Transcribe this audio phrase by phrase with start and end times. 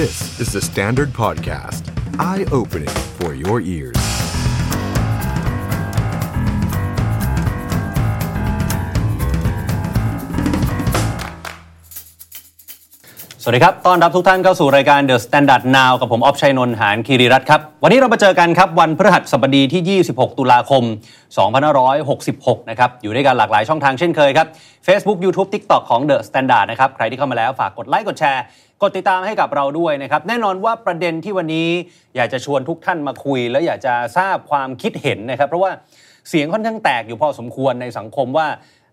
[0.00, 1.82] This is the Standard Podcast.
[2.30, 4.00] Eye-opening for your ears.
[13.42, 20.84] สวัสดีครับ ต้อนรับทุกท่านเข้าสู่รายการ The Standard Now กับผมออฟชัยนนท์หานคีรีรัตน์ครับ วันนี้เรามาเจอกันครับ วันพฤหัสบดีที่ 26 ตุลาคม
[21.76, 24.46] 2566 นะครับ อยู่ด้วยกันหลากหลายช่องทางเช่นเคยครับ
[24.86, 28.44] Facebook YouTube TikTok ของ The Standard นะครับ ใครที่เข้ามาแล้วฝากกดไลค์ กดแชร์
[28.82, 31.68] กดติดตามให้กับเราด้วยนะครับแน่นอนว่าประเด็นที่วันนี้
[32.16, 35.72] อยากจะชวนทุกท่านมาคุย และอยากจะทราบความคิดเห็นนะครับ เพราะว่า
[36.28, 38.46] เสียงค่อนข้างแตกอยู่พอสมควรในสังคมว่า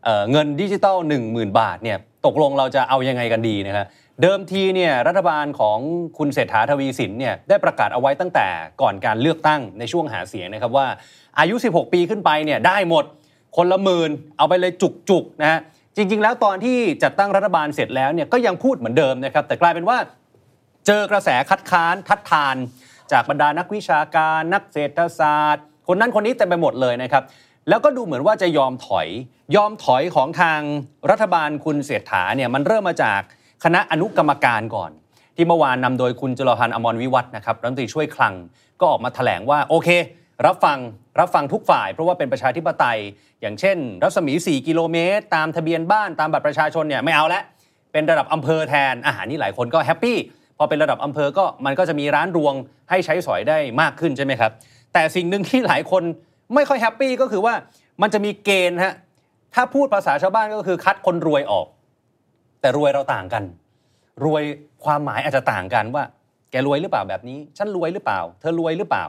[0.04, 3.86] เเงินดิจิตอล10,000 บาทเนี่ยตกลงเราจะเอายังไงกันดีนะครับ
[4.22, 5.78] เดิมทีเนี่ยรัฐบาลของ
[6.18, 8.48] คุณเศรษฐาทวีสินเนี่ยได้ประกาศเอาไว้ตั้งแต่
[8.82, 10.88] ก่อนการเลือกตั้งในช่วงหาเสียงนะครับว่า
[11.40, 13.06] อายุ 16 ปีขึ้นไปเนี่ยได้หมด
[13.58, 14.72] คนละหมื่นเอาไปเลย
[15.10, 15.60] จุกๆนะฮะ
[15.98, 19.98] จริง ๆ แล้วตอนที่จัดตั้งรัฐบาลเสร็จแล้วเนี่ยก็ยังพูดเหมือนเดิมนะครับ แต่กลายเป็นว่า
[20.88, 22.56] เจอกระแสคัดค้านทัดทาน
[23.12, 27.24] จากบรรดานักวิชาการ นักเศรษฐศาสตร์ คนนั้นคนนี้เต็มไปหมดเลยนะครับ
[27.70, 29.08] แล้วก็ดูเหมือนว่าจะยอมถอย
[29.56, 30.60] ยอมถอยของทาง
[31.12, 33.22] รัฐบาลคุณเศรษฐาเนี่ยมันเริ่มมาจาก
[33.64, 34.92] คณะอนุกรรมการก่อน
[35.36, 38.34] ที่เมื่อวานนำโดยคุณจุลพันธ์อมรวิวัฒน์นะครับรัฐมนตรีช่วยคลัง
[38.80, 39.90] ก็ออกมาแถลงว่าโอเค
[40.46, 40.78] รับฟัง
[41.20, 43.00] รับฟังทุกฝ่าย เพราะว่าเป็นประชาธิปไตย
[43.42, 47.42] อย่างเช่น รัศมี 4 กิโลเมตร ตามทะเบียนบ้านตามบัตรประชาชนเนี่ยไม่เอาละ
[47.92, 50.18] เป็นระดับอำเภอแทนอ่าอันนี้หลายคนก็ happy
[50.58, 52.54] พอเป็นระดับอำเภอก็มันก็จะมีร้านรวง
[52.90, 54.52] ให้ใช้สอยได้มากขึ้นใช่ไหมครับ
[54.94, 56.04] แต่สิ่งหนึ่งที่หลายคน
[56.56, 57.54] ไม่ค่อย happy ก็คือว่า
[58.02, 58.94] มันจะมีเกณฑ์ฮะ
[59.56, 61.68] ถ้าพูดภาษาชาวบ้านก็คือคัดคนรวยออก
[62.62, 63.44] แต่รวยเราต่างกัน
[64.26, 64.44] รวย
[64.86, 66.04] ความหมายอาจจะต่างกันว่า
[66.52, 69.06] แกรวยหรือเปล่าแบบนี้ ฉันรวยหรือเปล่า เธอรวยหรือเปล่า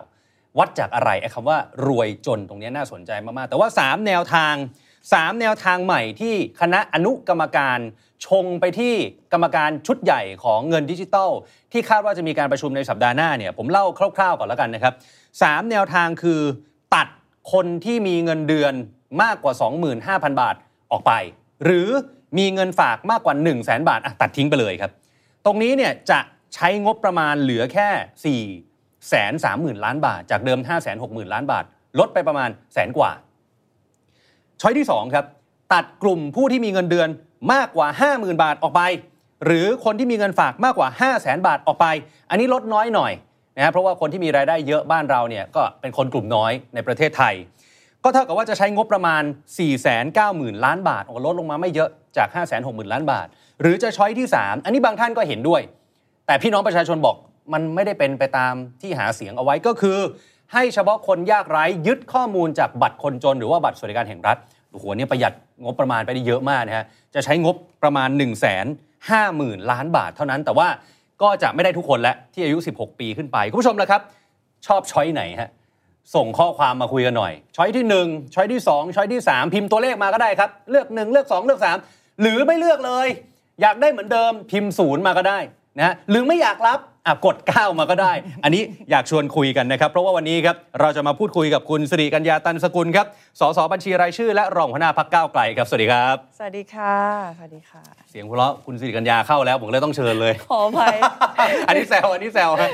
[0.59, 4.55] วัดจากอะไรไอ้คำว่ารวยจนตรงนี้น่าสนใจมากๆ แต่ว่า 3 แนวทาง
[5.03, 7.79] 3 แนวทางใหม่ที่คณะอนุกรรมการ
[8.27, 8.95] ชงไปที่
[9.33, 11.31] กรรมการชุดใหญ่ของเงินดิจิทัล
[11.73, 13.87] ที่คาดว่าจะมีการประชุมในสัปดาห์หน้าเนี่ยผมเล่า
[14.17, 14.95] คร่าวๆก่อนแล้วกันนะครับ
[15.33, 16.41] 3แนวทางคือ
[16.95, 17.09] ตัด
[17.53, 18.75] คนที่มีเงินเดือน
[19.23, 19.55] มากกว่า
[19.97, 20.55] 25,000 บาท
[20.93, 21.13] ออกไป
[21.65, 21.89] หรือ
[22.39, 24.93] มีเงินฝากมากกว่า 1 0 0 0 0แบาทตัดทิ้งไปเลยครับ
[25.45, 26.21] ตรงนี้เนี่ยจะ
[26.55, 27.89] ใช้งบประมาณเหลือแค่
[28.59, 28.68] 4
[29.13, 31.65] 3 0 0 0 0ล้านบาท จากเดิม5 6 0 0 0 0ล้านบาท
[31.99, 33.11] ลดไปประมาณแสนกว่า
[34.61, 35.25] ช้อยที่2ครับ
[35.73, 37.09] ตัดกลุ่มผู้ที่มีเงินเดือน
[37.53, 38.83] มากกว่า 50,000 บาทออกไป
[39.45, 41.87] หรือคนที่มีเงินฝากมากกว่า 5 0 0 0 0 0บาทออกไป
[42.31, 43.13] อันนี้ลดน้อยหน่อย
[43.57, 47.35] นะครับเพราะว่าคนที่มีรายได้เยอะบ้านเราเนี่ยก็เป็นคนกลุ่มน้อยในประเทศไทย
[48.05, 49.23] ก็เท่ากับว่าจะใช้งบประมาณ
[49.99, 52.29] 490,000 ล้านบาทโอ้ลดลงมาไม่เยอะจาก
[52.61, 53.27] 560,000 ล้านบาท
[53.61, 55.61] หรือจะช้อยที่ 3 อันนี้บางท่านก็เห็นด้วย
[56.27, 57.17] แต่พี่น้องประชาชนบอก
[57.53, 59.99] มันไม่ได้เป็นไปตามที่หาเสียงเอาไว้ก็คือ
[60.53, 64.37] ให้เฉพาะคนยากไร้ยึดข้อมูลจากบัตรคนจน หรือว่าบัตรสวัสดิการแห่งรัฐ
[64.73, 65.33] โอ้โหเนี่ยประหยัด
[65.65, 68.33] งบประมาณไปได้เยอะมากนะฮะจะใช้งบประมาณ 1 5 0 0
[69.41, 70.69] 0 0 ล้านบาทเท่านั้นแต่ว่า
[71.23, 74.01] ก็จะไม่ได้ทุกคนและที่อายุ 16 ปีขึ้นไป คุณผู้ชมละครับ
[74.67, 75.51] ชอบช้อยไหนฮะ
[76.15, 81.61] ส่งข้อความมาคุยกันหน่อย ช้อยที่ 1 ช้อยที่ 2 ช้อยที่ 3 พิมพ์ตัวเลขมาก็ได้ครับ เลือก 1 เลือก 2 เลือก
[81.91, 83.09] 3 หรือไม่เลือกเลย
[83.63, 85.39] อยากได้เหมือนเดิมพิมพ์ศูนย์มาก็ได้
[85.79, 86.79] นะหรือไม่อยากรับ
[87.25, 88.13] กด 9 มาก็ได้
[88.45, 93.07] อันนี้อยากชวนคุยกันนะครับ เพราะว่าวันนี้ครับเราจะมาพูดคุยกับคุณสิริกัญญาตันสกุลครับ
[93.41, 96.95] สสบัญชีรายชื่อและรองหัวหน้าพักก้าวไกลครับสวัสดีครับ สวัสดีค่ะ
[97.37, 100.97] สวัสดีค่ะ เสียงหัวเราะคุณสิริกัญญาเข้าแล้วผมเลยต้องเชิญเลยขออภัย
[101.69, 102.71] อันนี้แซวอันนี้แซวฮะ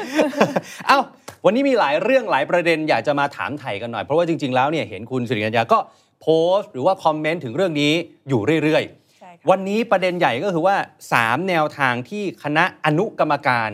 [0.88, 0.98] เอ้า
[1.46, 5.78] วันนี้มีหลายเรื่องหลายประเด็นอยากจะมาถามไทยกันหน่อยเพราะว่าจริงๆแล้วเนี่ยเห็นคุณสิริกัญญาก็
[6.22, 7.92] โพสต์ หรือว่าคอมเมนต์ถึงเรื่องนี้
[8.28, 8.84] อยู่เรื่อย
[9.18, 10.76] ใช่ค่ะๆวันนี้ประเด็นใหญ่ก็คือว่า
[11.12, 13.70] 3 แนวทางที่คณะอนุกรรมการ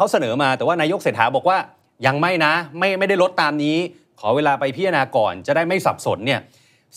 [0.00, 1.58] เขาเสนอมาแต่ว่านายกเศรษฐาบอกว่า
[2.06, 3.76] ยังไม่นะ ไม่ไม่ได้ลดตามนี้
[4.20, 6.40] ขอเวลาไปพิจารณาก่อนจะได้ไม่สับสนเนี่ย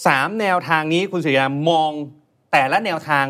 [0.05, 1.91] สามแนวทางนี้คุณสิริกัญญามอง
[2.51, 3.25] แต่ละแนวทาง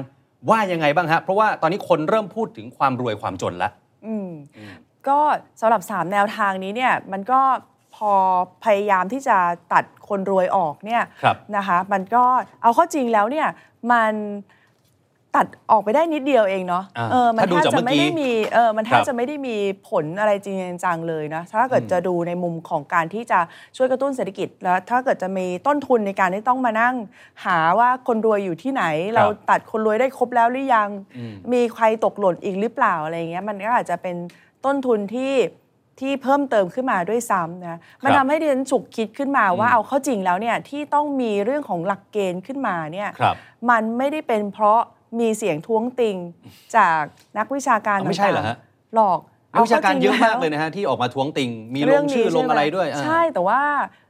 [0.49, 3.71] ว่ายังไงบ้างฮะเพราะว่าตอนนี้คนเริ่มพูดถึงความรวยความจนแล้ว
[4.05, 4.31] อืม
[5.07, 5.19] ก็
[5.61, 7.41] สำหรับ 3 แนวทางนี้เนี่ยมันก็
[7.95, 8.13] พอ
[8.63, 9.37] พยายามที่จะ
[9.73, 12.23] ตัดคนรวยออกเนี่ยครับนะคะมันก็
[12.61, 13.47] เอาเข้อจริงแล้วเนี่ย
[13.91, 14.13] มัน
[15.35, 19.55] ตัดออกไปได้นิดเดียวเองเนาะอ่าเออมัถ้าดูแทบจากจะเมื่อไม่กี้ได้มีเออมันแทครับบจะไม่ได้มี
[19.89, 23.39] ผลอะไรจริงจังๆเลยนะถ้าเกิดจะดูในมุมของการที่จะ
[23.77, 26.95] ช่วยกระตุ้นเศรษฐกิจแล้วถ้าเกิดจะมีต้นทุนในการที่ต้องมานั่ง
[27.45, 28.83] หาว่าคนรวยอยู่ที่ไหน
[29.15, 34.15] เราตัดคนรวยได้ครบแล้วหรือยังอืมมีใครตกหล่นอีกหรือเปล่าอะไรเงี้ยมันก็อาจจะเป็น
[34.65, 35.33] ต้นทุนที่
[36.01, 43.35] ที่เพิ่มเติมขึ้นมาด้วยซ้ำนะมันทำให้ดิฉันฉุกคิดขึ้นมาว่าอืมเอาเข้าจริงแล้วเนี่ยที่ต้องมีเรื่องของหลักเกณฑ์ขึ้นมาเนี่ยครับ
[43.69, 44.81] มันไม่ได้เป็นเพราะ
[45.19, 46.17] มีเสียงท้วงติง
[46.77, 47.01] จาก
[47.37, 49.19] นักวิชาการอ๋อไม่ใช่เหรอฮะต่างๆหรอก
[49.53, 53.61] นักวิชาการเยอะมากเลยนะนะฮะที่ออกมาท้วงติง มีลเรื่องงนี้ชื่อลงใช่หมอะไรด้วยอ่าใช่แต่ว่า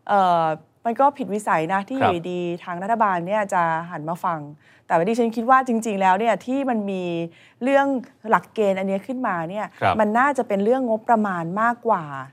[0.09, 0.43] เอ่อ
[0.85, 4.39] มันก็ผิดวิสัยนะที่อครับยู่ดีๆทางรัฐบาลเนี่ยจะหันมาฟัง
[4.87, 7.03] แต่ว่าดิฉันคิดว่าจริง ๆ แล้วเนี่ยที่มันมี
[7.63, 7.87] เรื่อง
[8.29, 12.03] หลักเกณฑ์อันเนี้ยขึ้นมาเนี่ยครับมันน่าจะเป็นเรื่องงบประมาณมากกว่า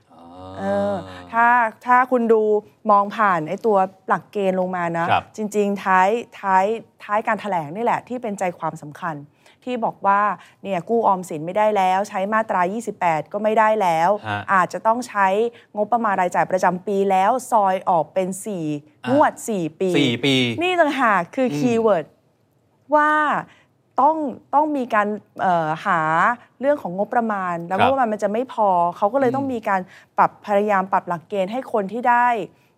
[0.59, 0.93] เออ
[1.33, 1.47] ถ้า
[1.85, 2.43] ถ้าคุณดู
[2.91, 3.77] มองผ่านไอ้ตัว
[4.07, 6.09] หลักเกณฑ์ลงมานะครับจริง ๆ ท้าย
[6.39, 6.65] ท้าย
[7.03, 9.15] ท้ายการถแถลงนี่แหละ ที่เป็นใจความสำคัญ
[9.63, 10.21] ที่บอกว่า
[10.63, 12.61] เนี่ยกู้ออมสินไม่ได้แล้ว ใช้มาตรา
[12.97, 15.27] 28 ก็ไม่ได้แล้วฮะอาจจะต้องใช้
[15.75, 22.05] งบประมาณรายจ่ายประจำปีแล้วซอยออกเป็น4อะงวด 4 ปีสี่ปี นี่ต่างหากคืออืม keyword
[22.95, 23.11] ว่า
[24.01, 24.15] ต้อง
[24.55, 25.07] ต้องมีการ
[25.41, 25.99] เอ่อหา
[26.61, 29.81] เรื่องของงบประมาณ แล้วครับงบประมาณมันจะไม่พอเขาก็เลยต้องมีการ
[30.17, 32.27] ปรับพยายามปรับหลักเกณฑ์ให้คนที่ได้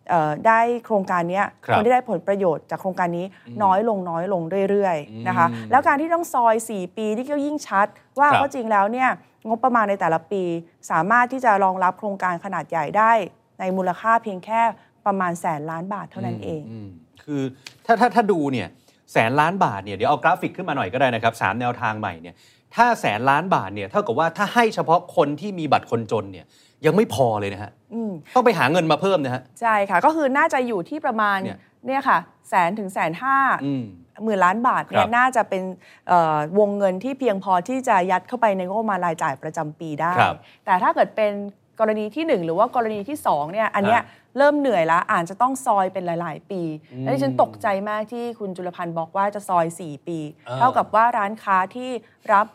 [0.09, 3.25] เอ่อได้โครงการเนี้ยครับคนที่ได้ผลประโยชน์จากโครงการนี้
[3.63, 7.87] น้อยลงน้อยลงเรื่อยๆนะคะอืมแล้วการที่ต้องซอย 4 ปีนี่ก็ยิ่งชัด
[8.19, 9.09] ว่าครับก็จริงแล้วเนี่ย
[9.47, 10.43] งบประมาณในแต่ละปี
[10.91, 13.11] สามารถที่จะรองรับโครงการขนาดใหญ่ได้
[13.59, 14.61] ในมูลค่าเพียงแค่
[15.05, 16.87] ประมาณแสนล้านบาทเท่านั้นเองม
[17.23, 17.41] คือ
[17.85, 18.67] ถ้าถ้าถ้าดูเนี่ย
[19.13, 22.35] แสนล้านบาทเนี่ยเดี๋ยวเอากราฟิกขึ้นมาหน่อยก็ได้นะครับสามแนวทางใหม่เนี่ย
[22.75, 26.45] ถ้าแสนล้านบาทเนี่ยเท่ากับว่าถ้าให้เฉพาะคนที่มีบัตรคนจนเนี่ย
[26.85, 31.57] ยังไม่พอเลยนะฮะอืมต้องไปหาเงินมาเพิ่มนะฮะใช่ค่ะ ก็คือน่าจะอยู่ที่ประมาณเนี่ย
[31.87, 32.17] เนี่ยค่ะ
[32.49, 33.85] แสนถึงแสนห้าอืม
[34.23, 35.63] หมื่นล้านบาทเนี่ครัยบน่าจะเป็น
[36.07, 40.35] เอ่อวงเงินที่เพียงพอที่จะยัดเข้าไปในงบประมาณรายจ่ายประจำปีได้ครับ
[40.65, 41.31] แต่ถ้าเกิดเป็น
[41.79, 44.05] กรณีที่ 1 หรือว่ากรณีที่2เนี่ยอันเนี้ยฮะ
[44.37, 46.61] เริ่มเหนื่อยแล้วอาจจะต้องซอยเป็นหลาย ๆ ปี
[46.93, 51.89] อืมและดิฉันตกใจมากที่คุณจุลพันธ์บอกว่าจะซอย 4 ปีเออเท่ากับว่าร้านค้าที่
[52.33, 52.47] รับ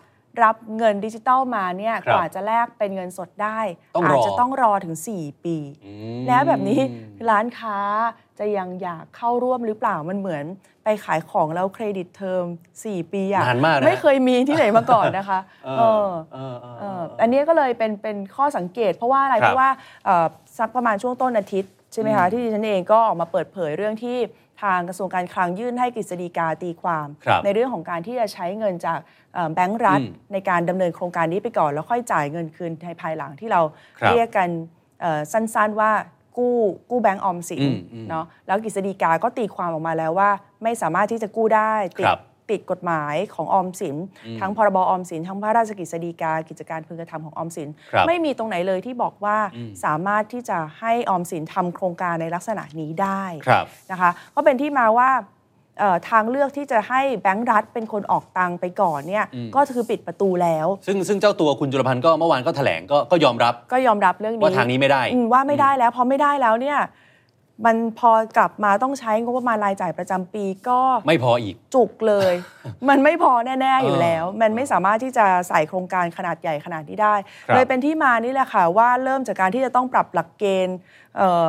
[0.42, 3.60] รับเงินดิจิตอลมาเนี่ยครับกว่าจะแลกเป็นเงินสดได้
[3.94, 6.80] ต้องรออาจจะต้องรอถึง 4 ปีอือืมแล้วแบบนี้
[7.30, 7.78] ร้านค้า
[8.38, 10.44] จะยังอยากเข้าร่วมหรือเปล่ามันเหมือน
[10.84, 12.44] ไปขายของแล้ว credit term
[12.78, 19.70] 4 ปีอะนานมากนะไม่เคยมีที่ไหนมาก่อนนะคะเอเอออเออเออเอออันนี้ก็เลยเป็นเป็นข้อสังเกต เพราะว่าอะไรครับเพราะว่า
[20.04, 20.26] เอ่อ
[20.58, 24.18] สักประมาณช่วงต้นอาทิตย์ใช่ไหมคะอืมที่ดิฉันเองก็ออกมาเปิดเผยเรื่องที่
[24.62, 28.98] ทางกระทรวงการคลังยื่นให้กฤษฎีกาตีความครับในเรื่องของการที่จะใช้เงินจาก
[29.34, 33.60] เอ่อแบงก์รัฐอืมในการดำเนินโครงการนี้ไปก่อน แล้วค่อยจ่ายเงินคืนในภายหลังที่เรา
[33.98, 34.48] ครับเรียกกัน
[35.00, 35.90] เอ่อสั้นๆว่า
[36.38, 36.56] กู้
[36.90, 40.30] กู้แบงก์ออมสินอืมอืมเนาะแล้วกฤษฎีกาก็ตีความออกมาแล้วว่า
[40.62, 43.96] ไม่สามารถที่จะกู้ได้ติดครับ ติดกฎหมายของออมสิน
[44.40, 55.10] ทั้งพรบออมสิน ทั้งพระราชกฤษฎีกากิจการพึงกระทำของออมสินครับไม่มีตรงไหนเลยที่บอกว่าอืมสามารถที่จะให้ออมสินทำโครงการในลักษณะนี้ได้ครับนะคะก็เป็นที่มาว่า
[55.80, 66.78] เอ่อทางเลือกที่จะให้แบงก์รัฐเป็นคนออกตังค์ไปก่อนเนี่ยอืมก็คือปิดประตูแล้ว ซึ่งซึ่งเจ้าตัวคุณจุลพันธ์ก็เมื่อวานก็แถลงก็ก็ยอมรับก็ยอมรับเรื่องนี้ว่าทางนี้ไม่ได้อืมว่าไม่ได้แล้วพอไม่ได้แล้วเนี่ย
[67.66, 72.34] มันพอกลับมาต้องใช้งบประมาณรายจ่ายประจำปีก็ไม่พออีกจุกเลย
[72.88, 77.14] มันไม่พอแน่ๆอยู่เออแล้ว มันไม่สามารถที่จะใส่โครงการขนาดใหญ่ขนาดนี้ได้
[77.48, 80.76] ครับเลยเป็นที่มานี่แหละค่ะว่าเริ่มจากการที่จะต้องปรับหลักเกณฑ์
[81.16, 81.48] เอ่อ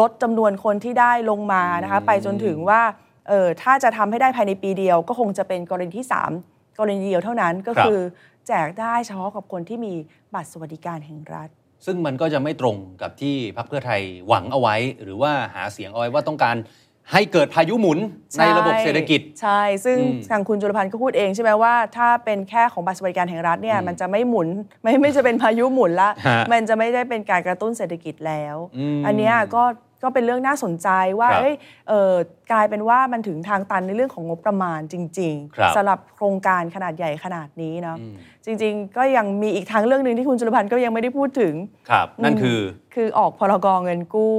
[0.00, 2.82] ลดจำนวนคนที่ได้ลงมานะคะไปจนถึงว่า
[3.28, 6.06] เออถ้าจะทำให้ได้ภายในปีเดียว ก็คงจะเป็นกรณีที่
[6.42, 8.00] 3 กรณีเดียวเท่านั้นก็ครับคือ
[8.48, 9.94] แจกได้เฉพาะกับคนที่มี
[10.34, 11.48] บัตรสวัสดิการแห่งรัฐ
[11.86, 16.56] ซึ่งมันก็จะไม่ตรงกับที่พรรคเพื่อไทยหวังเอาไว้ หรือว่าหาเสียงเอาไว้ว่าต้องการ
[17.12, 17.98] ให้เกิดพายุหมุน
[18.38, 24.48] ในระบบเศรษฐกิจ ใช่ ซึ่งอืมทางคุณจุลพันธ์ก็พูดเองใช่ไหมว่าถ้าเป็นแค่ของบัตรสวัสดิการแห่งรัฐเนี่ยมันจะไม่หมุน
[24.82, 29.62] ไม่ไม่จะเป็นพายุหมุนละฮะมันจะไม่ได้เป็นการกระตุ้นเศรษฐกิจแล้วอืมอันเนี้ยก็
[30.02, 30.88] ก็เป็นเรื่องน่าสนใจ
[31.20, 31.54] ว่าครับเอ้ย
[31.88, 32.12] เออ
[32.52, 41.54] กลายเป็นว่ามันถึงทางตันในเรื่องของงบประมาณจริงครับๆสำหรับโครงการขนาดใหญ่ขนาดนี้เนาะอืมจริง ๆ ก็ยังมีอีกทางเรื่องหนึ่งที่คุณจุลพันธ์ก็ยังไม่ได้พูดถึง
[41.90, 42.58] ครับ นั่นคือ
[42.94, 44.38] คือออกพรกเงินกู้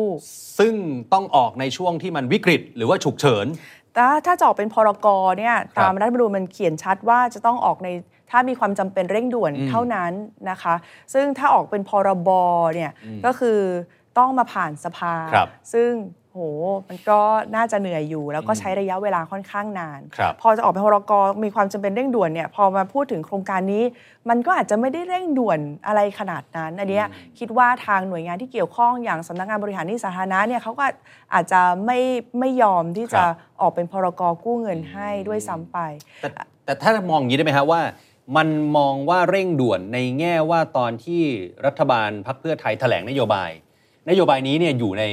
[0.59, 0.73] ซึ่ง
[1.13, 3.45] ต้องออกในช่วงที่มันวิกฤต หรือว่าฉุกเฉิน
[3.95, 5.07] แต่ถ้าจะออกเป็นพรก
[5.39, 7.89] เนี่ยครับตามรัฐธรรมนูญมันเขียนชัดว่าจะต้องออกใน
[8.31, 10.11] ถ้ามีความจำเป็นเร่งด่วนอืมเท่านั้น
[10.49, 10.75] นะคะ
[11.13, 12.29] ซึ่งถ้าออกเป็นพรบ
[12.75, 13.59] เนี่ยอืมก็คือ
[14.17, 15.91] ต้องมาผ่านสภาครับซึ่ง
[16.33, 16.41] โห
[16.89, 17.19] มันก็
[17.55, 21.11] น่าจะเหนื่อยอยู่ แล้วก็ใช้ระยะเวลาค่อนข้างนานครับพอจะออกเป็นพรก
[21.43, 23.83] มีความจำเป็นเร่งด่วนเนี่ยพอมาพูดถึงโครงการนี้
[24.29, 27.05] มันก็อาจจะไม่ได้เร่งด่วนอะไรขนาดนั้นอันเนี้ย
[27.39, 30.85] คิดว่าทางหน่วยงานที่เกี่ยวข้องอย่างสำนักงานบริหารหนี้สาธารณะเนี่ยเขาก็
[31.33, 31.99] อาจจะไม่
[32.39, 35.77] ไม่ยอมที่จะครับออกเป็นพรกกู้เงินให้ด้วยซ้ำไป
[36.21, 36.29] แต่
[36.65, 37.81] แต่ถ้ามองอย่างนี้ได้ไหมครับว่า
[38.35, 41.21] มันมองว่าเร่งด่วนในแง่ว่าตอนที่
[41.65, 43.51] รัฐบาลพรรคเพื่อไทยแถลงนโยบาย
[44.09, 45.03] นโยบายนี้เนี่ยอยู่ใน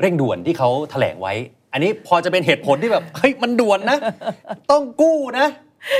[0.00, 1.34] เร่งด่วนที่เขาแถลงไว้
[1.72, 3.98] อันนี้พอจะเป็นเหตุผลที่แบบเฮ้ยมันด่วนนะ
[4.70, 5.46] ต้องกู้นะ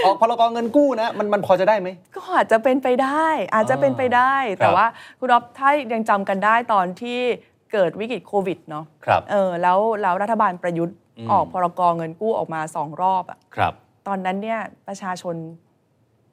[0.05, 4.87] ออกพรกเงินกู้นะ มันมันพอจะได้ไหม ก็อาจจะเป็นไปได้ อาจจะเป็นไปได้ครับแต่ว่า
[5.21, 7.19] คุณอ๊อฟถ้ายังจำกันได้ตอนที่
[7.73, 13.73] เกิดวิกฤตโควิดเนาะครับเออแล้วแล้วรัฐบาลประยุทธ์อืมออกพรกเงินกู้ออกมาสองรอบอะครับ
[14.09, 15.37] ตอนนั้นเนี่ยประชาชน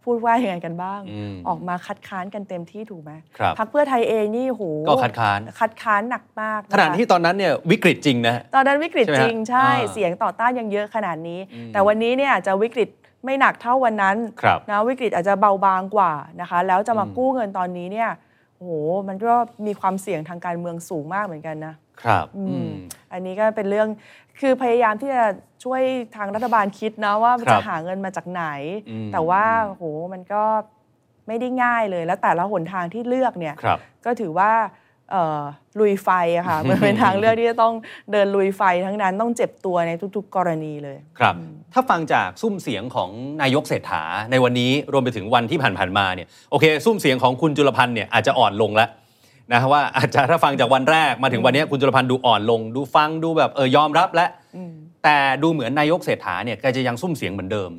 [0.08, 12.90] พูดว่ายังไงกันบ้างอืมออกมาคัดค้านกันเต็มที่ถูกไหมครับพักเพื่อไทยเองนี่โหก็คัดค้านคัดค้านหนักมากขณะที่ตอนนั้นเนี่ยวิกฤตจริงนะตอนนั้นวิกฤตใช่ไหมจฮะริงใช่อ่าเสียงต่อต้านยังเยอะขนาดนี้อืมแต่วันนี้เนี่ยจะวิกฤต
[13.26, 18.10] ไม่หนักเท่าวันนั้นครับนะวิกฤตอาจจะเบาบางกว่านะคะ แล้วจะมาอืมกู้เงินตอนนี้เนี่ย
[18.58, 18.72] โอ้โห
[19.08, 19.36] มันก็
[19.66, 22.72] มีความเสี่ยงทางการเมืองสูงมากเหมือนกันนะครับอืมอืม
[23.14, 23.88] อันนี้ก็เป็นเรื่อง
[24.42, 25.26] คือพยายามที่จะ
[25.64, 25.82] ช่วย
[26.16, 28.44] ทางรัฐบาลคิดนะว่าครับจะหาเงินมาจากไหน
[28.90, 30.44] อืมแต่ว่าโอ้โหมันก็
[31.28, 34.52] ไม่ได้ง่ายเลย แล้วแต่ละหนทางที่เลือกเนี่ยครับก็ถือว่า
[35.12, 35.42] เอ่อ
[35.80, 37.74] ลุยไฟอะค่ะมันเป็นทางเลือกที่จะต้อง
[38.12, 41.36] เดินลุยไฟทั้งนั้นต้องเจ็บตัวในทุก ๆ กรณีเลยครับ
[41.74, 43.10] ถ้าฟังจากซุ้มเสียงของ
[43.42, 48.90] นายกเศรษฐาในวันนี้รวมไปถึงวันที่ผ่านๆมาเนี่ยโอเคซุ้มเสียงของคุณจุลพันธ์เนี่ยอาจจะอ่อนลงแล้ว
[49.52, 54.30] นะว่าอาจจะถ้าฟังจากวันแรกมาถึงวันนี้คุณจุลพันธ์ดูอ่อนลง ดูฟังดูแบบเออยอมรับแล้ว
[55.04, 57.72] แต่ดูเหมือนนายกเศรษฐาเนี่ยแกจะยังซุ้มเสียงเหมือนเดิม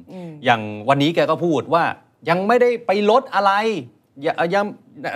[0.45, 1.85] อย่างวันนี้แกก็พูดว่า
[2.29, 3.53] ยังไม่ได้ไปลดอะไร
[4.23, 4.65] อย่ายัง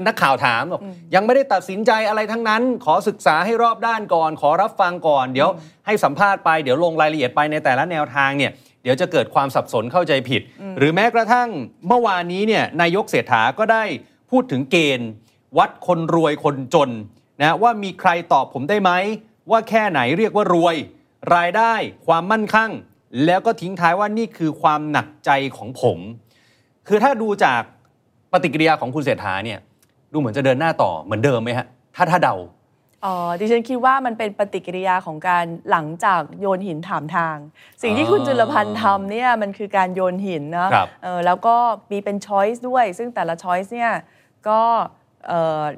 [0.06, 0.82] นักข่าวถามบอก
[1.14, 5.48] ยังไม่ได้ตัดสินใจอะไรทั้งนั้น ขอศึกษาให้รอบด้านก่อน ขอรับฟังก่อน เดี๋ยว
[5.86, 8.50] ให้สัมภาษณ์ไปเดี๋ยวลงรายละเอียดไปในแต่ละแนวทางเนี่ย
[8.82, 10.42] เดี๋ยวจะเกิดความสับสนเข้าใจผิด
[10.78, 11.48] หรือแม้กระทั่ง
[11.88, 13.84] เมื่อวานนี้เนี่ยนายกเศรษฐาก็ได้
[14.30, 15.08] พูดถึงเกณฑ์
[15.58, 16.90] วัดคนรวยคนจน
[17.40, 18.90] นะว่ามีใครตอบผมได้ไหม
[19.50, 20.76] ว่าแค่ไหนเรียกว่ารวย
[21.36, 21.72] รายได้
[22.06, 22.70] ความมั่นคั่ง
[23.26, 25.98] แล้วก็ทิ้งท้ายว่านี่คือความหนักใจของผม
[26.88, 27.62] คือถ้าดูจาก
[28.32, 29.58] ปฏิกิริยาของคุณเศรษฐาเนี่ย
[30.12, 31.66] ดูเหมือนจะเดินหน้าต่อเหมือนเดิมไหมฮะ
[31.96, 32.36] ถ้าถ้าเดา
[33.04, 37.36] อ๋อดิฉันคิดว่ามันเป็นปฏิกิริยาของการหลังจากโยนหินถามทาง
[37.82, 41.56] สิ่งที่คุณอ่าจุลพันธ์ทำเนี่ยมันคือการโยนหินนะครับเออแล้วก็
[41.90, 43.92] มีเป็น choice ด้วย ซึ่งแต่ละ choice เนี่ย
[44.48, 45.01] ก็เอ่อ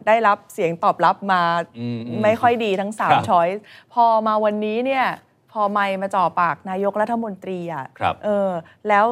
[0.07, 1.43] ได้รับเสียงตอบรับมา
[1.79, 3.63] อืมอืมไม่ค่อยดีทั้งครับ3 choice
[3.95, 5.05] พอมาวันนี้เนี่ย
[5.53, 8.51] พอไมค์มาจ่อปากนายกรัฐมนตรีอะครับเออ
[8.89, 9.05] แล้ว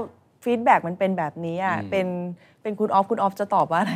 [0.44, 2.06] feedback มันเป็นแบบนี้อะอืมเป็น
[2.62, 3.94] เป็นคุณออฟคุณออฟจะตอบว่าอะไร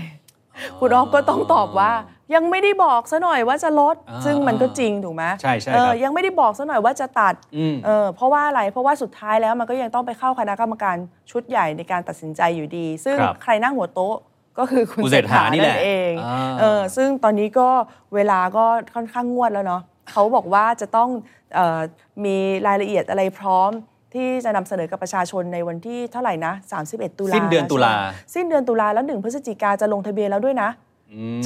[0.81, 1.93] คุณออฟก็ต้องตอบว่า
[2.35, 10.97] ยังไม่ได้บอกซะหน่อยว่าจะลดอ่าซึ่งมันก็จริงถูกไหมใช่ใช่เออครับยังไม่ได้บอกซะหน่อยว่าจะตัดอืมเออเพราะว่าอะไรเพราะว่าสุดท้ายแล้วมันก็ยังต้องไปเข้าคณะกรรมการ
[11.31, 14.17] ชุดใหญ่ในการตัดสินใจอยู่ดี ซึ่งครับใครนั่งหัวโต๊ะ
[14.59, 17.69] ก็คือคุณคุณเศเศรษฐานี่นั่แหละนั่นเองอ่าเออซึ่งตอนนี้ก็
[18.15, 21.09] เวลาก็ค่อนข้างงวดแล้วเนาะเขาบอกว่าจะต้อง
[21.55, 21.81] เออ
[22.25, 22.37] มี
[22.67, 23.71] รายละเอียดอะไรพร้อม
[24.15, 26.53] ที่จะนำเสนอกับประชาชนในวันที่เท่าไหร่นะ
[26.87, 30.71] 31 ตุลาสิ้นเดือนตุลาใช่ไหมสิ้นเดือนตุลาแล้วหนึ่งพฤศจิกาจะลงทะเบียนแล้วด้วยนะ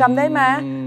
[0.00, 0.40] จำได้ไหม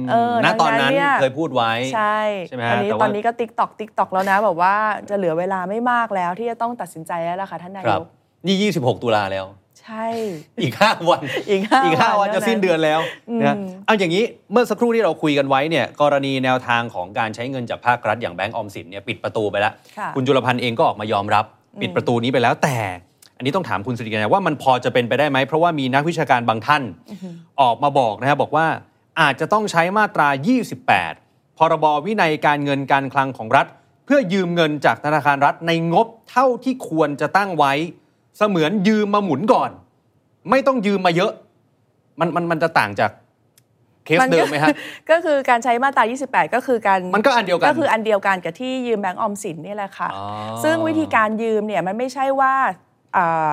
[0.09, 4.75] เออณตอนนั้นดังนั้นเนี่ยเคยพูดไว้ ใช่ใช่ไหมฮะตอนนี้แต่ว่าตอนนี้ก็ tick tock tick tock แล้วนะแบบว่า
[5.09, 8.07] จะเหลือเวลาไม่มากแล้วที่จะต้องตัดสินใจแล้วล่ะค่ะท่านนาครัยบก
[8.45, 9.45] นี่ 26 ตุลาแล้ว
[9.85, 10.05] ใช่
[10.63, 12.99] อีก 5 วัน อีกห้าอีกห้าวัวันนจะเท่านั้นสิ้นเดือนแล้ว
[13.41, 21.45] นะอืมเอาอย่างนี้เมื่อสักครู่ที่เราคุยกันไว้เนี่ยกรณีแนวทางของการใช้เงินจากภาครัฐอย่างแบงก์ออมสินเนี่ยปิดประตูไปแล้วค่ะคุณจุลพันธ์เองก็ออกมายอมรับ
[21.81, 22.77] ปิดประตูนี้ไปแล้วแต่
[23.37, 26.83] อันนี้ต้องถามคุณสิริกัญญาว่ามันพอจะเป็นไปได้ไหมเพราะว่ามีนักวิชาการบางท่าน
[27.61, 28.67] ออกมาบอกนะครับบอกว่า
[29.21, 30.27] อาจจะต้องใช้มาตรา
[30.93, 33.67] 28 พรบวินัยการเงินการคลังของรัฐ
[34.05, 37.73] เพื่อยืมเงินจากธนาคารรัฐในงบเท่าที่ควรจะตั้งไว้
[38.37, 39.69] เสมือนยืมมาหมุนก่อน
[40.49, 41.31] ไม่ต้องยืมมาเยอะ
[42.19, 43.11] มันมันมันจะต่างจาก
[44.05, 44.69] เคสมันก็เดิมไหมฮะ
[45.11, 50.25] ก็คือการใช้มาตรา 28 ก็คือการมันก็อันเดียวกันก็คืออันเดียวกันกับที่ยืมแบงก์ออมสินนี่แหละค่ะอ๋อ
[50.63, 52.53] ซึ่งวิธีการยืมเนี่ยมันไม่ใช่ว่า
[53.15, 53.49] อ่า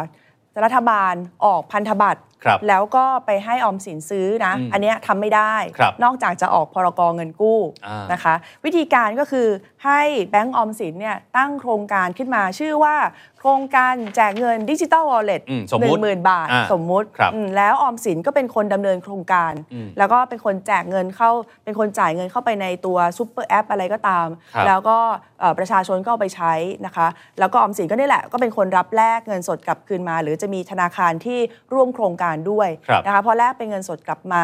[0.64, 2.29] รัฐบาลออกพันธบัตรครับ
[2.68, 9.48] แล้วก็ไปให้ออมสินซื้อนะอืมอันเนี้ยทำไม่ได้ครับนอกจากจะออกพ.ร.ก.เงินกู้อ่านนะคะ วิธีการก็คือ
[9.84, 12.96] ให้แบงก์ออมสินเนี่ยตั้งโครงการขึ้นมาชื่อว่า
[13.38, 21.30] โครงการแจกเงินดิจิ t a ลวอลเล็ตอืมสมหมุนึ่ติงหมื่นบาทอ่าสมมุติครับอืมแล้วออมสินก็เป็นคนดำเนินโครงการอืมแล้วก็เป็นคนแจกเงินเข้า
[21.64, 24.98] เป็นคนจ่ายเงินเข้าไปในตัวซูเปอร์แอปอะไรก็ตามครับแล้วก็
[25.40, 26.52] เอ่อประชาชนก็เอาไปใช้
[26.86, 27.06] นะคะ
[27.38, 31.38] แล้วก็ออมสินก็นี่แหละก็เป็นคนรับแลกเงินสดกลับคืนมา หรือจะมีธนาคารที่
[31.74, 34.42] ร่วมโครงการด้วยครับนะคะพอแลกเป็นเงินสดกลับมา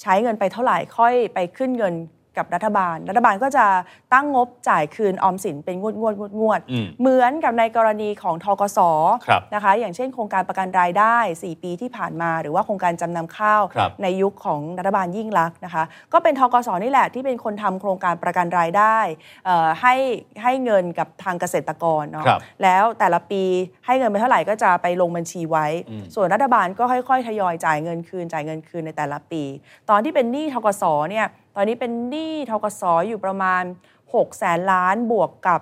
[0.00, 1.94] ใช้เงินไปเท่าไหร่ค่อยไปขึ้นเงิน
[2.38, 3.66] กับรัฐบาล รัฐบาลก็จะ
[4.14, 8.78] ตั้งงบจ่ายคืนออมสินเป็นงวดงวดงวดงวดอืมเหมือนกับในกรณีของทกส
[9.26, 18.98] ครับนะคะ อย่างเช่นโครงการประกันรายได้ 4 ปีที่ผ่านมา หรือว่าโครงการจำนำข้าวครับในยุคของรัฐบาลยิ่งลักษณ์นะคะ ก็เป็นทกสนี่แหละที่เป็นคนทำโครงการประกันรายได้
[19.46, 19.94] เอ่อให้
[20.42, 23.42] ให้เงินกับทางเกษตรกรเนาะครับแล้วแต่ละปี
[23.86, 29.42] ให้เงินไปเท่าไหร่ก็จะไปลงบัญชีไว้อืมส่วนรัฐบาลก็ค่อยๆทยอยจ่ายเงินคืนจ่ายเงินคืนในแต่ละปี
[29.90, 33.62] ตอนที่เป็นหนี้ทกสเนี่ย ตอนนี้เป็นหนี้ทกสอยู่ประมาณ
[34.04, 35.60] 6แสนล้านบวกกับ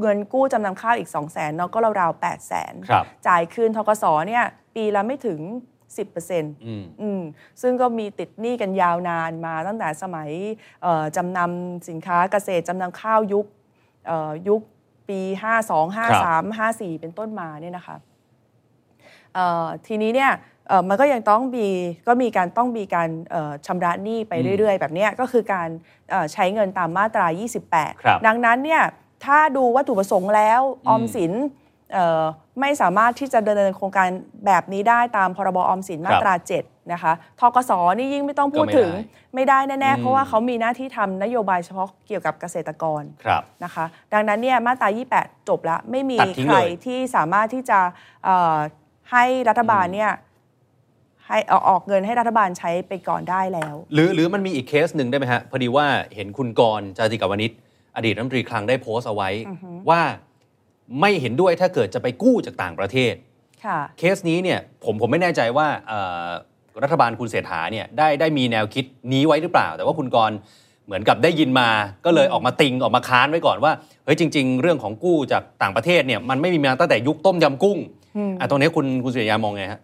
[0.00, 5.40] เงินกู้จำนำข้าวอีก 2 0 0แสนเนาะก็ราวๆ8แสนครับจ่ายคืนทกสเนี่ยปีละไม่ถึง
[6.02, 7.22] 10%อืมอืม
[7.62, 10.30] ซึ่งก็มีติดหนี้กันยาวนานมาตั้งแต่สมัย
[10.82, 13.46] เอ่อจำนำสินค้าเกษตรจำนำข้าวยุค
[14.06, 14.60] เอ่อยุค
[15.08, 15.20] ปี
[15.60, 17.96] 52 53 54 เป็นต้นมาเนี่ยนะคะ
[19.34, 20.52] เอ่อทีนี้เนี่ยเอ่อ
[20.88, 21.68] มันก็ยังต้องมี
[22.08, 25.68] ก็มีการต้องมีการเอ่อชำระหนี้ไปเรื่อย ๆ แบบเนี้ยก็คือการ
[26.10, 27.26] เอ่อใช้เงินตามมาตรา
[28.04, 28.82] ครับ28 ดังนั้นเนี่ย
[29.24, 31.32] ถ้าดูวัตถุประสงค์แล้วออมสิน
[31.92, 32.22] เอ่อ
[32.60, 34.08] ไม่สามารถที่จะดำเนินโครงการ
[34.46, 47.78] แบบนี้ได้ตามพรบออมสินมาตรา 7 นะคะทกสนี่ยิ่งไม่ต้องพูดถึงก็ไม่ได้ไม่ได้แน่อืๆมเพราะว่าเขามีหน้าที่ทำนโยบายเฉพาะเกี่ยวกับเกษตรกรครับนะคะ ดังนั้นเนี่ยมาตรา 28 จบแล้ว ไม่มีตัดทิ้งใครเลยที่สามารถที่จะ
[48.24, 48.56] เอ่อ
[49.12, 50.10] ให้รัฐบาลเนี่ย
[51.28, 57.52] ให้เอาออกเงินให้รัฐบาลใช้ไปก่อนได้แล้ว หรือหรือมันมีอีกเคสหนึ่งได้ไหมฮะ พอดีว่าเห็นคุณกรณ์จาติกาวนิช
[57.96, 59.30] อดีตรัฐมนตรีคลังได้โพสต์เอาไว้
[59.90, 60.02] ว่า
[61.00, 63.14] ไม่เห็นด้วยถ้าเกิดจะไปกู้จากต่างประเทศ
[63.64, 66.28] ค่ะเคสนี้เนี่ยผมผมไม่แน่ใจว่าเอ่อ
[66.82, 70.36] รัฐบาลคุณเศรษฐาเนี่ยได้ได้มีแนวคิดนี้ไว้หรือเปล่า แต่ว่าคุณกรณ์
[70.86, 71.68] เหมือนกับได้ยินมา
[72.04, 73.72] ก็เลยออกมาติงออกมาค้านไว้ก่อนว่า
[74.04, 77.78] เฮ้ยจริง ๆ เรื่องของกู้จากต่างประเทศเนี่ยมันไม่มีมาตั้งแต่ยุคต้มยำกุ้ง
[78.40, 79.80] อะตรงนี้คุณคุณสุริยามองไงฮะ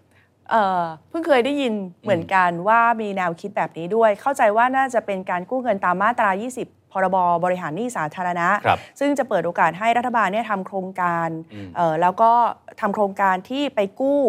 [0.50, 6.30] เอ่อเพิ่งเคยได้ยินเหมือนกันว่ามีแนวคิดแบบนี้ด้วย เข้าใจว่าน่าจะเป็นการกู้เงินตามมาตรา
[6.62, 12.32] 20พรบบริหารหนี้สาธารณะครับซึ่งจะเปิดโอกาสให้รัฐบาลเนี่ยทำโครงการอืมเอ่อแล้วก็
[12.80, 14.20] ทำโครงการที่ไปกู้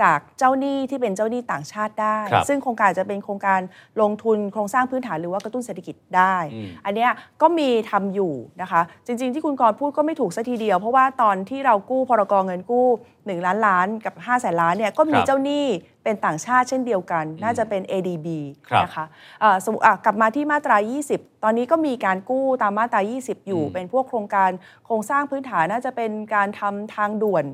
[0.00, 3.60] จากเจ้าหนี้ที่เป็นเจ้าหนี้ต่างชาติได้ครับซึ่งโครงการจะเป็นโครงการ
[4.00, 7.10] ลงทุนโครงสร้างพื้นฐานหรือว่ากระตุ้นเศรษฐกิจได้อืมอันเนี้ย
[7.42, 8.32] ก็มีทำอยู่
[8.62, 15.66] นะคะ จริง ๆ ที่คุณกรณ์พูดก็ไม่ถูกสัทีเดียว เพราะว่าตอนที่เรากู้พรกเงินกู้ 1 ล้านล้านกับ5้าแสนล้านเนี่ยก็มีครับเจ้าหนี้
[16.04, 18.26] เป็นต่างชาติเช่นเดียวกัน น่าจะเป็น ADB
[18.68, 19.04] ครับนะคะ
[19.40, 20.76] เอ่อสมมุติอะกลับมาที่มาตรา
[21.10, 24.50] 20 ตอนนี้ก็มีการกู้ตามมาตรา 20 อยู่อืมเป็นพวกโครงการ
[24.86, 27.44] โครงสร้างพื้นฐานน่าจะเป็นการทำทางด่วน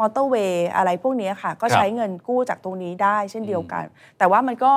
[0.00, 3.84] มอเตอร์เวย์อะไรพวกนี้ค่ะ ก็ครับใช้เงินกู้จากตรงนี้ได้เช่นเดียวกัน
[4.18, 4.74] แต่ว่ามันก็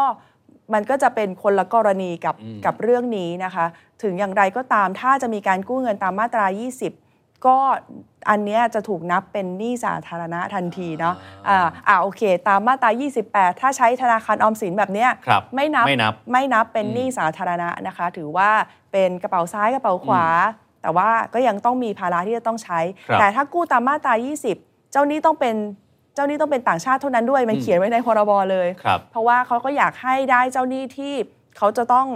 [0.73, 3.65] มันก็จะเป็นคนละกรณีกับอืมกับเรื่องนี้นะคะ
[4.03, 6.45] ถึงอย่างไรก็ตามถ้าจะมีการกู้เงินตามมาตรา
[6.95, 7.57] 20ก็
[8.29, 11.15] อันเนี้ยจะถูกนับเป็นหนี้สาธารณะทันทีเนาะ
[11.49, 12.89] อ่าอ่าโอเค ตามมาตรา
[13.25, 18.49] 28 ถ้าใช้ธนาคารออมสินแบบเนี้ยครับไม่นับไม่นับไม่นับเป็นอืมหนี้สาธารณะนะคะ ถือว่า
[18.91, 20.25] เป็นกระเป๋าซ้ายกระเป๋าขวา
[20.81, 24.13] แต่ว่าก็ยังต้องมีภาระที่จะต้องใช้ครับแต่ถ้ากู้ตามมาตรา
[24.47, 25.55] 20 เจ้าหนี้ต้องเป็น
[26.15, 31.13] เจ้าหนี้ต้องเป็นต่างชาติเท่านั้นด้วยมันอืมเขียนไว้ในพรบเลยครับเพราะว่าเขาก็อยากให้ได้เจ้าหนี้ที่
[31.57, 32.07] เขาจะต้อง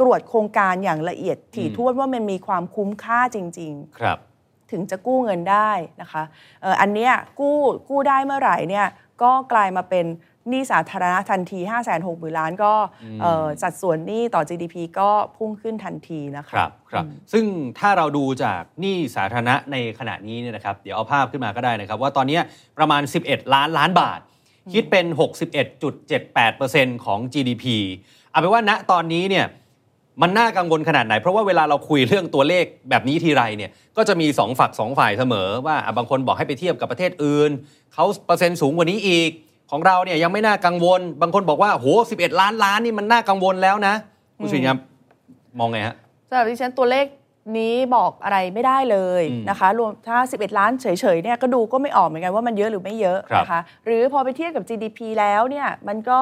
[0.00, 4.18] ตรวจโครงการอย่างละเอียดถี่อืมถ้วนว่ามันมีความคุ้มค่าจริง ๆ ครับ
[4.70, 6.22] ถึงจะกู้เงินได้นะคะ
[6.62, 7.56] เอ่ออันเนี้ยกู้
[7.88, 8.86] กู้ได้เมื่อไหร่เนี่ย
[9.22, 10.06] ก็กลายมาเป็น
[10.48, 12.72] หนี้สาธารณะทันที 5 6 0 0 0 0 ล้านก็
[13.22, 17.44] เอ่อสัดส่วนหนี้ต่อ GDP ก็พุ่งขึ้นทันทีนะคะครับครับ ซึ่ง
[17.78, 22.38] ถ้าเราดูจากหนี้สาธารณะในขณะนี้เนี่ยนะครับ เดี๋ยวเอาภาพขึ้นมาก็ได้นะครับ ว่าตอนนี้
[22.78, 24.20] ประมาณ 11 ล้านล้านบาท
[24.72, 25.06] คิดเป็น
[25.84, 27.64] 61.78%ของ GDP
[28.30, 29.46] เอาเป็นว่าณตอนนี้เนี่ย
[30.22, 37.50] มันน่ากังวลขนาดไหน เพราะว่าเวลาเราคุยเรื่องตัวเลขแบบนี้ทีไรเนี่ยก็จะมี 2 ฝัก 2 ฝ่ายเสมอ ว่าอะบางคนบอกให้ไปเทียบกับประเทศอื่น
[37.94, 39.30] เขาเปอร์เซ็นต์สูงกว่านี้อีก
[39.70, 43.94] ของเราเนี่ยยังไม่น่ากังวล บางคนบอกว่าโห11 ล้านล้านนี่มันน่ากังวลแล้วนะ
[44.38, 44.78] คุณสุริยาม
[45.58, 45.94] มองไงฮะ
[46.28, 47.06] สำหรับดิฉันตัวเลข
[47.58, 56.20] นี้บอกอะไรไม่ได้เลยอืมนะคะ รวมถ้า 11 ล้านเฉยๆเนี่ยก็ดูก็ไม่ออกเหมือนกันว่ามันเยอะหรือไม่เยอะครับนะคะหรือพอไปเทียบกับ GDP แล้วเนี่ยมันก็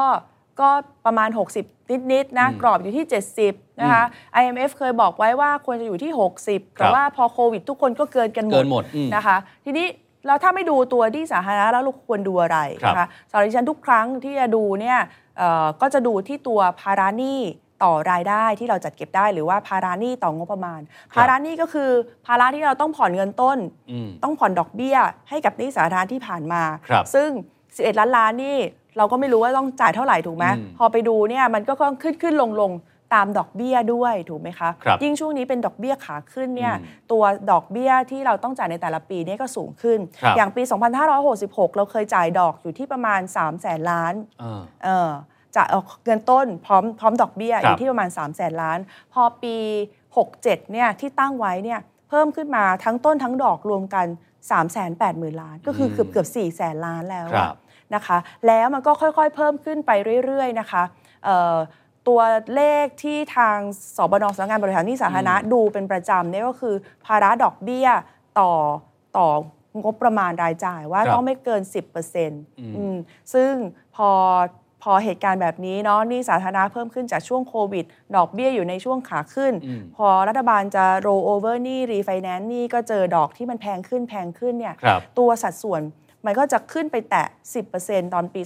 [0.61, 0.69] ก็
[1.07, 1.29] ประมาณ
[1.61, 3.05] 60 นิดๆนะอืมกรอบอยู่ที่
[3.43, 4.03] 70 นะคะ
[4.41, 6.13] IMF เคยบอกไว้ว่าควรจะอยู่ที่
[6.45, 9.87] 60ครัแต่บว่าพอโควิดทุกคนก็เกินกันหมเกิดนหมดอืมนะคะ ทีนี้
[10.27, 14.99] เราถ้าไม่ดูตัวที่สาธารณะแล้วเราควรดูอะไรครับนะคะสำหรับดิฉันทุกครั้งที่จะดูเนี่ย
[15.39, 17.41] เอ่อก็จะดูที่ตัวภาระหนี้
[17.85, 20.81] ต่อรายได้ที่เราจัดเก็บได้หรือว่าภาระหนี้ต่องบประมาณ
[21.15, 21.91] ภาระหนี้ก็คือ
[22.27, 23.59] ภาระที่เราต้องผ่อนเงินต้น
[23.91, 24.97] อืมต้องผ่อนดอกเบี้ย
[25.29, 27.29] ให้กับหนี้สาธารณะที่ผ่านมาครับซึ่ง
[27.67, 28.59] 11 ล้านล้านนี่
[28.97, 32.73] เราก็ไม่รู้ว่าต้องจ่ายเท่าไหร่ถูกไหมอืมพอไปดูเนี่ยมันก็ขึ้นขึ้นลงลง
[33.15, 40.63] ตามดอกเบี้ยด้วยถูกไหมคะครับยิ่งช่วงนี้เป็นดอกเบี้ยขาขึ้นเนี่ยอืมตัวดอกเบี้ยที่เราต้องจ่ายในแต่ละปีเนี่ยก็สูงขึ้นครับอย่างปี
[41.19, 45.11] 2566 เราเคยจ่ายดอกอยู่ที่ประมาณ 3 0 0แสนล้านเออเออ
[45.57, 48.79] จะเอาเงินต้นพร้อมพร้อมดอกเบี้ยครับอยู่ที่ประมาณ 3 0 0แสนล้าน
[49.13, 49.57] พอปี
[50.15, 54.07] 67 เนี่ยที่ตั้งไว้เนี่ยเพิ่มขึ้นมาทั้งต้นทั้งดอกรวมกัน
[54.51, 54.79] 3 8 0 0
[55.23, 57.57] 0 0 ล้าน ก็คือเกือบเกือบ4แสนล้านแล้วอะครับ
[57.95, 59.91] นะคะ แล้วมันก็ค่อยๆ เพิ่มขึ้นไป
[60.25, 60.83] เรื่อยๆนะคะ
[61.25, 61.57] เอ่อ
[62.09, 62.21] ตัว
[62.55, 63.59] เลขที่ทาง
[63.97, 66.75] สบนสำนักงานบริหารหนี้สาธารณะดูเป็นประจำเนี่ยก็คือ
[67.07, 67.89] ภาระดอกเบี้ย
[68.39, 68.53] ต่อ
[69.17, 69.29] ต่อ
[69.83, 71.63] งบประมาณรายจ่ายว่าครับต้องไม่เกิน
[72.15, 72.97] 10%อืม
[73.35, 73.53] ซึ่ง
[73.97, 74.11] พอ
[74.83, 77.85] พอเหตุการณ์แบบนี้เนาะหนี่สาธารณะเพิ่มขึ้นจากช่วงโควิด
[78.17, 85.83] ดอกเบี้ยอยู่ในช่วงขาขึ้นอืมพอรัฐบาลจะ roll over หนี้ refinance หนี้ก็เจอดอกที่มันแพงขึ้นแพงขึ้นเนี่ยครับตัวสัดส่วน
[86.27, 87.27] มันก็จะขึ้นไปแตะ
[87.71, 88.41] 10%ตอนปี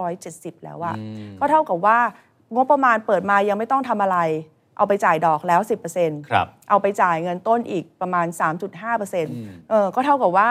[0.00, 1.98] 2570 แล้วอะอืมก็เท่ากับว่า
[2.54, 4.18] งบประมาณเปิดมายังไม่ต้องทำอะไร
[4.76, 5.60] เอาไปจ่ายดอกแล้ว
[5.96, 8.26] 10%ครับเอาไปจ่ายเงินต้นอีกประมาณ
[8.98, 10.50] 3.5%เออก็เท่ากับว่า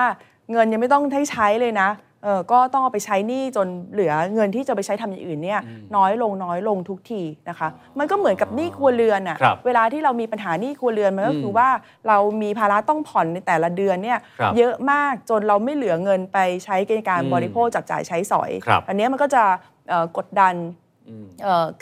[0.52, 1.90] เงินยังไม่ต้องให้ใช้เลยนะ
[2.24, 5.60] เออก็ต้องเอาไปใช้หนี้จนเหลือเงินที่จะไปใช้ทำอย่างอื่นเนี่ย
[5.96, 11.70] น้อยลงน้อยลงทุกทีนะคะ มันก็เหมือนกับหนี้ครัวเรือนอะครับเวลาที่เรามีปัญหาหนี้ครัวเรือนมันก็คือว่า
[12.08, 19.44] เรามีภาระต้องผ่อนในแต่ละเดือนเนี่ยครับเยอะมากจนเราไม่เหลือเงินไปใช้ในการอืมบริโภคจับจ่ายใช้สอยครับอันเนี้ยมันก็จะ
[19.90, 20.81] เอ่อกดดันเอ่อ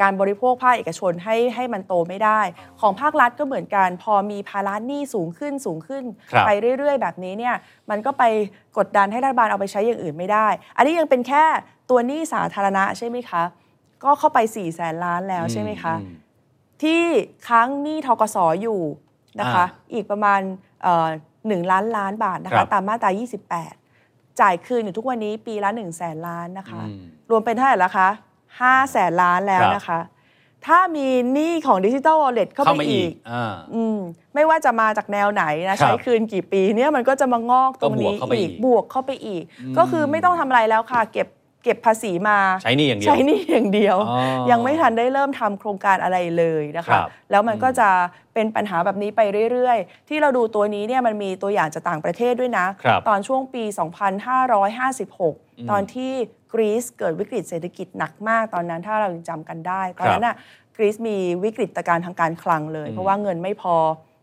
[0.02, 2.42] การบริโภคภาคเอกชนให้ให้มันโตไม่ได้
[2.82, 7.56] ของภาครัฐก็เหมือนกัน พอมีภาระหนี้สูงขึ้นสูงขึ้นครับไปเรื่อย ๆ แบบนี้เนี่ย
[7.90, 8.24] มันก็ไป
[8.78, 11.44] กดดันให้รัฐบาลเอาไปใช้อย่างอื่นไม่ได้ อันนี้ยังเป็นแค่
[11.90, 13.44] ตัวหนี้สาธารณะใช่ไหมคะ
[14.04, 16.16] ก็เข้าไป4ี่แสนล้านแล้วใช่ไหมคะอืม
[16.84, 17.04] ที่
[17.48, 18.82] ค้างหนี้ทกสอยู่
[19.40, 20.40] นะคะอ่าอีกประมาณ
[21.48, 23.12] หนึ่งล้านล้านบาทนะครัคะบตามมาตรา
[23.76, 28.10] 28 จ่ายคืนอยู่ทุกวันนี้ปีละ1 0 0 0 0แสนล้านนะคะอืมรวมเป็นเท่าไหร่ละคะ
[28.62, 30.00] 5แสนล้านแล้วนะคะ
[30.68, 33.98] ถ้ามีหนี้ของดิจิ t a ลวอลเล็ตเข้าเข้าไปมาอีอีกกอ่าอืม
[34.36, 39.44] ไม่ว่าจะมาจากแนวไหนนะครับใช้คืนกี่ปีเนี่ยมันก็จะมางอกตรงนี้ก็บวกเข้าไปอีอีกกบวกเข้าไปอีก
[39.78, 41.28] ก็คือไม่ต้องทำอะไรแล้วค่ะ เก็บ
[41.64, 44.20] เก็บภาษีมาใช้หนี่อย่างเดียวใช้หนี่อย่างเดียวอ๋อ
[44.52, 47.90] ยังไม่ทันได้เริ่มทำโครงการอะไรเลยนะครัคะบแล้วมันก็จะ
[48.34, 53.64] เป็นปัญหาแบบนี้ไปเรื่อยๆ ที่เราดูตัวนี้เนี่ยมันมีตัวอย่างจากต่างประเทศด้วยนะครับตอนช่วงปี
[54.48, 56.14] 2556 ตอนที่
[56.54, 60.36] กรีซเกิดวิกฤตเศรษฐกิจหนักมากตอนนั้นถ้าเรายังจำกันได้ ตอนนั้นน่ะ
[60.78, 63.76] กรีซมีวิกฤตการณ์ทางการคลังเลย เพราะว่าเงินไม่พอ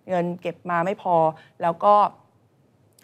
[0.08, 1.16] เงินเก็บมาไม่พอ
[1.62, 1.94] แล้วก็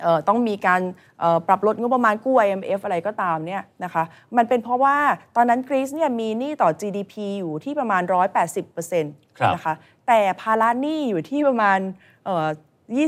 [0.03, 0.83] เอ่อต้องมีการ
[1.21, 4.05] เอ่อปรับลดงบประมาณกู้ IMF อะไรก็ตามเนี่ยนะคะ
[4.37, 4.97] มันเป็นเพราะว่า
[5.37, 8.03] ตอนนั้นกรีซเนี่ยมีหนี้ต่อ GDP อยู่ที่ประมาณ
[8.53, 9.75] 180%นะคะ
[10.07, 11.79] แต่ภาระหนี้อยู่ที่ประมาณ
[12.93, 13.07] เอ่อ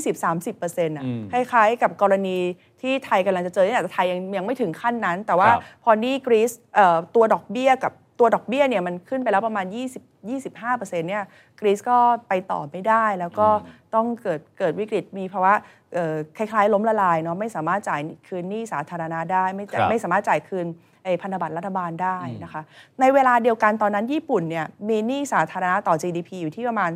[0.90, 2.38] 20-30%อะอืมคล้ายๆ กับกรณี
[2.80, 11.24] ที่ไทยกำลังจะเจอนี่แหละแต่ไทยยังยังไม่ถึงขั้นนั้น แต่ว่าครับพอหนี้กรีซเอ่อตัวดอกเบี้ยกับตัวดอกเบี้ยเนี่ยมันขึ้นไปแล้วประมาณ 20 25%เนี่ย
[11.60, 13.48] กรีซก็ไปต่อไม่ได้ แล้วก็
[13.94, 15.52] ต้องเกิดเกิดวิกฤตมีภาวะ
[15.94, 22.62] เอ่อคล้ายๆ ล้มละลายเนาะไม่สามารถจ่ายคืนหนี้สาธารณะได้ ไม่จ่ายครับไม่สามารถจ่ายคืนไอ้ พันธบัตรรัฐบาลได้นะคะ
[23.00, 26.90] ในเวลาเดียวกันตอนนั้นญี่ปุ่นเนี่ยมีหนี้สาธารณะต่อ GDP อยู่ที่ประมาณ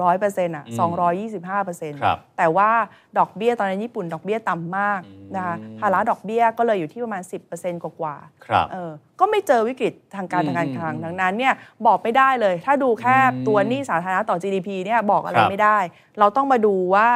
[0.00, 0.64] 200%อะ
[1.34, 2.70] 225%ครับแต่ว่า
[3.18, 5.00] ดอกเบี้ยตอนนั้นญี่ปุ่นดอกเบี้ยต่ำมาก
[5.36, 7.22] นะคะภาระดอกเบี้ยก็เลยอยู่ที่ประมาณ
[7.54, 8.90] 10%กว่าๆครับเออ
[9.20, 11.54] ก็ไม่เจอวิกฤตทางการอืมทางการคลังดังนั้นเนี่ย
[11.86, 13.16] บอกไม่ได้เลย ถ้าดูแค่
[13.48, 15.78] ตัวหนี้สาธารณะต่อ GDP เนี่ยบอกอะไรครับไม่ได้
[16.18, 17.08] เราต้องมาดูว่า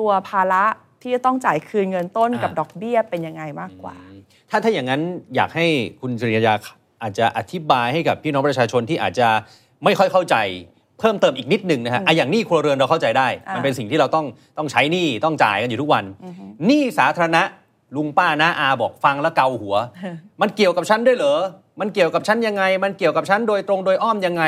[0.00, 0.64] ตัวภาระ
[1.02, 3.96] ที่จะต้องจ่ายคืนเงินต้นกับอ่าดอกเบี้ยเป็นยังไงมากกว่า
[4.50, 5.02] ถ้าถ้าอย่างนั้น
[5.36, 5.66] อยากให้
[6.00, 6.54] คุณจริยา
[7.02, 9.28] อาจจะอธิบายให้กับพี่น้องประชาชนที่อาจจะ
[9.84, 10.36] ไม่ค่อยเข้าใจ
[10.98, 14.26] เพิ่มเติมอีกนิดหนึ่งนะฮะอะอย่างหนี้ครัวเรือนเราเข้าใจได้อ่ามัมันเป็นสิ่งที่เราต้อง
[14.58, 16.04] ต้องใช้หนี้ต้องจ่ายกันอยู่ทุกวัน
[16.66, 17.42] หนี้สาธารณะ
[17.96, 19.76] ลุงป้าน้าอาบอกฟังแล้วเกาหัว
[20.40, 21.40] มันเกี่ยวกับฉันด้วยเหรอ
[21.80, 24.44] มันเกี่ยวกับฉันยังไง มันเกี่ยวกับฉันโดยตรงโดยอ้อมยังไง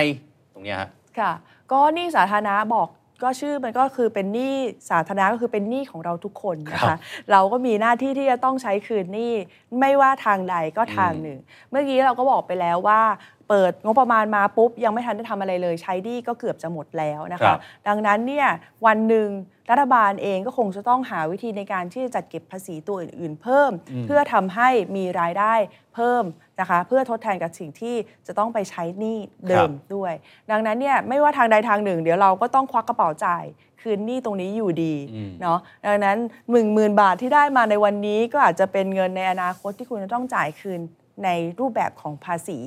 [0.54, 1.32] ตรงเนี้ยฮะค่ะ
[1.72, 2.88] ก็หนี้สาธารณะบอก
[3.22, 4.54] ก็ชื่อมันก็คือเป็นหนี้
[4.90, 6.98] สาธารณะก็คือเป็นหนี้ของเราทุกคนนะครัคะบ
[7.32, 9.32] เราก็มีหน้าที่ที่จะต้องใช้คืนหนี้
[9.80, 11.38] ไม่ว่าทางใดก็ทางหนึ่ง
[11.70, 13.00] เมื่อกี้เราก็บอกไปแล้วว่า
[13.48, 18.48] เปิดงบประมาณมาปุ๊บ ยังไม่ทันได้ทำอะไรเลย ใช้หนี้ก็เกือบจะหมดแล้วนะครัคะบดังนั้นเนี่ย
[18.86, 19.28] วันหนึ่ง
[19.70, 23.70] รัฐบาลเองก็คงจะต้องหาวิธีในการที่จะจัดเก็บภาษีตัวอื่นๆ เพิ่ม
[24.06, 25.54] เพื่อทำให้มีรายได้
[25.94, 26.24] เพิ่ม
[26.60, 30.12] นะคะเพื่อทดแทนกับสิ่งที่จะต้องไปใช้หนี้เดิมด้วย
[30.50, 33.44] ดังนั้นเนี่ยไม่ว่าทางใดทางหนึ่ง เดี๋ยวเราก็ต้องควักกระเป๋าจ่าย
[33.82, 36.18] คืนหนี้ตรงนี้อยู่ดีอืมเนาะดังนั้น
[36.50, 40.80] หมื่นหมื่นบาทที่ได้มาในวันนี้ก็อาจจะเป็นเงินในอนาคตที่คุณจะต้องจ่ายคืน
[41.24, 41.28] ใน
[41.60, 42.58] รูปแบบของภาษี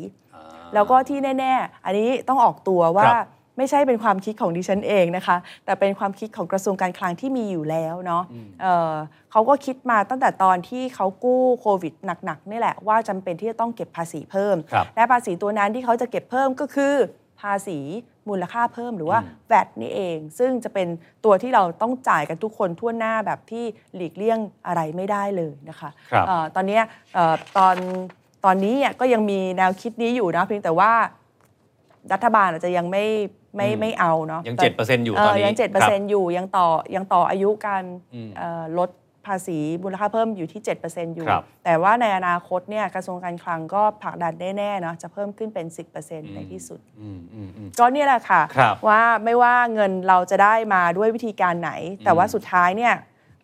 [0.74, 8.24] แล้วก็ที่แน่ ๆ อันนี้ต้องออกตัวว่าครับ ไม่ใช่เป็นความคิดของดิฉันเองนะคะ แต่เป็นความคิดของกระทรวงการคลังที่มีอยู่แล้วเนาะ
[8.62, 8.94] เอ่อ
[9.32, 11.94] เขาก็คิดมาตั้งแต่ตอนที่เขากู้โควิด
[12.26, 16.96] หนักๆนี่แหละว่าจำเป็นที่จะต้องเก็บภาษีเพิ่มครับและภาษีตัวนั้นที่เขาจะเก็บเพิ่มก็คือ
[17.42, 17.80] ภาษี
[18.30, 19.20] มูลค่าเพิ่มหรือว่า
[19.52, 20.88] VAT นี่เอง ซึ่งจะเป็น
[21.26, 27.76] ตัวที่เราต้องจ่ายกันทุกคนทั่วหน้าแบบที่หลีกเลี่ยงอะไรไม่ได้เลยนะคะครับเอ่อตอนเนี้ยเอ่อตอน
[28.46, 30.92] ตอนนี้เนี่ยก็ยังมีแนวคิดนี้อยู่นะเพียงแต่ว่า
[32.14, 33.06] รัฐบาลอาจจะยังไม่
[33.58, 38.90] ไม่อืมไม่เอาเนาะยังแต่7%อยู่ตอนนี้ยังเจ็ดเปอร์ครัเซ็นบต์อยู่ยังต่อยังต่ออายุการอืมเอ่อลด
[39.30, 45.66] ภาษีมูลค่าเพิ่มอยู่ที่ 7%อยู่ครับแต่ว่าในอนาคตเนี่ยกระทรวงการคลังก็ผลักดันแน่ๆเนาะจะเพิ่มขึ้นเป็น
[46.00, 51.72] 10%ในที่สุดอืมอืมอืมก็เนี่ยแหละค่ะครับว่าไม่ว่าเงินเราจะได้มาด้วยวิธีการไหน
[52.06, 52.94] แต่ว่าสุดท้ายเนี่ย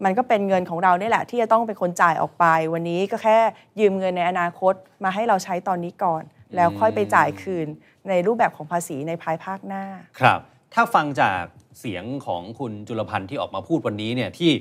[0.04, 3.38] มันก็เป็นเงินของเราเนี่ยแหละ ที่จะต้องเป็นคนจ่ายออกไป วันนี้ก็แค่
[3.80, 6.24] ยืมเงินในอนาคตมาให้เราใช้ตอนนี้ก่อน
[6.56, 7.68] แล้วค่อยไปจ่ายคืน
[8.10, 9.84] ในรูปแบบของภาษีในภายภาคหน้า
[10.20, 10.40] ครับ
[10.74, 11.42] ถ้าฟังจาก
[11.80, 14.52] เสียงของคุณจุลพันธ์ที่ออกมาพูดวันนี้เนี่ยที่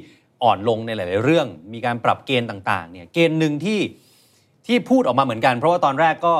[0.42, 3.80] อ่อนลงในหลาย ๆ เรื่อง มีการปรับเกณฑ์ต่าง ๆ เนี่ยเกณฑ์หนึ่งที่
[4.66, 6.34] ที่พูดออกมาเหมือนกัน เพราะว่าตอนแรกก็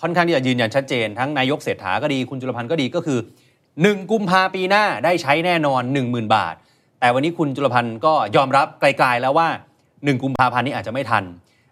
[0.00, 3.18] ค่อนข้างที่จะยืนยันชัดเจน ทั้งนายกเศรษฐาก็ดีคุณจุลพันธ์ก็ดีก็คือ
[3.64, 6.54] 1 กุมภาปีหน้าได้ใช้แน่นอน 10,000 บาท
[7.00, 9.48] แต่วันนี้คุณจุลพันธ์ก็ยอมรับไกล ๆ แล้วว่า
[9.84, 11.24] 1 กุมภาพันธ์นี้อาจจะไม่ทัน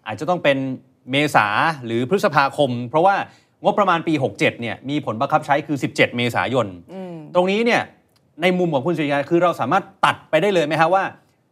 [0.07, 0.57] อาจจะต้องเป็น
[1.11, 1.47] เมษา
[1.85, 3.15] หรือพฤษภาคม เพราะว่า
[3.63, 6.67] งบประมาณปี 67เนี่ยมีผลบังคับใช้คือ 17 เมษายน
[7.35, 7.81] ตรงนี้เนี่ย
[8.41, 11.03] ในมุมของคุณสุริยาคือเราสามารถตัดไปได้เลยไหมฮะว่า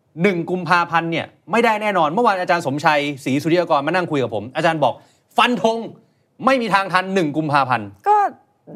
[0.01, 4.93] 1 กุมภาพันธ์เนี่ยไม่ได้แน่นอน เมื่อวานอาจารย์สมชัยศรีสุริยากรมานั่งคุยกับผม อาจารย์บอก
[5.37, 5.77] ฟันธง
[6.45, 8.17] ไม่มีทางทัน 1 กุมภาพันธ์ก็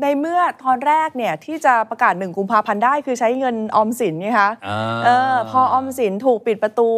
[0.02, 6.90] ในเมื่อตอนแรกเนี่ยที่จะประกาศหนึ่งกุมภาพันธ์ได้คือใช้เงินออมสินไงคะอ่าเออพอออมสินถูกปิดประตู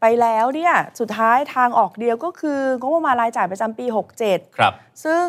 [0.00, 3.86] ไปแล้วเนี่ยสุดท้ายทางออกเดียวก็คืองบประมาณรายจ่ายประจำปี
[4.22, 4.72] 67 ครับ
[5.04, 5.26] ซึ่ง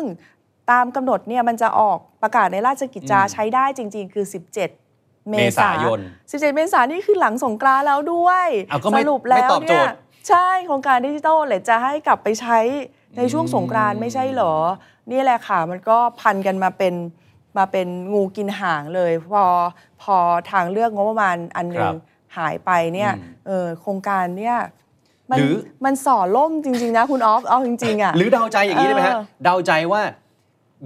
[0.70, 9.94] ตามกำหนดเนี่ยมันจะออกประกาศในราชกิจจาอืมใช้ได้จริง ๆ คือ 17เมเมษาษายน 17 เมษายนนี่คือหลังสงกรานต์แล้วด้วยอ้าวก็ไม่สรุปแล้วไม่ตอบโจเนี่ทยย์
[10.28, 12.58] ใช่โครงการดิจิทัลเลยจะให้กลับไปใช้
[13.16, 14.54] ในช่วงสงกรานต์ไม่ใช่เหรอ
[15.10, 16.94] นี่แหละค่ะ มันก็พันกันมาเป็น
[17.58, 19.44] มาเป็นงูกินหางเลย พอ
[20.02, 20.16] พอ
[20.50, 21.96] ทางเลือกงบประมาณอันหนึครังบ
[22.36, 24.56] หายไปเนี่ยอืมเออโครงการเนี่ย
[25.30, 25.54] มันหรือ
[25.84, 30.02] มันส่อล่มจริง ๆ นะคุณออฟเอาจริงๆอะหรือเดาใจอย่างนี้ได้ไหมฮะเออเดาใจว่า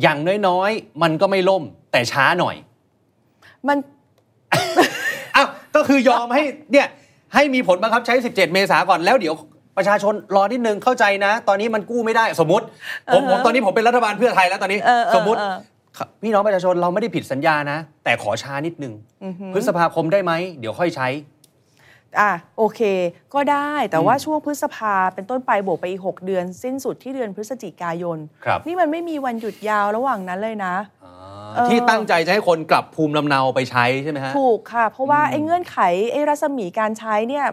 [0.03, 2.57] อย่างน้อยๆ มันก็ไม่ล่มแต่ช้าหน่อย
[3.69, 3.79] มัน
[5.37, 6.87] อ้าวก็คือยอมให้เนี่ย
[7.35, 9.35] ให้มีผลบังคับใช้ 17 เมษาก่อนแล้วเดี๋ยว
[9.77, 12.65] ประชาชนรอนิดนึงเข้าใจนะ ตอนนี้มันกู้ไม่ได้สมมติ
[13.13, 15.57] ผมผมตอนนี้ผมเป็นรัฐบาลเพื่อไทยแล้วตอนนี้เออเออสมมติเออ
[16.23, 18.93] พี่น้องประชาชนเราไม่ได้ผิดสัญญานะ แต่ขอช้านิดนึง
[19.55, 21.09] พฤษภาคมได้ไหมเดี๋ยวค่อยใช้
[22.21, 22.81] อะโอเค
[23.35, 31.13] ก็ได้แต่ว่าช่วงพฤษภาเป็นต้นไปบวกไปอีก 6 เดือน สิ้นสุดที่เดือนพฤศจิกายนครับนี่มันไม่มีวันหยุดยาวระหว่างนั้นเลยนะอ่า
[31.55, 35.79] เออที่ตั้งใจจะให้คนกลับภูมิลำเนาไปใช้ใช่ไหมฮะ ถูกค่ะ เพราะว่าไอ้เงื่อนไข
[36.13, 37.47] ไอ้รัศมีการใช้เนี่ย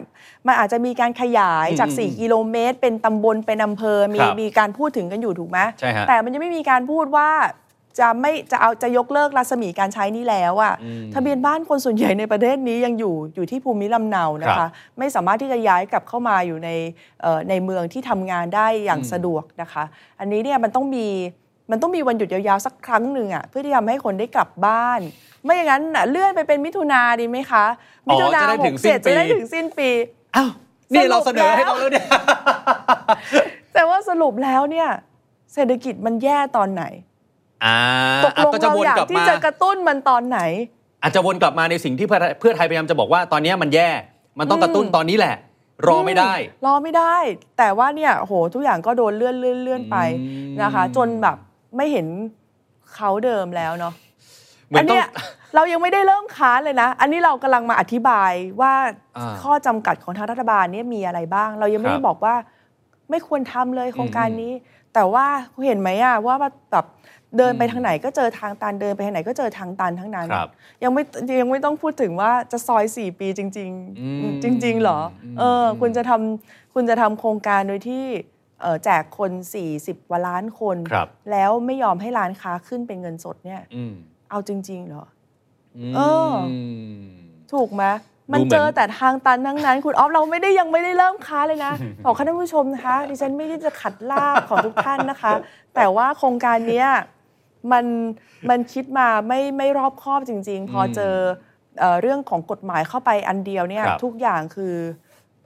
[0.48, 7.30] มันอาจจะมีการขยายจากอืม4กิโลเมตร เป็นตำบลเป็นอำเภอมีครับมีการพูดถึงกันอยู่ถูกไหมใช่ฮะแต่มันยังไม่มีการพูดว่า
[8.00, 16.70] จะไม่จะเอาจะยกเลิกรัศมีการใช้นี้แล้วอะอืมทะเบียนบ้านคนส่วนใหญ่ในประเทศนี้ยังอยู่อยู่ที่ภูมิลำเนานะครัคะบไม่สามารถที่จะย้ายกลับเข้ามาอยู่ใน
[17.22, 19.84] เอ่อในเมืองที่ทำงานได้อย่างอืมสะดวกนะคะ
[20.20, 21.08] อันนี้เนี่ยมันต้องมี
[21.72, 25.00] มันต้องมีวันหยุดยาวๆสักครั้งหนึ่งอะเพื่อที่ทำให้คนได้กลับบ้าน
[25.44, 27.66] ไม่อย่างนั้นน่ะเลื่อนไปเป็นมิถุนาดีไหมคะ
[28.08, 29.90] มิถุนาจะได้หถึกงเจ็ดสิ้นปีจะได้ถึงสิ้นปี
[30.36, 30.50] อ้าว
[30.94, 32.06] นี่เราสเสรุนปอให้แล้วเขาแล้วเนี่ย
[33.74, 34.90] แต่ว่าสรุปแล้วเนี่ย
[35.54, 36.84] เศรษฐกิจมันแย่ตอนไหน
[37.66, 37.78] อ่า
[38.26, 40.40] ตกลงก็จะเราวนอยากกลับที่มา จะกระตุ้นมันตอนไหน
[41.02, 43.90] อาจจะวนกลับมาในสิ่งที่เพื่อไทยเพื่อไทยพยายามจะบอกว่าตอนนี้มันแย่
[44.40, 45.36] มันต้องกระตุ้นตอนนี้แหละ
[45.88, 46.34] รอไม่ได้
[46.66, 47.16] รอไม่ได้
[47.58, 51.38] แต่ว่าเนี่ยโหทุกอย่างก็โดนเลื่อนเลื่อนเลื่อนไปอืม นะคะ จนแบบ
[51.78, 52.08] ไม่เห็น
[52.96, 53.94] เขาเดิมแล้วเนาะ
[54.68, 55.08] เหมือนอันต้องเนี้ย
[55.56, 58.74] เรายังไม่ได้เริ่มค้านเลยนะ อันนี้เรากำลังมาอธิบายว่า
[59.18, 62.36] อ่าข้อจำกัดของทางรัฐบาลเนี่ยมีอะไรบ้าง เรายังไม่ครัได้บบอกว่า
[63.10, 64.54] ไม่ควรทำเลยโครงการอืมนี้
[64.94, 65.26] แต่ว่า
[65.66, 66.36] เห็นไหมอะว่า
[66.72, 66.86] แบบ
[67.38, 70.50] เดินไปอืมทางไหนก็เจอทางตันเดินไปทางไหนก็เจอทางตันทั้งนั้นครับ
[70.84, 71.04] ยังไม่
[71.40, 78.06] ยังไม่ต้องพูดถึงว่าจะซอย 4 ปีจริงอืมๆจริงๆเหรออมเออคุณจะทำคุณจะทำโครงการโดยที่
[78.62, 79.32] เอ่อแจกคน
[79.72, 83.94] 40กว่าล้านคนครับแล้วไม่ยอมให้ร้านค้าขึ้นเป็นเงินสดเนี่ยอืม
[84.30, 85.06] เอาจริง ๆ เหรอ
[85.92, 86.34] มเออ
[87.54, 87.86] ถูกไหม
[88.34, 91.74] มันดูเหมือนเจอแต่ทางตันทั้งนั้น คุณออฟเราไม่ได้ยังไม่ได้เริ่มค้าเลยนะ
[92.06, 95.34] บอกท่านผู้ชมนะคะดิฉันไม่ได้จะขัดลาบของทุกท่านนะคะ
[95.76, 96.88] แต่ว่าโครงการเนี้ย
[97.72, 97.86] มัน
[98.50, 101.16] มันคิดมาไม่ไม่รอบคอบจริง ๆ พอเจอ
[101.80, 104.74] เอ่อเรื่องของกฎหมายเข้าไปอันเดียวเนี่ยครับ ทุกอย่างคือ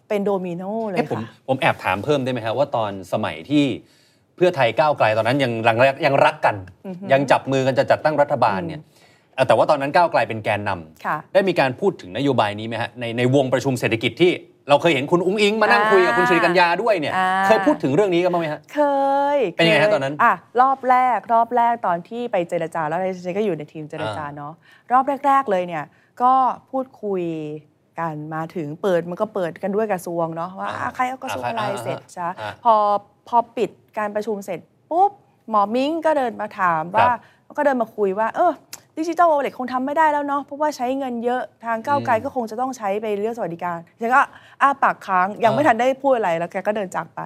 [0.07, 3.65] เป็นโดมิโนเลยเอ๊ะผมค่ะ ผมแอบถามเพิ่มได้ไหมครับว่าตอนสมัยที่
[4.35, 6.55] เพื่อไทยก้าวไกลตอนนั้นยังรังยังรักกัน
[7.13, 8.81] ยังจับมือกันจะจัดตั้งรัฐบาลเนี่ย
[9.35, 14.31] เอ่อแต่ว่าตอนนั้นก้าวไกลเป็นแกนนำค่ะ ได้มีการพูดถึงนโยบายนี้ไหมฮะในในวงประชุมเศรษฐกิจที่
[14.69, 18.81] เราเคยเห็นคุณอุ้งอิงมานั่งคุยกับคุณสิริกัญญาด้วยเนี่ยอ่าเคยพูดถึงเรื่องนี้กันบ้างไหมฮะเค
[19.35, 24.53] ย เป็นยังไงฮะคตอนนั้นอะรอบแรกรอบแรกตอนที่ไปเจรจาแล้วดิฉันก็อยู่ในทีมเจรจาอ่าเนาะ
[24.91, 25.83] รอบแรก ๆเลยเนี่ย
[26.21, 26.33] ก็
[26.69, 27.23] พูดคุย
[27.99, 32.75] กันมาถึงเปิดมันก็เปิดกันด้วยกระทรวงเนาะว่าอะใครเอากระทรวงอะไรเสร็จจ้ะอ่าพอ
[33.27, 34.59] พอปิดการประชุมเสร็จ
[34.91, 35.11] ปุ๊บ
[35.49, 37.15] หมอมิ้งก็เดินมาถามว่าครั
[37.51, 38.51] บก็เดินมาคุยว่า เออ
[38.99, 44.21] ดิจิทัลวอลเล็ตคงทำไม่ได้แล้วเนาะเพราะว่าใช้เงินเยอะทางก้าวไกลอืมก็คงจะต้องใช้ไปเรื่องสวัสดิการฉันก็
[44.61, 47.19] อ้าปากค้างยังไม่อ่าทันได้พูดอะไรแล้วแกก็เดินจากไป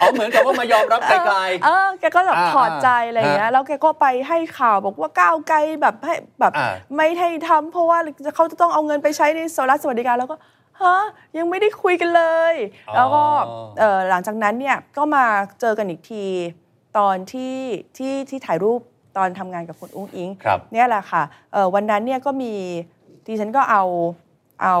[0.00, 7.98] อ๋อเหมือนกับว่ามายอมรับไกลเออแกก็แบบอ่าถอดใจอะไรอย่างเงี้ยแล้วแกก็ไปให้ข่าวบอกว่าก้าวไกลแบบให้แบบอ่าไม่ให้ทำเพราะว่า
[8.36, 10.36] เขาจะต้องเอาเงินไปใช้ในโซลาร์สวัสดิการแล้วก็
[10.82, 10.96] ฮะ
[11.38, 12.54] ยังไม่ได้คุยกันเลย
[12.88, 13.24] อ๋อแล้วก็
[13.78, 15.24] เอ่อหลังจากนั้นเนี่ยก็มา
[15.60, 16.24] เจอกันอีกที
[16.98, 17.56] ตอนที่
[17.96, 18.80] ที่ที่ถ่ายรูป
[19.18, 22.52] ตอนทำงานกับคุณอุ้งอิงครับเนี่ยแหละค่ะเอ่อวันนั้นเนี่ยก็มี
[23.26, 23.84] ดิฉันก็เอา
[24.62, 24.76] เอา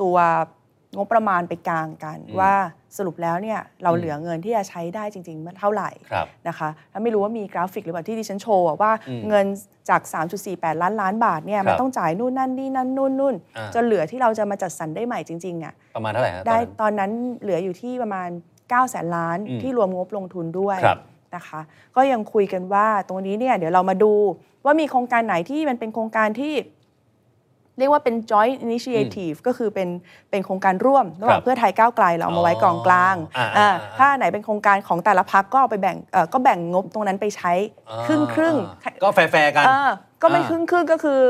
[0.00, 0.16] ตัว
[0.96, 2.52] งบประมาณไปกลางกันอืมว่า
[2.96, 9.46] สรุปแล้วเนี่ยเราอืมเหลือเงินที่จะใช้ได้จริงๆเท่าไหร่ครับนะคะถ้าไม่รู้ว่ามีกราฟิกหรือเปล่าที่ดิฉันโชว์อะว่าอืมเงิน
[9.90, 10.00] จาก
[10.42, 17.10] 3.48 ล้านล้านบาทเนี่ยครับมันต้องจ่ายนู่นนั่นนี่นั่นนู่นนู่นอ่าจนเหลือที่เราจะมาจัดสรรได้ใหม่จริงๆเนี่ยประมาณเท่าไหร่ฮะตอนได้นั้นตอนนั้น
[17.42, 18.28] เหลืออยู่ที่ประมาณ
[18.60, 20.98] 9แสนล้านอืมที่รวมงบลงทุนด้วยครับ
[21.34, 21.60] นะคะ
[21.96, 24.12] ก็ยังคุยกันว่าตรงนี้เนี่ยเดี๋ยวเรามาดู
[24.64, 26.54] ว่ามีโครงการไหนที่มันเป็นโครงการที่
[27.78, 29.88] เรียกว่าเป็น joint initiative ก็คือเป็น
[30.30, 37.52] เป็นโครงการร่วมระหว่าครังบเพื่อไทยก้าวไกลเราเอามาไว้กองกลางอ่าอ่าอ่าถ้าไหนเป็นโครงการของแต่ละพักก็เอาไปแบ่งเอ่อก็แบ่งงบตรงนั้นไปใช้
[38.06, 39.88] ครึ่งครึ่งๆอ่าก็แฟร์ๆกันเออ
[40.22, 41.20] ก็ไม่อ่าครึ่งครึ่งๆก็คือ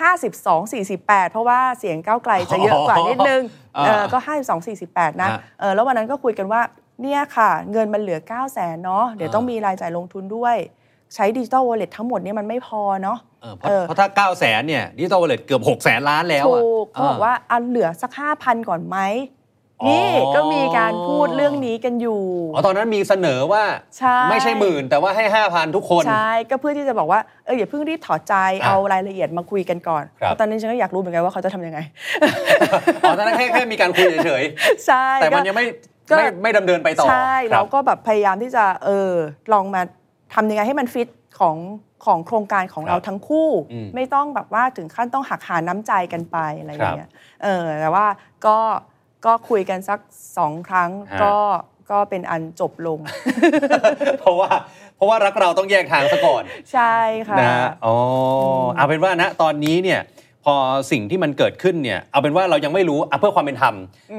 [0.00, 3.42] ห้าสิบสองสี่สิบแปดเพราะว่าเสียงก้าวไกลจะเยอะกว่านิดนึง
[3.76, 6.60] อ่าเออก็ห้าสองสี่สิบแปดนะฮะเออแล้ววันนั้นก็คุยกันว่า
[7.02, 10.56] เนี่ยค่ะ เงินมันเหลือ 9 0 0แสนเนาะเดี๋ยวอ่าต้องมีรายจ่ายลงทุนด้วย
[11.14, 18.98] ใช้ดิจิ t a ลวอลเล็ตทั้งหมดเนี่ยมันไม่พอเนาะเออเพราะเออเพราะถ้า 9 0 0แสนเนี่ยดิจิตอลวอลเล็ตเกือบ6แสนล้านแล้วอะถูกเขาบอกว่าอันเหลือสักห้าพันก่อนไหม
[19.82, 22.22] อ๋อนี่ก็มีการพูดเรื่องนี้กันอยู่
[22.54, 23.62] อ๋อ ตอนนั้นมีเสนอว่า
[23.98, 31.78] ใช่ไม่ใช่หมื่น แต่ว่าให้ 5,000 ทุกคน ใช่ ก็เพื่อที่จะบอกว่า เอออย่าเพิ่งรีบถอดใจอะเอารายละเอียดมาคุยกันก่อนครับเพราะตอนนี้ฉันก็อยากรู้เหมือนกันว่าเขาจะทำยังไง
[33.02, 34.44] อ๋อ ตอนนั้นแค่แค่มีการคุยเฉย
[34.86, 35.70] ใช่ๆแต่มันก็ยังไม่ก็
[36.16, 39.12] ไม่ไม่ดำเนินไปต่อ ใช่คเราบก็แบบพยายามที่จะเออ
[39.52, 39.82] ลองมา
[40.34, 41.08] ทำยังไงให้มันฟิต
[41.40, 41.56] ของ
[42.06, 47.10] ของโครงการของครับเราทั้งคู่อืมไม่ต้องแบบว่าถึงขั้นต้องหักหาน้ำใจกันไปอะไรอครัย่าบงเงี้ย
[47.42, 48.06] เออแต่ว่า
[48.46, 48.58] ก็
[49.26, 49.98] ก็คุยกันสัก
[50.38, 51.34] สองครั้งฮะก็
[51.90, 52.98] ก็เป็นอันจบลง
[54.20, 54.50] เพราะว่า
[54.96, 56.42] เพราะว่ารักเราต้องแยกทางซะก่อน
[56.72, 56.94] ใช่
[57.28, 57.96] ค่ะนะฮะอ๋อ
[58.68, 60.00] อเอาเป็นว่าณตอนนี้เนี่ย
[60.46, 60.56] พอ
[60.92, 63.74] สิ่งที่มันเกิดขึ้นเนี่ยเอาเป็นว่าเรายังไม่รู้อะเพื่อความเป็นธรรม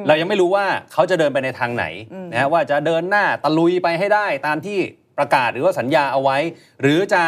[0.07, 1.85] เรายังไม่รู้ว่าเขาจะเดินไปในทางไหน
[2.31, 4.77] นะฮะว่าจะเดินหน้าตะลุยไปให้ได้ตามที่
[5.17, 6.37] ประกาศหรือว่าสัญญาเอาไว้
[6.81, 7.21] หรือจะ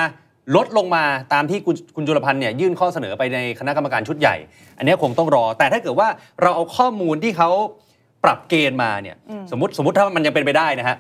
[0.55, 4.35] ลดลงมาตามที่คุณคุณจุลพันธ์เนี่ยยื่นข้อเสนอไปในคณะกรรมการชุดใหญ่
[4.77, 6.07] อันนี้คงต้องรอ แต่ถ้าเกิดว่า
[6.41, 7.49] เราเอาข้อมูลที่เขา
[8.23, 9.15] ปรับเกณฑ์มาเนี่ย
[9.51, 10.97] สมมติสมมติถ้ามันยังเป็นไปได้นะฮะ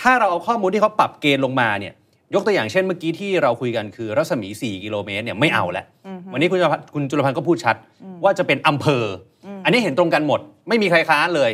[0.00, 1.94] ถ้าเราเอาข้อมูลที่เขาปรับเกณฑ์ลงมาเนี่ย
[2.34, 5.86] ยกตัวอย่างเช่นเมื่อกี้ที่เราคุยกันคือรัศมี 4 กิโลเมตรเนี่ยไม่เอาแล้ว
[6.32, 7.76] วันนี้คุณจุลพันธ์คุณจุลพันธ์ก็พูดชัด
[8.24, 9.04] ว่าจะเป็นอำเภอ
[9.46, 11.50] ออันนี้เห็นตรงกันหมด ไม่มีใครค้านเลย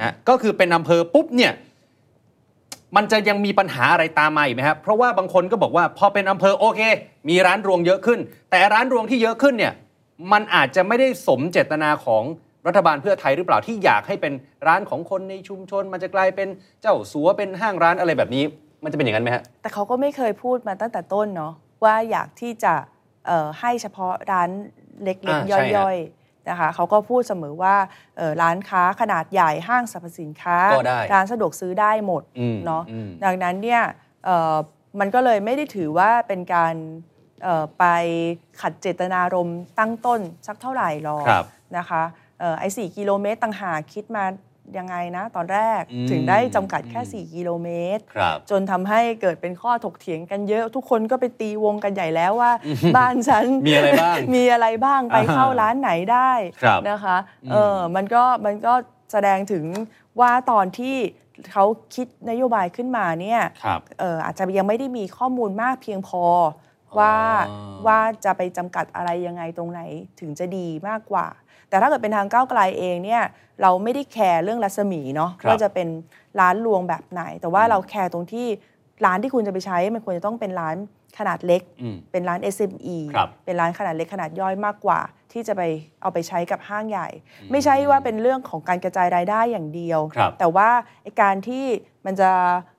[0.00, 1.52] นะก็คือเป็นอำเภอปุ๊บเนี่ย
[2.96, 6.80] มันจะยังมีปัญหาอะไรตามมาอีกไหมครับเพราะว่าบางคนก็บอกว่าพอเป็นอำเภอโอเค
[7.28, 8.20] มีร้านรวงเยอะขึ้น
[8.50, 9.72] แต่ร้านรวงที่เยอะขึ้นเนี่ย
[10.32, 12.24] มันอาจจะไม่ได้สมเจตนาของ
[12.66, 14.32] รัฐบาลเพื่อไทยหรือเปล่าที่อยากให้เป็น
[14.66, 16.48] ร้านของคนในชุมชน มันจะกลายเป็น
[16.82, 18.44] เจ้าสัวเป็นห้างร้านอะไรแบบนี้
[18.84, 21.52] มันจะเป็นอย่างนั้นไหมฮะ แต่เขาก็ไม่เคยพูดมาตั้งแต่ต้นเนาะ
[21.84, 22.74] ว่าอยากที่จะ
[23.26, 24.50] เอ่อให้เฉพาะร้าน
[25.04, 27.76] เล็กอ่าๆใช่ฮะย่อยๆนะคะเขาก็พูดเสมอว่า
[28.16, 33.82] เอ่อร้านค้าขนาดใหญ่ห้างสรรพสินค้าก็ได้ร้านสะดวกซื้อได้หมดอืมเนาะอืมดังนั้นเนี่ย
[34.24, 34.54] เอ่อ
[35.00, 36.74] มันก็เลยไม่ได้ถือว่าเป็นการ
[37.42, 37.84] เอ่อไป
[38.60, 41.44] ขัดเจตนารมณ์ตั้งต้นสักเท่าไหร่หรอกครับ
[41.76, 42.02] นะคะ
[42.40, 44.24] เอ่อไอ้สกิโลเมตรต่างหากคิดมา
[44.78, 52.52] ยังไงนะ ตอนแรกอืมถึงได้จำกัดแค่ 4 กิโลเมตรครับจนทำให้เกิดเป็นข้อถกเถียงกันเยอะ ทุกคนก็ไปตีวงกันใหญ่แล้วว่า
[52.96, 57.16] บ้านฉัน มีอะไรบ้าง มีอะไรบ้างไปอ่าเข้าร้านไหนได้ครับนะคะ
[57.50, 58.74] เออมันก็มันก็
[59.12, 59.64] แสดงถึง
[60.20, 60.96] ว่าตอนที่
[61.52, 66.24] เขาคิดนโยบายขึ้นมาเนี่ยครับเอออาจจะยังไม่ได้มีข้อมูลมากเพียงพอ
[66.98, 67.16] ว่า
[67.50, 69.80] อ๋อว่าจะไปจำกัดอะไรยังไงตรงไหน
[70.20, 71.26] ถึงจะดีมากกว่า
[71.72, 73.22] แต่ถ้าเกิดเป็นทางก้าวไกลเองเนี่ย
[73.62, 75.88] เราไม่ได้แคร์เรื่องรัศมีเนาะครับว่าจะเป็น
[76.40, 78.46] ร้านรวงแบบไหน แต่ว่าเราแคร์ตรงที่
[79.04, 80.76] ร้านที่คุณจะไปใช้มันควรจะต้องเป็นร้าน
[81.18, 85.00] ขนาดเล็กอืมเป็นร้าน SME ครับเป็นร้านขนาดเล็กขนาดย่อยมากกว่า
[85.32, 85.62] ที่จะไป
[86.02, 87.08] เอาไปใช้กับห้างใหญ่
[87.50, 90.68] ไม่ใช่ว่าเป็นเรื่องของการกระจายรายได้อย่างเดียวครับแต่ว่า
[91.02, 91.64] ไอ้การที่
[92.06, 92.30] มันจะ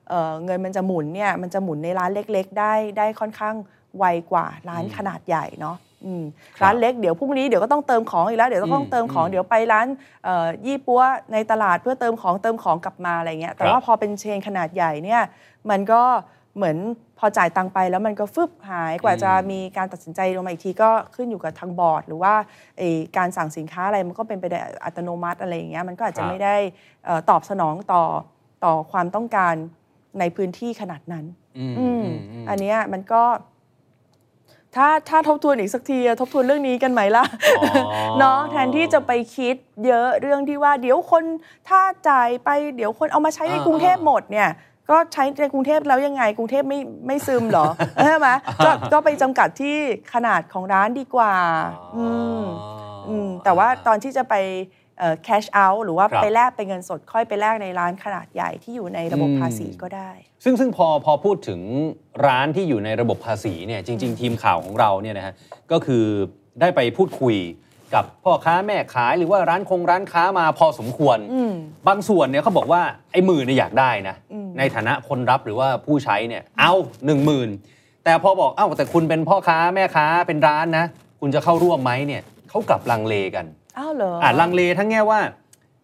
[0.08, 3.54] เอ่อเงินมันจะหมุนเนี่ยมันจะหมุนในร้านเล็ก ๆ ได้ได้ค่อนข้าง
[3.98, 6.24] ไวกว่าร้านขนาดใหญ่เนาะอืม
[6.56, 9.86] ครับร้านเล็กเดี๋ยวพรุ่งนี้เดี๋ยวก็ต้องเติมของอีกแล้วเดี๋ยวต้องเติมของอืมเดี๋ยวไปร้าน
[10.24, 11.02] เอ่อยี่ปัว
[11.32, 15.22] ในตลาดเพื่อเติมของเติมของกลับมาอะไรเงี้ยแต่ครับว่าพอเป็นเชนขนาดใหญ่เนี่ย
[15.70, 16.02] มันก็
[16.56, 16.76] เหมือน
[17.18, 22.34] พอจ่ายตังค์ไปแล้วมันก็ฟึบหายกว่าจะมีการตัดสินใจลงมาอีกทีก็ขึ้นอยู่กับทางบอร์ด หรือว่า
[22.78, 26.56] ไอ้การสั่งสินค้าอะไรมันก็เป็นไปได้อัตโนมัติอะไรอย่างเงี้ยมันก็อาจคจะรับไม่ได้
[27.04, 28.02] เอ่อตอบสนองต่อ
[28.64, 29.54] ต่อความต้องการ
[30.20, 31.24] ในพื้นที่ขนาดนั้น
[31.58, 33.22] อืมอืมอืมอืมอันเนี้ยมันก็
[34.76, 37.24] ถ้าถ้าทบทวนอีกสักทีอะทบทวนเรื่องนี้กันไหมล่ะ
[37.58, 39.56] อ๋อเนาะแทนที่จะไปคิด
[39.86, 41.24] เยอะเรื่องที่ว่า เดี๋ยวคน
[41.68, 44.50] ถ้าจ่ายไปเดี๋ยวคนเอามาใช้ในอ่ากรุงเทพหมดเนี่ย
[44.90, 47.66] ก็ใช้ในกรุงเทพแล้วยังไงกรุงเทพไม่ไม่ซึมเหรอ
[48.04, 48.28] ใช่ไหม
[48.64, 49.76] ก็ก็ไปจำกัดที่
[50.14, 51.34] ขนาดของร้านดีกว่า
[51.96, 52.06] อื
[52.40, 52.42] ม
[53.08, 54.34] อืมแต่ว่าตอนที่จะไป
[54.98, 60.10] เอ่อ cash out หรือว่าครับไปแลกเป็นเงินสดค่อยไปแลกในร้านขนาดใหญ่ที่อยู่ในระบบอืมภาษีก็ได้
[60.44, 61.60] ซึ่งซึ่งพอพอพูดถึง
[62.26, 65.34] ร้านที่อยู่ในระบบภาษีเนี่ยจริง ๆ ทีมข่าวของเราเนี่ยนะฮะ
[65.72, 66.04] ก็คือ
[66.60, 67.36] ได้ไปพูดคุย
[67.94, 71.52] กับพ่อค้าแม่ขายหรือว่าร้านคงร้านค้ามาพอสมควรอืม
[71.88, 72.82] บางส่วนเนี่ยเขาบอกว่า
[73.12, 76.72] ไอ้หมื่นเนี่ยอยากได้นะอืมในฐานะคนรับหรือว่าผู้ใช้เนี่ยเอา
[77.06, 77.48] หนึ่งหมื่น
[78.04, 80.84] แต่พอบอกเอ้าแต่คุณเป็นพ่อค้าแม่ค้าเป็นร้านนะ
[81.20, 83.46] คุณจะเข้าร่วมไหมเนี่ยเขากลับลังเลกัน
[83.78, 85.20] อ้าวเหรออ่าลังเลทั้งแง่ว่า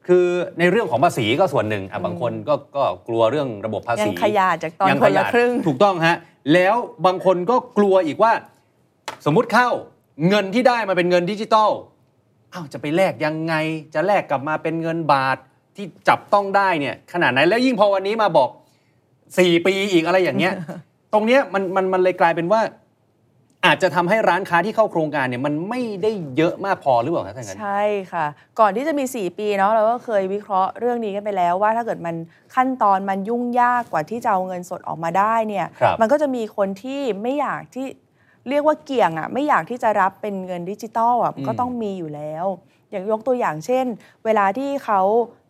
[0.07, 0.27] คคือ
[0.59, 6.17] ในเรื่องของภาษีก็ส่วนหนึ่งอะบางคนก็ก็กลัวเรื่องระบบภายัษีงขยาดจากตอนยังคขนยาละดครึ่งถูกต้องฮะ
[6.55, 6.75] แล้ว
[7.07, 8.33] บางคนก็กลัวอีกว่า
[9.27, 9.69] สมมุติเข้า
[10.29, 11.71] เงินที่ได้มาเป็นเงินดิจิตอล
[12.53, 13.55] อ้าวจะไปแลกยังไง
[13.95, 15.37] จะแลกกลับมาเป็นเงินบาท
[15.77, 18.51] ที่จับต้องได้เนี่ยขนาดไหนแล้วยิ่งพอวันนี้มาบอก
[19.09, 20.55] 4 ปีอีกอะไรอย่างเงี้ย
[21.13, 22.61] ตรงเนี้ยมันมันมันเลยกลายเป็นว่า
[23.67, 27.83] อาจจะทำให้ร้านค้าที่เข้าโครงการเนี่ยมันไม่ได้เยอะมากพอหรือเปล่าครับท่านกันใช่
[28.13, 28.27] ค่ะ
[28.61, 32.17] ก่อนที่จะมี 4 ปีเนาะเราก็เคยวิเคราะห์เรื่องนี้กันไปแล้วว่าถ้าเกิดมัน
[32.55, 37.87] ขั้นตอนมันยุ่งยากกว่าที่จะเอาเงินสดออกมาได้เนี่ยครับมันก็จะมีคนที่ไม่อยากที่
[38.49, 42.47] เรียกว่าเกี่ยงอะไม่อยากที่จะรับเป็นเงินดิจิตอลอะมันก็ต้องมีอยู่แล้ว
[42.91, 43.87] อย่างยกตัวอย่างเช่น
[44.25, 45.01] เวลาที่เขา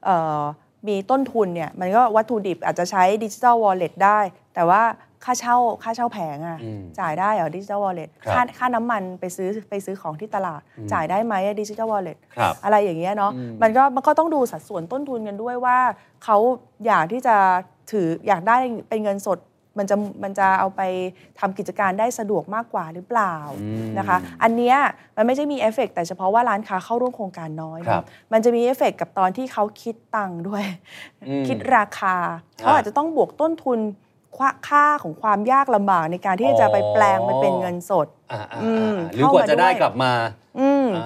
[0.05, 0.43] เอ่อ
[0.89, 4.19] มีต้นทุนเนี่ยมันก็วัตถุดิบอาจจะใช้ดิจิทัลวอลเล็ตได้
[4.55, 4.83] แต่ว่า
[5.25, 10.61] ค่าเช่าค่าเช่าแผงอะอืมจ่ายได้เหรอดิจิทัลวอลเล็ตครับค่าค่าน้ำมันไปซื้อไปซื้อของที่ตลาด
[10.93, 15.79] จ่ายได้ไหมดิจิทัลวอลเล็ตครับอะไรอย่างเงี้ยเนาะอืมมันก็มันก็ต้องดูสัดส่วนต้นทุนกันด้วยว่า
[16.25, 16.37] เขา
[16.87, 17.37] อยากที่จะ
[17.91, 18.57] ถืออยากได้
[18.89, 19.39] เป็นเงินสด
[19.79, 20.83] มันจะมันจะเอาไป
[21.41, 24.77] ทำกิจการได้สะดวกมากกว่าหรือเปล่าอืมนะคะ อันเนี้ย
[25.17, 30.65] มันไม่ใช่มีเอฟเฟกต์แต่เฉพาะว่าร้านค้าเข้าร่วมโครงการน้อยครับเนาะมันจะมีเอฟเฟกต์กับตอนที่เขาคิดตังค์ด้วย
[31.29, 32.15] อืมคิดราคา
[32.59, 33.79] เขาอาจจะต้องบวกต้นทุน
[34.37, 40.13] ค่าค่าของความยากลำบากในการที่จะไปแปลงไปเป็นเงินสดอ่าอ่าอืมอ่าหรือกว่าจะได้เข้ามาด้วยกลับมา
[40.61, 41.05] อืมอ่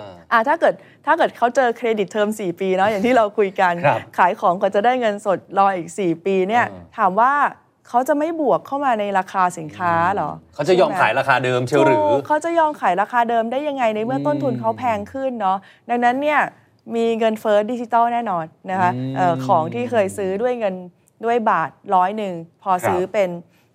[0.00, 0.02] า
[0.32, 0.74] อ่าถ้าเกิด
[1.06, 7.32] ถ้าเกิดเขาเจอ credit term 4 ปีเนาะอย่างที่เราคุยกันครับขายของก็จะได้เงินสดรออีก 4 ปีเนี่ยอ่าถามว่า
[7.88, 15.58] เขาจะไม่บวกเข้ามาในราคาสินค้าเหรอ เขาจะยอมใช่ไหมขายราคาเดิมเชียวหรือถูกเขาจะยอมขายราคาเดิมได้ยังไงในเมื่อต้นทุนเขาแพงขึ้นเนาะ
[15.90, 16.40] ดังนั้นเนี่ย
[16.96, 20.74] มีเงินเฟ้อดิจิทัลแน่นอนนะคะอืมเอ่อของที่เคยซื้อด้วยเงิน
[21.24, 23.30] ด้วยบาทร้อยหนึ่งพอครับซื้อเป็น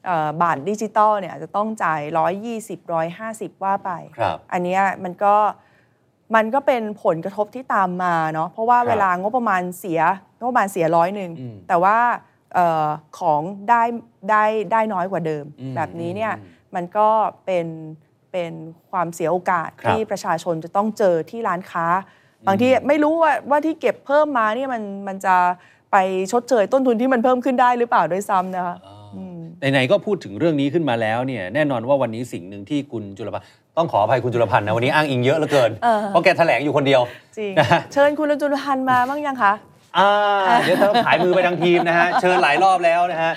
[0.06, 5.36] เอ่อบาทดิจิทัลเนี่ยอาจจะต้องจ่ายร้อยยี่สิบร้อยห้าสิบว่าไปครับอันเนี้ยมันก็
[6.36, 10.02] มันก็เป็นผลกระทบที่ตามมาเนาะเพราะว่าครับเวลางบประมาณเสีย
[10.40, 11.98] งบประมาณเสียร้อยหนึ่งอืมแต่ว่า
[12.54, 12.88] เออ
[13.20, 13.84] ของได้
[14.30, 17.10] ได้ได้น้อยกว่าเดิมอืมแบบนี้เนี่ยอืมมันก็
[17.46, 17.68] เป็น
[18.32, 18.54] เป็น
[18.92, 21.86] ความเสียโอกาสครับที่ประชาชนจะต้องเจอที่ร้านค้า
[22.48, 25.36] บางทีไม่รู้ว่าว่าที่เก็บเพิ่มมาเนี่ยมันมันจะ
[25.92, 25.98] ไป
[26.32, 37.02] ชดเชยต้นทุนที่มันเพิ่มขึ้นได้หรือเปล่าด้วยซ้ำนะคะอ่าไหนๆก็พูดถึงเรื่องนี้ขึ้นมาแล้วเนี่ยแน่นอนว่าวันนี้สิ่งหนึ่งที่คุณจุลพันธ์ต้องขออภัยคุณจุลพันธ์นะวันนี้อ้างอิงเยอะเหลือเกินเออเพราะแกแถลงอยู่คนเดียว
[37.38, 39.54] จริงนะฮะเชิญคุณจุลพันธ์มาบ้างยังคะ
[39.98, 40.10] อ่า
[40.62, 43.32] เดี๋ยวต้องขายมือไปทางทีมนะฮะ เชิญหลายรอบแล้วนะฮะ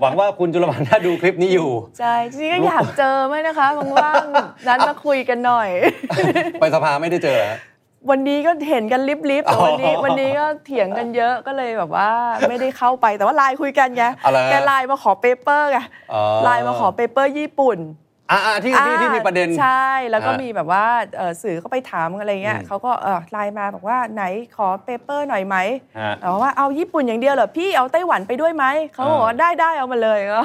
[0.00, 5.68] หวังว่าคุณจุลพันธ์ถ้าดูคลิปนี้อยู่ ใช่จริงๆก็อยากเจอไหมนะคะว่างๆนัดมาคุยกันหน่อย
[6.60, 7.58] ไปสภาไม่ได้เจอเหรอฮะ
[8.10, 9.00] วันนี้ก็เห็นกัน
[9.30, 12.10] ลิบๆแต่วันนี้อ๋อวันนี้ก็เถียงกันเยอะก็เลยแบบว่า
[12.48, 15.78] ไม่ได้เข้าไปแต่ว่าไลน์คุยกันไงอะไรฮะแกไลน์มาขอ paper ไง
[16.12, 17.78] อ๋อไลน์มาขอ paper ญี่ปุ่น
[18.30, 20.84] อ่าที่ที่ที่มีประเด็นใช่แล้วก็อ่ามีมีแบบว่า
[21.16, 24.24] เอ่อสื่อเขาไปถามอะไรเงี้ยอืมเขาก็เออไลน์มาบอกว่าไหน
[24.56, 25.56] ขอเปเปอร์หน่อยไหม
[25.98, 30.40] ฮะบอกว่าเอาญี่ปุ่นอย่างเดียวเหรอพี่เอาไต้หวันไปด้วยไหมเขาบอกว่าได้ได้เอามาเลยก็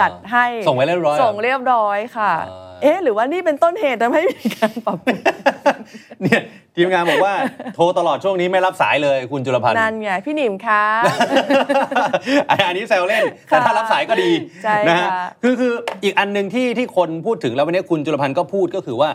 [0.00, 5.18] จัดให้ส่งไว้เรียบร้อยเหรอส่งเรียบร้อยค่ะอ่า เอ๊ะหรือว่านี่เป็นต้นเหตุทำให้มีการปรับปรุง
[6.22, 6.42] เนี่ย
[6.76, 7.34] ทีมงานบอกว่า
[7.74, 10.82] โทรตลอดช่วงนี้ไม่รับสายเลยคุณจุลพันธ์นั่นไงพี่หนิมคะ
[12.50, 14.30] อันนี้แซวเล่น แต่ถ้ารับสายก็ดี
[14.64, 15.72] ใช่นะฮะค่ะคือคือ
[16.04, 19.10] อีกอันหนึ่งที่ที่คนพูดถึงแล้ววันนี้คุณจุลพันธ์ก็พูดก็คือว่า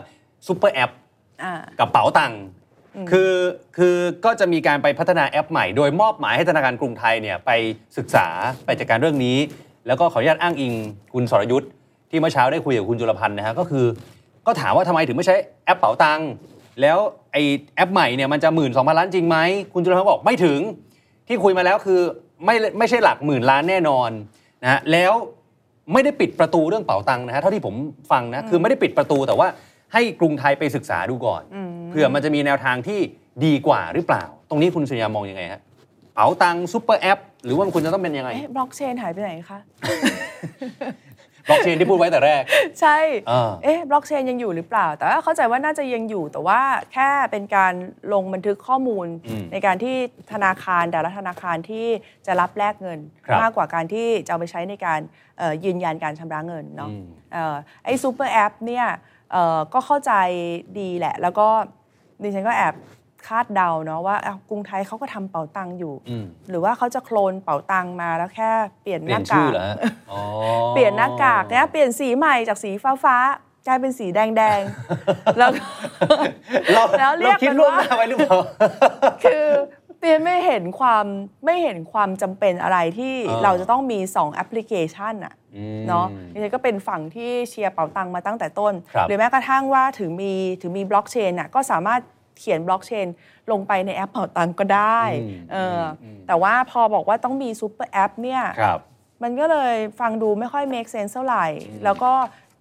[0.46, 0.90] ซูเปอร์แอป
[1.42, 2.42] อ่ากับเป๋าตังค์
[3.10, 3.32] คือ
[3.76, 7.50] คือก็จะมีการไปพัฒนาแอปใหม่ โดยมอบหมายให้ธนาคารกรุงไทยเนี่ยไป
[7.96, 8.26] ศึกษา
[8.64, 9.38] ไปจัดการเรื่องนี้
[9.86, 10.72] แล้วก็ขออนุญาตอ้างอิง
[11.14, 11.70] คุณสรยุทธ์
[12.14, 13.86] ที่เมื่อเช้าได้คุยกับคุณจุลพันธ์นะฮะก็คือ
[14.46, 15.34] ก็ถามว่าทำไมถึงไม่ใช้
[15.64, 16.30] แอปเป๋าตังค์
[16.80, 16.98] แล้ว
[17.32, 17.36] ไอ
[17.76, 19.38] แอปใหม่เนี่ยมันจะหมื่นสองพันล้านจริงไหม
[19.74, 20.60] คุณจุลพันธ์บอกไม่ถึง
[21.28, 22.00] ที่คุยมาแล้วคือ
[22.44, 24.10] ไม่ไม่ใช่หลักหมื่นล้านแน่นอน
[24.62, 25.12] นะฮะแล้ว
[25.92, 27.74] ไม่ได้ปิดประตูเรื่องเป๋าตังค์นะฮะเท่าที่ผม
[28.12, 29.48] ฟังนะคือไม่ได้ปิดประตูแต่ว่า
[29.92, 31.42] ให้กรุงไทยไปศึกษาดูก่อน
[31.90, 33.00] เผื่อมันจะมีแนวทางที่
[33.44, 35.60] ดีกว่าหรือเปล่า ตรงนี้คุณสุริยามองยังไงฮะ
[36.14, 39.58] เป๋าตังค์ซูเปอร์แอป หรือว่ามันควรจะต้องเป็นยังไงเอ๊ะบล็อกเชนหายไปไหนคะ
[41.48, 42.42] บล็อกเชนที่พูดไว้แต่แรก
[42.80, 42.96] ใช่
[43.30, 46.60] อ่าเอ๊ะบล็อกเชนยังอยู่หรือเปล่า แต่ว่าเข้าใจว่าน่าจะยังอยู่แต่ว่า
[46.92, 47.74] แค่เป็นการ
[48.12, 49.96] ลงบันทึกข้อมูลอืมในการที่
[50.32, 51.86] ธนาคารแต่ละธนาคารที่
[52.26, 55.00] จะรับแลกเงินครับมากกว่าการที่จะเอาไปใช้ในการ
[55.38, 58.86] เอ่อยืนยันการชำระเงินเนาะอืมเอ่อไอ้ซูเปอร์แอปเนี่ย
[59.32, 60.12] เอ่อก็เข้าใจ
[60.80, 61.48] ดีแหละ แล้วก็
[62.22, 62.74] ดิฉันก็แอบ
[63.26, 68.50] คาดเดาเนาะว่าอ้าวกรุงไทยเขาก็ทำเป๋าตังค์อยู่อืมหรือว่าเขาจะโคลนเป๋าตังค์มาแล้วแค่
[68.82, 69.76] เปลี่ยนชื่อเปลี่ยน้านชื่กากเหรอฮะ
[70.10, 70.20] อ๋อ
[70.74, 75.64] เปลี่ยนหน้ากากเนี่ยเปลี่ยนสีใหม่จากสีฟ้าฟ้าๆกลายเป็นสีแดงแดงๆแล้วก็
[76.72, 78.38] เราแล้วเรีเรียกว่าคิดกันล่วงหน้าไว้หรือเปล่า
[79.24, 79.46] คือ
[79.98, 81.04] เปียนไม่เห็นความ
[81.44, 92.00] ไม่เห็นความจำเป็นอะไรที่อ่าเราจะต้องมี2แอปพลิเคชันอะอืมเนาะดิฉันก็เป็นฝั่งที่เชียร์เป๋าตังค์มาตั้งแต่ต้นครับหรือแม้กระทั่งว่าถึงมีถึงมีบล็อกเชนอะก็สามารถ
[92.38, 93.06] เขียนบล็อกเชน
[93.50, 98.80] ลงไปในแอปเป๋าตังค์ก็ได้อืมเอออมแต่ว่าพอบอกว่าต้องมีซูเปอร์แอปเนี่ยครับ
[99.22, 101.46] มันก็เลยฟังดูไม่ค่อย make sense เท่าไหร่
[101.84, 102.12] แล้วก็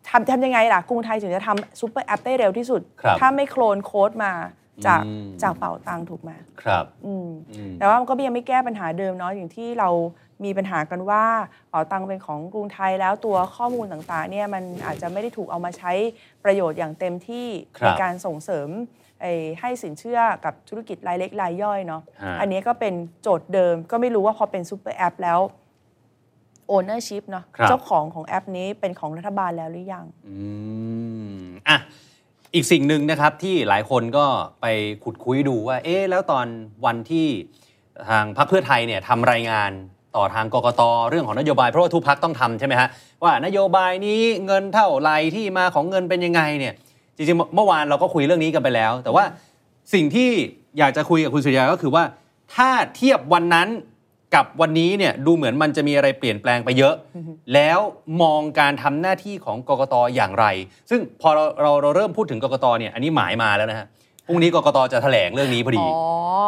[0.10, 4.34] ทำทำยังไงล่ะ กรุงไทยถึงจะทำซูเปอร์แอปได้เร็วที่สุดครับถ้าไม่ clone code มา
[4.88, 9.90] จากอืมจากเป๋าตังค์ถูกไหมครับอืมอืมแต่ว่ามันก็ยังไม่แก้ปัญหาเดิมเนาะอย่างที่เรา
[10.44, 11.24] มีปัญหากันว่า
[11.70, 15.92] เป๋าตังค์เป็นของกรุงไทยแล้วตัวข้อมูลต่างๆเนี่ยมันอาจจะไม่ได้ถูกเอามาใช้
[16.44, 17.48] ประโยชน์อย่างเต็มที่
[17.78, 19.03] ครับในการส่งเสริมไอ้
[19.62, 25.40] ให้สินเชื่อกับธุรกิจรายเล็กรายย่อยเนาะฮะอันนี้ก็เป็นโจทย์เดิมก็ไม่รู้ว่าพอเป็นซูเปอร์แอปแล้ว
[26.76, 30.38] ownership เนาะครับเจ้าของของแอปนี้เป็นของรัฐบาลแล้วหรือยังอื
[31.36, 31.78] มอะ
[32.54, 34.26] อีกสิ่งหนึ่งนะครับที่หลายคนก็
[34.62, 34.66] ไป
[35.04, 36.46] ขุดคุยดูว่า เอ๊ะแล้วตอน
[36.86, 37.28] วันที่
[38.10, 39.72] ทางพรรคเพื่อไทยเนี่ยทำรายงาน
[40.16, 42.90] ต่อทางกกตเรื่องของนโยบายเพราะว่าทุกพักต้องทำใช่ไหมฮะ
[43.24, 46.74] ว่านโยบายนี้เงินเท่าไหรที่มาของเงินเป็นยังไงเนี่ย
[47.18, 49.24] จริงๆเมื่อวานเราก็คุยเรื่องนี้กันไปแล้ว แต่ว่า
[49.94, 50.30] สิ่งที่
[50.80, 52.04] อยากจะคุยกับคุณสุริยาก็คือว่า
[52.56, 53.70] ถ้าเทียบวันนั้น
[54.36, 56.96] กับวันนี้เนี่ยดูเหมือนมันจะมีอะไรเปลี่ยนแปลงไปเยอะ
[57.54, 57.80] แล้ว
[58.22, 60.46] มองการทำหน้าที่ของกกตอย่างไร
[60.90, 63.88] ซึ่งพอเราเราเราเริ่มพูดถึงกกตเนี่ยอันนี้หมายมาแล้วนะฮะ
[64.28, 65.92] พรุ่งนี้กกตจะแถลงเรื่องนี้พอดีอ๋อ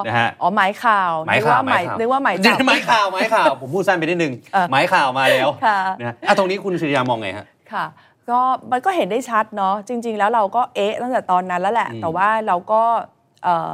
[0.07, 7.85] นะฮะอ๋อหมายข่าวหมายข่าวนึกว่าหมายนึกว่าหมายจับหมายข่าวหมายข่าวผมพูดสั้นไปนิดนึงเออหมายข่าวมาแล้วค่ะนะฮะอะตรงนี้คุณสุริยามองไงฮะค่ะ
[8.29, 8.39] ก็
[8.71, 12.81] มันก็เห็นได้ชัดเนาะจริง ๆ แล้วเราก็เอ๊ะตั้งแต่ตอนนั้นแล้วแหละอืมแต่ว่าเราก็
[13.43, 13.73] เอ่อ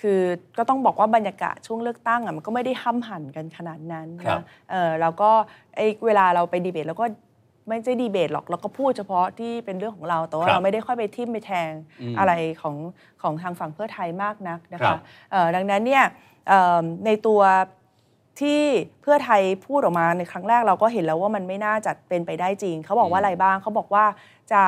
[0.00, 0.20] คือ
[0.58, 5.30] ก็ต้องบอกว่าบรรยากาศช่วงเลือกตั้งอะมันก็ไม่ได้ห้ำหั่นกันขนาดนั้นครับนะเออแล้วก็
[5.76, 7.06] ไอ้เวลาเราไปดีเบตเราก็
[7.68, 11.70] ไม่ใช่ดีเบตหรอกเราก็พูดเฉพาะที่เป็นเรื่องของเราแต่ว่าครับเราไม่ได้ค่อยไปทิมไปแทง
[12.00, 12.32] อืมอะไร
[12.62, 12.76] ของ
[13.22, 14.98] ของทางฝั่งเพื่อไทยมากนักนะครัคะบ
[15.30, 16.04] เอ่อดังนั้นเนี่ย
[16.48, 17.40] เอ่อในตัว
[18.40, 18.62] ที่
[19.02, 24.04] เพื่อไทยพูดออกมาในครั้งแรกเราก็เห็นแล้วว่ามันไม่น่าจะเป็นไปได้จริง เขาบอกว่าอะไรบ้างเขาบอกว่า
[24.52, 24.62] จะ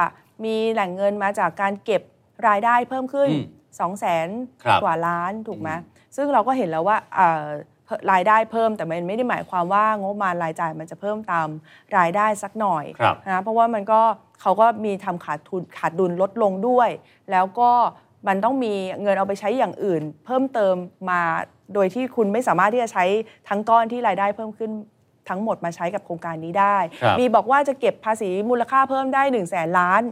[0.44, 2.02] มีแหล่งเงินมาจากการเก็บ
[2.48, 3.44] รายได้เพิ่มขึ้นอืม
[3.78, 4.28] 2 0 0แสน
[4.62, 5.70] ครับกว่าล้านถูกไหม
[6.16, 7.46] ซึ่งเราก็เห็นแล้วว่าเอ่อ
[8.12, 11.48] รายได้เพิ่มแต่มันไม่ได้หมายความว่างบประมาณรายจ่ายมันจะเพิ่มตาม
[11.96, 14.00] รายได้สักหน่อยครับนะเพราะว่ามันก็
[14.40, 16.88] เขาก็มีทำขาดทุนขาดดุลลดลงด้วย
[17.30, 17.70] แล้วก็
[18.28, 20.74] มันต้องมีเงินเอาไปใช้อย่างอื่น เพิ่มเติม
[21.10, 21.22] มา
[21.74, 23.04] โดยที่คุณไม่สามารถที่จะใช้
[23.48, 24.70] ทั้งก้อนที่รายได้เพิ่มขึ้น
[25.28, 30.02] ทั้งหมดมาใช้กับโครงการนี้ได้ครับมีบอกว่าจะเก็บภาษีมูลค่าเพิ่มได้1นึ่งแสนล้าน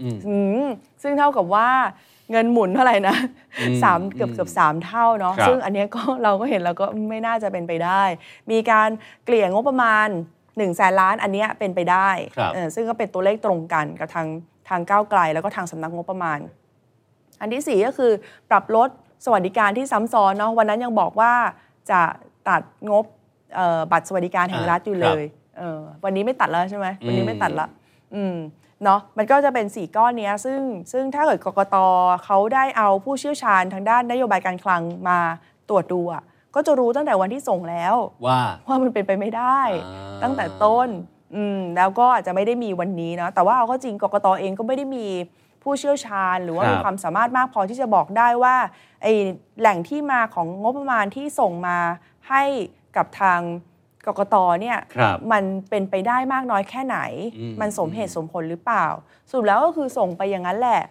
[0.00, 0.66] อืมอืม
[1.02, 1.70] ซึ่งเท่ากับว่า
[2.30, 3.16] เงินหมุนเท่าไหร่นะ
[3.60, 8.02] อืมสามเกือบเกือบสามเท่าเนาะครับซึ่งอันเนี้ยก็เราก็เห็นแล้วก็ไม่น่าจะเป็นไปได้
[8.50, 8.88] มีการ
[9.24, 14.26] เกลี่ยงบประมาณ1นึ่งแสนล้านอันเนี้ยเป็นไปได้ครับเออซึ่งก็เป็นตัวเลขตรงกันกับทาง
[14.68, 16.38] ทางก้าวไกล แล้วก็ทางสำนักงบประมาณ
[17.40, 18.12] อันที่สี่ก็คือ
[18.50, 18.88] ปรับลด
[19.24, 21.32] สวัสดิการที่ซ้ำซ้อนเนาะวันนั้นยังบอกว่า
[21.90, 22.00] จะ
[22.48, 23.04] ตัดงบ
[23.54, 25.22] เอ่อบัตรสวัสดิการแห่งรัฐอยู่เลย
[25.58, 27.66] เออวันนี้ไม่ตัดแล้วใช่ไหมวันนี้ไม่ตัดละ
[28.14, 28.36] อืม
[28.84, 30.60] เนาะมันก็จะเป็น 4 ก้อนเนี้ยซึ่ง
[30.92, 31.76] ซึ่งถ้าเกิดกกต
[32.24, 35.18] เขาได้เอาผู้เชี่ยวชาญทางด้านนโยบายการคลังมา
[35.68, 36.22] ตรวจดูอะ
[36.54, 37.94] ก็จะรู้ตั้งแต่วันที่ส่งแล้ว
[38.26, 40.88] ว่าว่ามันเป็นไปไม่ได้อ่าตั้งแต่ต้น
[41.34, 45.06] อืมแล้วก็อาจจะไม่ได้มีวันนี้นะแต่ว่าเอาก็จริงกกตเองก็ไม่ได้มี
[45.62, 48.56] ผู้เชี่ยวชาญ หรือว่าครับมีความสามารถมากพอที่จะบอกได้ว่า
[49.02, 49.06] ไอ
[49.60, 51.78] แหล่งที่มาของงบประมาณที่ส่งมา
[52.28, 52.42] ให้
[52.96, 53.40] กับทาง
[54.06, 56.98] กกตเนี่ยครับมันเป็นไปได้มากน้อยแค่ไหน
[57.38, 58.86] อืมมันสมเหตุสมผลหรือเปล่า
[59.30, 60.82] สรุปแล้วก็คือส่งไปอย่างนั้นแหละ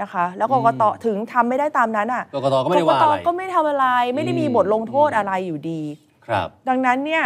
[0.00, 5.82] นะคะ แล้วกกตถึงทำไม่ได้ตามนั้นอะกกตก็ไม่ได้ว่าอะไรกกตก็ไม่ทำอะไร ไม่ได้มีอืมบทลงโทษอะไรอยู่ดี
[6.26, 7.24] ครับ ดังนั้นเนี่ย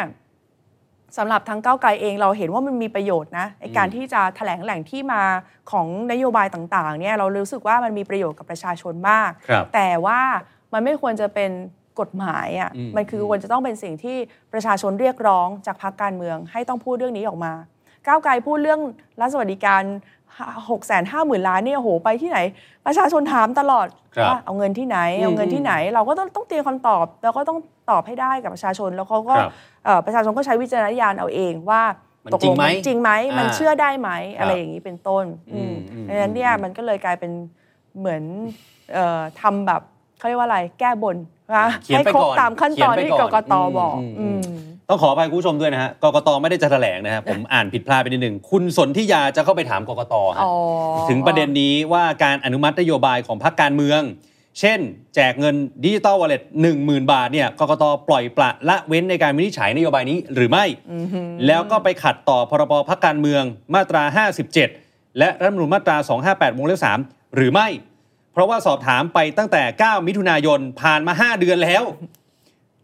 [1.17, 5.23] สำหรับทางก้าวไกลเองเราเห็นว่ามันมีประโยชน์นะในการที่จะแถลงแหล่งที่มา
[5.71, 10.21] ของนโยบายต่างๆเนี่ยเรารู้สึกว่ามันมีประโยชน์กับประชาชนมากครับแต่ว่า
[10.73, 11.51] มันไม่ควรจะเป็น
[12.01, 14.17] กฎหมายอะอืมมันคือควรจะต้องเป็นสิ่งที่
[14.53, 17.53] ประชาชนเรียกร้องจากพรรคการเมือง ให้ต้องพูดเรื่องนี้ออกมา
[18.07, 18.81] ก้าวไกลพูดเรื่อง
[19.21, 19.83] รัฐสวัสดิการ
[20.71, 22.39] หกแสนห้าหมื่นล้านเนี่ยโอ้โหไปที่ไหน
[22.87, 23.87] ประชาชนถามตลอด
[24.17, 27.59] ครับว่าเอาเงินที่ไหน เอาเงินที่ไหน เราก็ต้องต้องเตรียมคำตอบ แล้วก็ต้อง
[27.91, 31.83] ตอบให้ได้กับประชาชนแล้วเขาก็ครับเอ่อ ประชาชนก็ใช้วิจารณญาณเอาเองว่า
[32.25, 35.25] มันตกจริลงงไหมมันจริงไหมมันอ่าเชื่อได้ไหมครับอะไรอย่างนี้เป็นต้น
[35.55, 37.33] อืมอืมดังนั้นเนี่ยอืมมันก็เลยกลายเป็น
[37.99, 38.23] เหมือน
[38.93, 39.83] เอ่อทำแบบ
[40.19, 41.17] เขาเรียกว่าอะไรแก้บน
[41.57, 44.43] นะเขียนให้ไปครบก่อนตามขั้นตอนเขียนไปที่ก่กอนกตอืมบอกอืมอืม
[44.89, 50.53] ต้องขออภัยคุณผู้ชมด้วยนะฮะกกตไม่ได้จะแถลงนะครับผมอ่านผิดพลาดไปนิดหนึ่งคุณสนธิยาจะเข้าไปถามกกตฮะอ๋อ
[51.09, 54.01] ถึงประเด็นนี้ว่าการอนุมัตินโยบายของพรรคการเมือง
[54.61, 54.81] เช่น
[55.15, 55.55] แจกเงิน
[55.85, 60.65] ดิจิตอลวอลเล็ตหนึ่งหมื่นบาทเนี่ยกกตปล่อยปละละเว้นในการวินิจฉัยนโยบายนี้หรือไม่
[61.47, 63.43] แล้วก็ไปขัดต่อพรบพรรคการเมือง
[63.75, 64.03] มาตรา
[64.61, 65.97] 57 และรัฐธรรมนูญมาตรา
[66.29, 67.69] 258วงเล็บ3หรือไม่
[68.33, 71.85] เพราะว่าสอบถามไปตั้งแต่ 9 มิถุนายนผ่านมา 5 เดือนแล้ว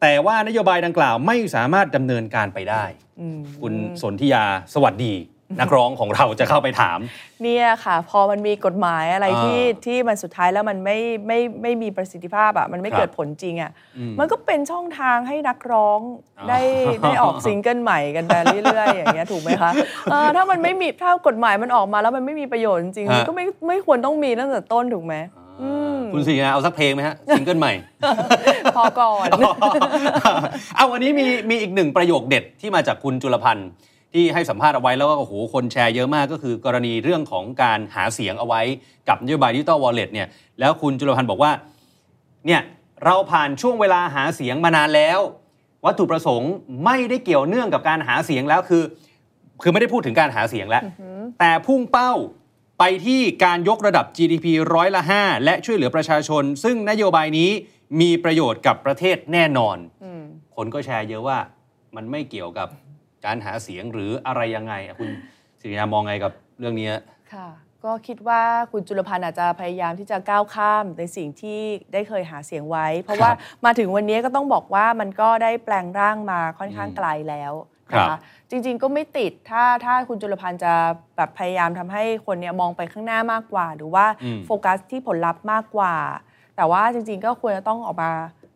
[0.00, 2.84] แต่ว่านโยบายดังกล่าวไม่สามารถดำเนินการไปได้
[3.20, 4.44] อืมคุณสนธิยา
[4.74, 5.14] สวัสดี
[5.60, 6.98] นักร้องของเราจะเข้าไปถาม
[7.42, 16.00] เนี่ยค่ะ พอมันมีกฎหมายอะไรอ่าที่ที่มันสุดท้ายแล้วมันไม่ไม่ไม่มีประสิทธิภาพอะมันไม่ครับเกิดผลจริงอะอืมมันก็เป็นช่องทางให้นักร้อง
[16.38, 16.60] อ๋อได้
[17.02, 18.34] ได้ออกซิงเกิลใหม่กันไป
[18.64, 19.70] เรื่อยๆอย่างเงี้ยถูกไหมคะ
[20.10, 25.16] เออถ้ามันไม่มีถ้ากฎหมายมันออกมาแล้วมันไม่มีประโยชน์จริงๆมันก็ไม่ไม่ควรต้องมีตั้งแต่ต้นถูกไหม
[25.62, 27.72] อืมคุณสิงห์เอาสักเพลงไหมฮะซิงเกิลใหม่
[28.76, 29.28] พอก่อน
[30.76, 33.68] เอาวันนี้มีมีอีกหนึ่งประโยคเด็ดที่มาจากคุณจุลพันธ์
[34.14, 38.60] ที่ให้สัมภาษณ์เอาไว้แล้วก็โอ้โหคนแชร์เยอะมากก็คือกรณีเรื่องของการหาเสียงเอาไว้
[39.08, 40.28] กับนโยบายดิจิตอลวอลเล็ตเนี่ย
[40.60, 41.52] แล้วคุณจุลพันธ์บอกว่า
[42.46, 42.60] เนี่ย
[43.04, 45.18] เราผ่านช่วงเวลาหาเสียงมานานแล้ว
[45.84, 46.52] วัตถุประสงค์
[46.84, 48.82] ไม่ได้เกี่ยวเนื่องกับการหาเสียงแล้วคือ
[49.62, 50.82] คือไม่ได้พูดถึงการหาเสียงแล้ว
[51.38, 52.12] แต่พุ่งเป้า
[52.78, 57.50] ไปที่การยกระดับ GDP ร้อยละ 5 และช่วยเหลือประชาชน ซึ่งนโยบายนี้
[58.00, 59.76] มีประโยชน์กับประเทศแน่นอน
[60.56, 61.38] คนก็แชร์เยอะว่า
[61.96, 62.68] มันไม่เกี่ยวกับ
[63.26, 65.08] การหาเสียงหรืออะไรยังไงอะคุณ
[65.60, 66.90] สิริยามองไงกับเรื่องนี้
[67.34, 67.48] ค่ะ
[67.84, 71.60] ก็คิดว่าคุณจุลพันธ์อาจจะพยายามที่จะก้าวข้ามในสิ่งที่
[71.92, 73.30] ได้เคยหาเสียงไว้ เพราะว่า
[73.64, 77.52] มาถึงวันนี้ก็ต้องบอกว่ามันก็ได้แปลงร่างมาค่อนข้างไกลแล้ว
[77.92, 78.18] นะครัคะบ
[78.50, 80.72] จริงๆก็ไม่ติดถ้าถ้าคุณจุลพันธ์จะ
[81.16, 85.94] แบบพยายามทำให้คนเนี่ยมองไปข้างหน้ามากกว่า หรือว่าอืมโฟกัสที่ผลลัพธ์มากกว่า
[86.56, 88.12] แต่ว่าจริง ๆ ก็ควรจะต้องออกมา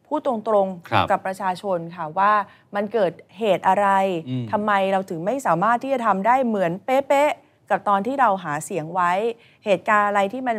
[0.08, 0.34] พูดตร
[0.64, 2.32] งครับๆกับประชาชนค่ะว่า
[2.74, 3.88] มันเกิดเหตุอะไร
[4.28, 9.12] อืมทำไมเราถึงไม่สามารถที่จะทำได้เหมือนเป๊ะๆกับตอนที่เราหาเสียงไว้
[9.64, 10.56] เหตุการณ์อะไรที่มัน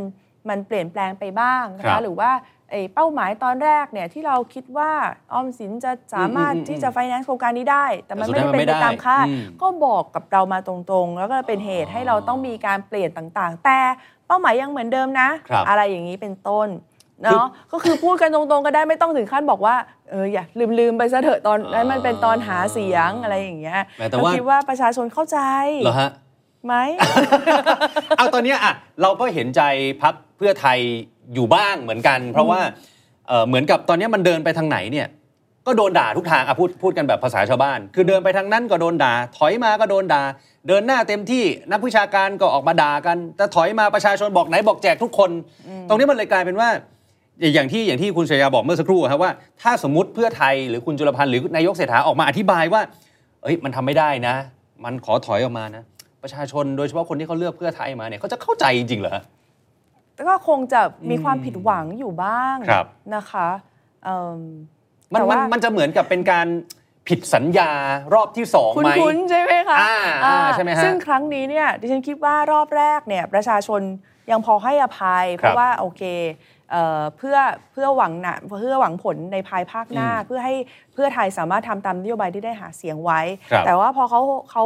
[0.49, 2.31] มันเปลี่ยนแปลงไปบ้างนะครัคะบหรือว่า
[2.71, 4.91] ไอ้เป้าหมายตอนแรกเนี่ยที่เราคิดว่า
[5.33, 13.79] ออมสินจะสามารถอืมอืมอืมที่จะ finance โครงการนี้ได้ แต่มันแต่สุไม่ดได้ท้ายมันไม่ได้เป็นไปตามคาดอืมก็บอกกับเรามาตรงๆ แล้วก็เป็นเหตุให้เราต้องมีการเปลี่ยนต่างๆ แต่
[14.27, 16.67] เป้าหมายยังเหมือนเดิมนะครับอะไรอย่างนี้เป็นต้น
[17.23, 19.75] เนาะก็คือพูดกันตรงๆก็ได้ไม่ต้องถึงขั้นบอกว่า
[20.09, 20.43] เอออย่า
[20.79, 25.39] ลืมๆไปซะเถอะตอนนั้นมันเป็นตอนหาเสียงอะไรอย่างเงี้ยแม้แต่ว่าก็คิดว่าประชาชนเข้าใจ
[25.83, 26.09] เหรอฮะ
[26.65, 26.75] ไหม
[28.17, 29.61] เอาตอนเนี้ยอะเราก็เห็นใจ
[30.01, 30.77] พักเพื่อไทย
[31.33, 32.59] อยู่บ้างเหมือนกัน เพราะว่า
[33.27, 35.07] เอ่อเหมือนกับตอนเนี้ยมันเดินไปทางไหนเนี่ย
[35.67, 40.21] ก็โดนด่าทุกทางอะพูดพูดกันแบบภาษาชาวบ้าน คือเดินไปทางนั้นก็โดนด่า ถอยมาก็โดนด่า
[40.67, 45.31] เดินหน้าเต็มที่นักวิชาการก็ออกมาด่ากัน แต่ถอยมาประชาชนบอกไหนบอกแจกทุกคน
[45.87, 46.69] ตรงนี้มันเลยกลายเป็นว่า
[47.53, 49.31] อย่างที่อย่างที่คุณชยาบอกเมื่อสักครู่ครับว่า
[49.61, 52.81] ถ้าสมมติเพื่อไทยหรือคุณจุลพันธ์หรือนายกเศรษฐาออกมาอธิบายว่า
[53.43, 54.35] เอ้ยมันทำไม่ได้นะ
[54.83, 55.83] มันขอถอยออกมานะ
[56.23, 59.23] ประชาชนโดยเฉพาะคนที่เขาเลือกเพื่อไทยมาเนี่ยเขาจะเข้าใจจริงๆเหรอฮะ
[60.15, 62.85] แต่ก็คงจะมีความผิดหวังอยู่บ้างครับ
[63.15, 63.47] นะคะ
[64.03, 64.39] เอิ่ม
[65.13, 66.47] มันแต่มันว่ามันจะเหมือนกับเป็นการ
[67.07, 67.71] ผิดสัญญา
[68.13, 73.81] รอบที่สองคุ้ไหมนๆใช่ไหมคะอ่าอ่าใช่ไหมฮะซึ่งครั้งนี้เนี่ยดิฉันคิดว่ารอบแรกเนี่ยประชาชน
[74.31, 76.01] ยังพอให้อภัย เพครับราะว่าโอเค
[76.71, 77.37] เอ่อเพื่อ
[77.71, 80.55] เพื่อหวังนะเพื่อหวังผลในภายภาคหน้าอืมเพื่อให้
[80.93, 84.65] เพื่อไทยสามารถทำตามนโยบายที่ได้หาเสียงไว้ครับแต่ว่าพอเขาเขา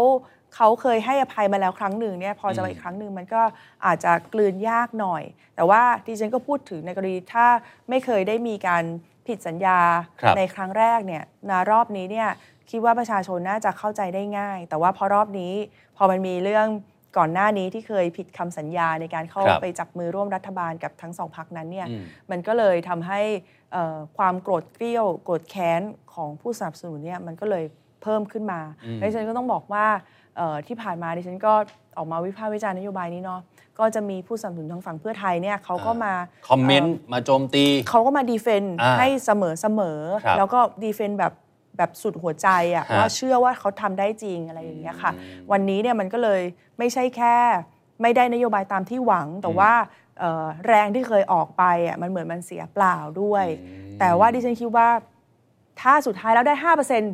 [0.55, 3.41] เขาเคยให้อภัยมาแล้วครั้งหนึ่งเนี่ยพอจะอืมมาอีกครั้งหนึ่งมันก็
[3.85, 5.23] อาจจะกลืนยากหน่อย
[5.55, 7.45] แต่ว่าดิฉันก็พูดถึงในกรณีถ้า
[7.89, 8.83] ไม่เคยได้มีการ
[9.27, 9.79] ผิดสัญญา
[10.21, 12.29] ครับในครั้งแรกเนี่ยนารอบนี้เนี่ย
[12.69, 15.53] คิดว่าประชาชนน่าจะเข้าใจได้ง่าย แต่ว่าพอรอบนี้
[15.97, 16.67] พอมันมีเรื่อง
[17.17, 23.21] ก่อนหน้านี้ที่เคยผิดคำสัญญาในการเข้าครับไปจับมือร่วมรัฐบาลกับทั้งสองพักนั้นเนี่ยอืมมันก็เลยทำให้
[23.73, 25.81] เอ่อความโกรธเกรี้ยวโกรธแค้น
[26.13, 27.63] ของผู้สนับสนุนเนี่ยมันก็เลย
[28.03, 29.85] เพิ่มขึ้นมาอืมและดิฉันก็ต้องบอกว่า
[30.37, 31.53] เอ่อที่ผ่านมาดิฉันก็
[31.97, 33.41] ออกมาวิพากษ์วิจารณ์นโยบายนี้เนาะ
[33.79, 36.13] ก็จะมีผู้สนับสนุนทางฝั่งเพื่อไทยเนี่ยเขาก็มา
[36.49, 41.33] คอมเมนต์มาโจมตีเขาก็มาดีเฟนต์อ่าให้เสมอเสมอครับแล้วก็ดีเฟนต์แบบ
[41.77, 45.17] แบบสุดหัวใจอะฮะว่าเชื่อว่าเขาทำได้จริงอะไรอย่างเงี้ยค่ะอื
[45.47, 46.41] มวันนี้เนี่ยมันก็เลย
[46.79, 47.35] ไม่ใช่แค่
[48.01, 49.71] ไม่ได้นโยบายตามที่หวัง แต่ว่า
[50.19, 53.45] เอ่อแรงที่เคยออกไปอะมันเหมือนมันเสียเปล่าด้วย
[53.99, 54.89] แต่ว่าดิฉันคิดว่า
[55.81, 57.13] ถ้าสุดท้ายแล้วได้5%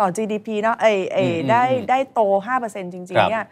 [0.00, 3.44] ต่อ GDP เนาะเอยเอยอืมได้อืมได้โต5%จริงครับๆเนี่ย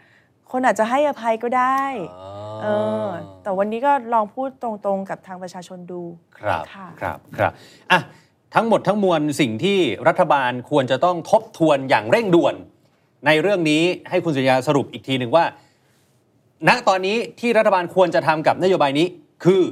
[0.51, 1.81] คนอาจจะให้อภัยก็ได้
[2.11, 2.31] อ๋อ
[2.61, 2.67] เอ
[3.05, 3.07] อ
[3.43, 6.01] แต่วันนี้ก็ลองพูดตรงๆกับทางประชาชนดู
[6.39, 7.51] ครับค่ะครับ ครับ
[7.91, 7.99] อะ
[8.55, 12.55] ทั้งหมดทั้งมวลสิ่งที่รัฐบาลควรจะต้องทบทวนอย่างเร่งด่วน
[13.25, 15.45] ในเรื่องนี้ให้คุณสุริยาสรุปอีกทีหนึ่งว่า
[16.67, 19.07] ณตอนนี้ที่รัฐบาลควรจะทำกับนโยบายนี้
[19.43, 19.63] คือ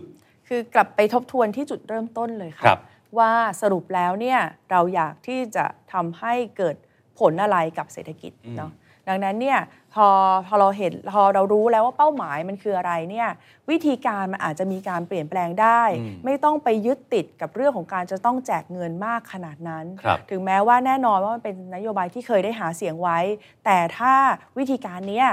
[0.48, 2.80] คือกลับไปทบทวนที่จุดเริ่มต้นเลยค่ะครับ
[3.20, 4.40] ว่าสรุปแล้วเนี่ย
[4.72, 6.76] เราอยากที่จะทำให้เกิด
[7.20, 8.72] ผลอะไรกับเศรษฐกิจเนาะ
[9.10, 9.60] ดังนั้นเนี่ย
[9.94, 10.08] พอ
[10.48, 13.28] พอเราเห็นพอเรารู้แล้วว่าเป้าหมายมันคืออะไรเนี่ย
[13.70, 23.20] วิธีการมันอาจจะมีการเปลี่ยนแปลงได้อืมไม่ต้องไปยึดติดกับเรื่องของการจะต้องแจกเงินมากขนาดนั้นครับถึงแม้ว่าแน่นอนว่ามันเป็นนโยบายที่เคยได้หาเสียงไว้
[23.66, 24.14] แต่ถ้า
[24.58, 25.28] วิธีการเนี้ย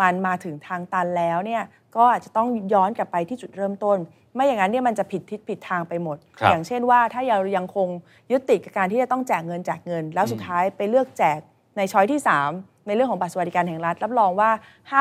[0.00, 1.62] มันมาถึงทางตันแล้วเนี่ย
[1.96, 3.98] ก็อาจจะต้องย้อนกลับไปที่จุดเริ่มต้น
[4.34, 7.88] ไม่อย่างนั้นเนี่ยมันจะผิดทิศผิดทางไปหมดครับอย่างเช่นว่าถ้าเรายังคง
[8.30, 11.38] ยึดติดกับการที่จะต้องแจกเงินแจกเงิน แล้วสุดท้ายไปเลือกแจก
[11.76, 14.50] ในช้อยที่ 3 ในเรื่องของบัตรสวัสดิการแห่งรัฐ รับรองว่า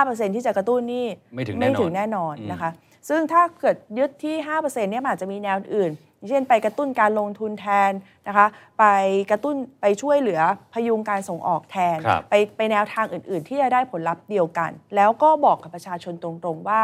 [0.07, 2.71] 5%ที่จะกระตุ้นนี่ไม่ถึงแน่นอนถึงแน่นอนอืมนะคะ
[3.09, 7.91] ซึ่งถ้าเกิดยึดที่ 5%เนี่ยมันอาจจะมีแนวอื่นอย่างเช่นไปกระตุ้นการลงทุนแทน
[8.27, 8.47] นะคะ
[8.79, 8.85] ไป
[9.31, 10.41] กระตุ้นไปช่วยเหลือ
[10.73, 16.81] พยุงการส่งออกแทนครับไปไปแนวทางอื่น ๆ ที่จะได้ผลลัพธ์เดียวกัน แล้วก็บอกกับประชาชนตรงๆว่า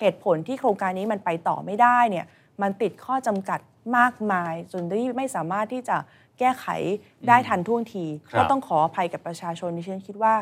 [0.00, 2.26] เหตุผลที่โครงการนี้มันไปต่อไม่ได้เนี่ย
[2.62, 3.60] มันติดข้อจำกัด
[3.98, 5.96] มากมายจนที่ไม่สามารถที่จะ
[6.40, 6.66] แก้ไข
[7.28, 10.34] ได้ทันท่วงทีครับก็ต้องขออภัยกับประชาชนดิฉันคิดว่า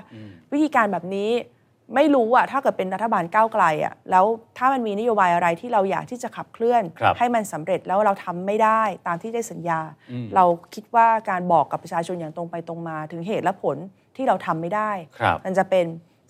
[0.52, 1.30] วิธีการแบบนี้
[1.94, 4.24] ไม่รู้อะถ้าเกิดเป็นรัฐบาลก้าวไกลอะแล้ว
[4.58, 9.80] ถ้ามันมีนโยบายอะไรที่เราอยากที่จะขับเคลื่อนครับให้มันสำเร็จแล้วเราทำไม่ได้ตามที่ได้สัญญา
[10.10, 10.44] อืมเรา
[10.74, 13.76] คิดว่าการบอกกับประชาชนอย่างตรงไปตรงมา ถึงเหตุและผล
[14.16, 15.86] ที่เราทำไม่ได้ครับมันจะเป็น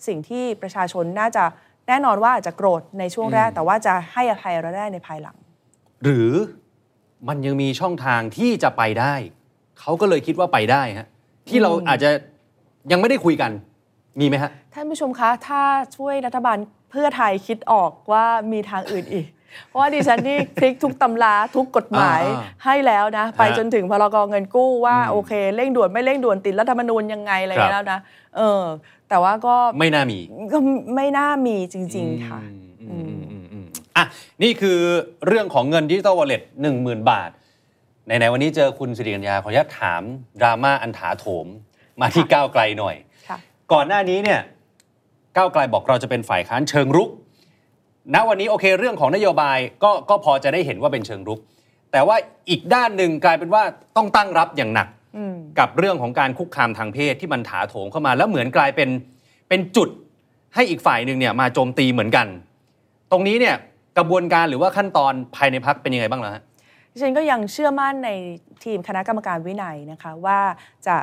[0.07, 1.43] สิ่งที่ประชาชนน่าจะ
[1.87, 5.37] แน่นอนว่าอาจจะโกรธในช่วงแรกอืมแต่ว่าจะให้อภัยเราได้ในภายหลัง
[6.03, 6.29] หรือ
[7.27, 9.13] มันยังมีช่องทางที่จะไปได้
[9.81, 11.07] เขาก็เลยคิดว่าไปได้ฮะ
[11.47, 12.09] ที่เราอาจจะ
[12.91, 13.51] ยังไม่ได้คุยกัน
[14.19, 15.61] มีไหมฮะท่านผู้ชมคะถ้า
[15.97, 16.57] ช่วยรัฐบาล
[16.91, 19.27] เพื่อไทยคิดออกว่ามีทางอื่นอีก
[19.67, 27.99] เพราะว่าดิฉันนี่พลิกทุกตำราทุกกฎหมายอ่าให้แล้วนะ ไปจนถึงพรกเงินกู้ว่าอืมโอเคเร่งด่วนไม่เร่งด่วนติดรัฐธรรมนูญยังไงอะไรครับแล้วนะ
[28.37, 28.61] เออ
[29.09, 30.19] แต่ว่าก็ไม่น่ามี
[30.53, 30.57] ก็
[30.95, 32.39] ไม่น่ามีจริง ๆ ค่ะ
[32.89, 33.65] อืมอืมอืมอืม
[33.97, 34.05] อะ
[34.43, 34.77] นี่คือ
[35.27, 37.29] เรื่องของเงินดิจิตอลวอลเล็ตหนึ่งหมื่นบาท
[38.05, 40.03] ไหนๆวันนี้เจอคุณสิริกัญญาขออนุญาตถาม
[40.41, 41.47] ดราม่าอันถาโถม
[42.01, 42.95] มาที่ค่ะก้าวไกลหน่อย
[43.27, 43.37] ค่ะ
[43.73, 44.39] ก่อนหน้านี้เนี่ย
[45.35, 47.09] ก้าวไกลบอกเราจะเป็นฝ่ายค้านเชิงรุก
[48.13, 51.39] ณวันนี้โอเคเรื่องของนโยบายก็ก็พอจะได้เห็นว่าเป็นเชิงรุก
[51.91, 52.15] แต่ว่า
[52.49, 53.63] อีกด้านหนึ่งกลายเป็นว่า
[53.97, 54.87] ต้องตั้งรับอย่างหนัก
[55.17, 58.89] อืมกับเรื่องของการคุกคามทางเพศที่มันถาโถมเข้ามา แล้วเหมือนกลายเป็น
[59.49, 59.89] เป็นจุด
[60.55, 62.27] ให้อีกฝ่ายหนึ่งเนี่ยมาโจมตีเหมือนกัน
[63.11, 63.55] ตรงนี้เนี่ย
[63.97, 66.43] กระบวนการหรือว่าขั้นตอนภายในพักเป็นยังไงบ้างล่ะฮะ
[66.91, 68.09] ดิฉันก็ยังเชื่อมั่นใน
[68.63, 70.39] ทีมคณะกรรมการวินัยนะคะว่า
[70.87, 70.97] จะ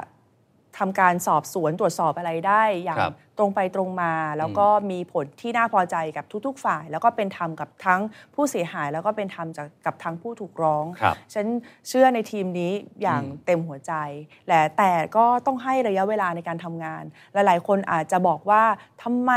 [0.78, 8.00] ทำการสอบสวนตรวจสอบอะไรได้อย่างครับตรงไปตรงมา แล้วก็มีผลที่น่าพอใจกับทุก ๆ ฝ่าย แล้วก็เป็นธรรมกับทั้ง
[8.34, 11.46] ผู้เสียหาย แล้วก็เป็นธรรมจากกับทั้งผู้ถูกร้องครับฉัน
[11.88, 12.72] เชื่อในทีมนี้
[13.02, 13.92] อย่างอืมเต็มหัวใจ
[14.46, 18.62] แหละแต่ก็ต้องให้ระยะเวลาในการทำงาน หลายๆ คนอาจจะบอกว่า
[19.02, 19.32] ทำไม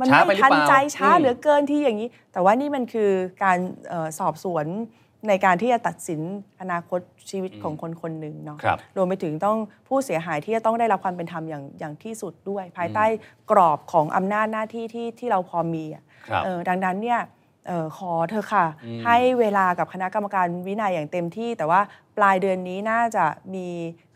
[0.00, 3.10] มันช้าไปไม่หรือทันเปล่าใจช้าอืมเหลือเกินที่อย่างนี้ แต่ว่านี่มันคือ
[3.44, 4.66] การเออสอบสวน
[5.28, 6.20] ในการที่จะตัดสิน
[6.60, 7.00] อนาคต
[7.30, 9.58] ชีวิตของคนคนหนึ่งเนาะครับรวมไปถึงต้อง
[9.88, 13.04] ผู้เสียหายที่จะต้องได้รับความเป็นธรรมอย่างอย่างที่สุดด้วย ภายใต้
[13.50, 17.20] กรอบของอำนาจหน้าที่ที่ที่เราพอมีอะครับเออดังนั้นเนี่ย
[17.68, 21.80] เออขอเธอะค่ะอืมให้เวลากับคณะกรรมการวินัยอย่างเต็มที่ แต่ว่า
[22.16, 23.68] ปลายเดือนนี้น่าจะมี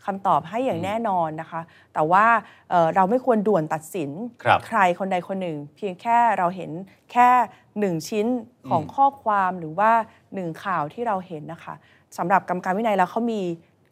[0.05, 1.61] คำตอบให้อย่างแน่นอนนะคะ
[1.93, 2.25] แต่ว่า
[2.69, 4.09] เอ่อเราไม่ควรด่วนตัดสิน
[4.43, 6.71] ครับใครคนใดคนหนึ่ง เพียงแค่เราเห็น
[7.11, 7.29] แค่
[7.79, 8.27] หนึ่งชิ้น
[8.69, 9.91] ของอืมข้อความหรือว่า
[10.33, 11.75] หนึ่งข่าวที่เราเห็นนะคะ
[12.17, 13.41] สำหรับกรรมการวินัยแล้วเขามี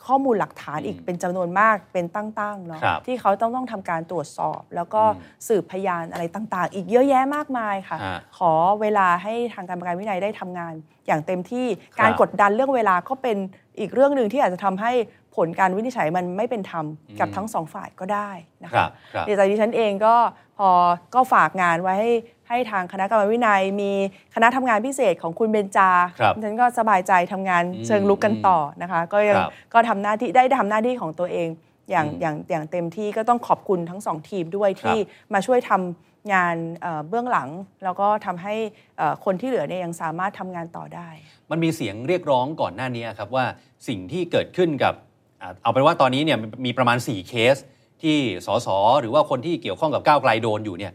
[0.08, 8.52] ข้อมูลหลักฐานอีกเป็นจำนวนมากเป็นตั้งๆเนาะครับที่เขาต้องต้องทำการตรวจสอบ แล้วก็อืมสืบพยานอะไรต่างๆ อีกเยอะแยะมากมายค่ะฮะขอ
[8.82, 10.74] เวลาให้ทางกรรมการวินัยได้ทำงาน
[11.08, 13.38] อย่างเต็มที่ครับการกดดันเรื่องเวลาก็เป็น
[13.80, 14.92] อีกเรื่องหนึ่งที่อาจจะทำให้
[15.36, 16.86] ผลการวินิจฉัยมันไม่เป็นธรรม
[17.20, 18.30] กับทั้งสองฝ่ายก็ได้
[18.64, 20.16] นะครัคะบครับเดี๋ยวจากดิฉันเองก็
[20.58, 20.70] พอ
[21.16, 22.12] ก็ฝากงานไว้ให้
[22.52, 23.92] ให้ทางคณะกรรมการวินัย มี
[24.36, 25.90] คณะทำงานพิเศษของคุณเบญจา
[26.20, 31.50] ครับดิฉันก็สบายใจทำงานอืมเชิงลุกกันต่อนะคะ ก็ยังครับก็ทำหน้าที่ได้ทำหน้าที่ของตัวเอง
[31.92, 34.98] อย่างอืมอย่างอย่างเต็มที่ก็ต้องขอบคุณทั้งสองทีมด้วยที่
[35.34, 37.50] มาช่วยทำงานเอ่อเบื้องหลัง
[37.84, 38.56] แล้วก็ทำให้
[38.98, 41.10] เอ่อคนที่เหลือเนี่ยยังสามารถทำงานต่อได้
[41.52, 43.46] มันมีเสียงเรียกร้องก่อนหน้านี้ครับว่า
[43.88, 44.94] สิ่งที่เกิดขึ้นกับ
[45.42, 47.58] อ่าเอาเป็นว่าตอนนี้เนี่ยมีประมาณ 4 เคส
[48.02, 48.68] ที่สส
[49.02, 50.94] หรือว่าคนที่เกี่ยวข้องกับก้าวไกลโดนอยู่เนี่ย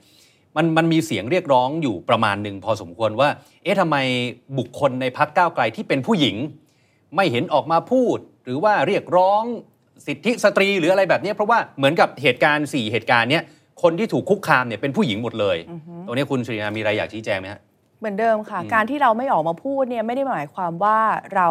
[0.56, 3.28] มันมันมีเสียงเรียกร้องอยู่ประมาณหนึ่งพอสมควรว่า
[3.62, 3.96] เอ๊ะทำไม
[4.58, 6.36] บุคคลในพักก้าวไกลที่เป็นผู้หญิง
[7.16, 9.42] ไม่เห็นออกมาพูด หรือว่าเรียกร้อง
[10.06, 13.44] สิทธิสตรีหรืออะไรแบบเนี้ยเพราะว่าเหมือนกับเหตุการณ์ 4 เหตุการณ์เนี้ย
[13.82, 15.56] คนที่ถูกคุกคามเนี่ยเป็นผู้หญิงหมดเลย
[16.06, 17.60] ตรงนี้คุณสุริยามีอะไรอยากชี้แจงไหมฮะ
[17.98, 20.98] เหมือนเดิมค่ะอืมการที่เราไม่ออกมาพูดเนี่ยไม่ได้หมายความว่า
[21.34, 21.48] เรา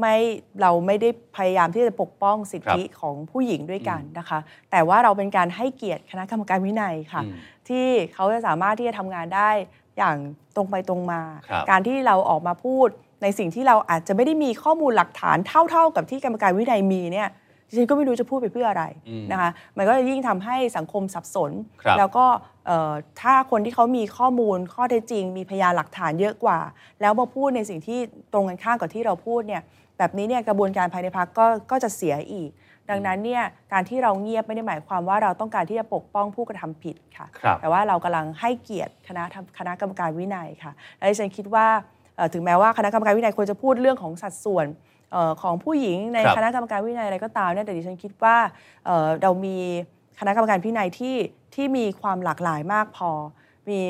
[0.00, 0.16] ไม่
[0.62, 4.38] เราไม่ได้พยายามที่จะปกป้องสิทธิของผู้หญิงด้วยกันนะคะ
[4.70, 7.34] แต่ว่าเราเป็นการให้เกียรติคณะกรรมการวินัยค่ะอืม
[7.70, 9.50] ที่เขาจะสามารถที่จะทำงานได้
[9.98, 10.16] อย่าง
[10.56, 12.88] ตรงไปตรงมาครับการที่เราออกมาพูด
[13.22, 17.28] ในสิ่งที่เราอาจจะไม่ได้มีข้อมูลหลักฐานเท่า ๆ กับที่กรรมการวินัยมีเนี่ย
[17.68, 21.50] ดิฉันก็ไม่รู้จะพูดไปเพื่ออะไรอืมนะคะมันก็จะยิ่งทำให้สังคมสับสน
[21.82, 22.26] ครับแล้วก็
[22.66, 26.58] เอ่อถ้าคนที่เขามีข้อมูลข้อเท็จจริง มีพยานหลักฐานเยอะกว่า
[27.00, 27.98] แล้วมาพูดในสิ่งที่
[28.32, 29.62] ตรงกันข้ามกับที่เราพูดเนี่ย
[29.98, 32.50] แบบนี้เนี่ยกระบวนการภายในพักก็ก็จะเสียอีก
[32.90, 41.66] ดังนั้นเนี่ยการที่เราเงียบไม่ได้หมายความว่าเราต้องการที่จะปกป้องผู้กระทำผิดค่ะครับแต่ว่าเรากำลังให้เกียรติคณะทำคณะกรรมการวินัยค่ะและดิฉันคิดว่า
[42.16, 44.66] เอ่อถึงแม้ว่าคณะกรรมการวินัยควรจะพูดเรื่องของสัดส่วน
[45.12, 48.36] เอ่อของผู้หญิงในครับคณะกรรมการวินัยอะไรก็ตามเนี่ยแต่ดิฉันคิดว่า
[48.86, 49.56] เอ่อเรามี
[50.20, 51.16] คณะกรรมการวินัยที่
[51.54, 53.10] ที่มีความหลากหลายมากพอ
[53.68, 53.80] มี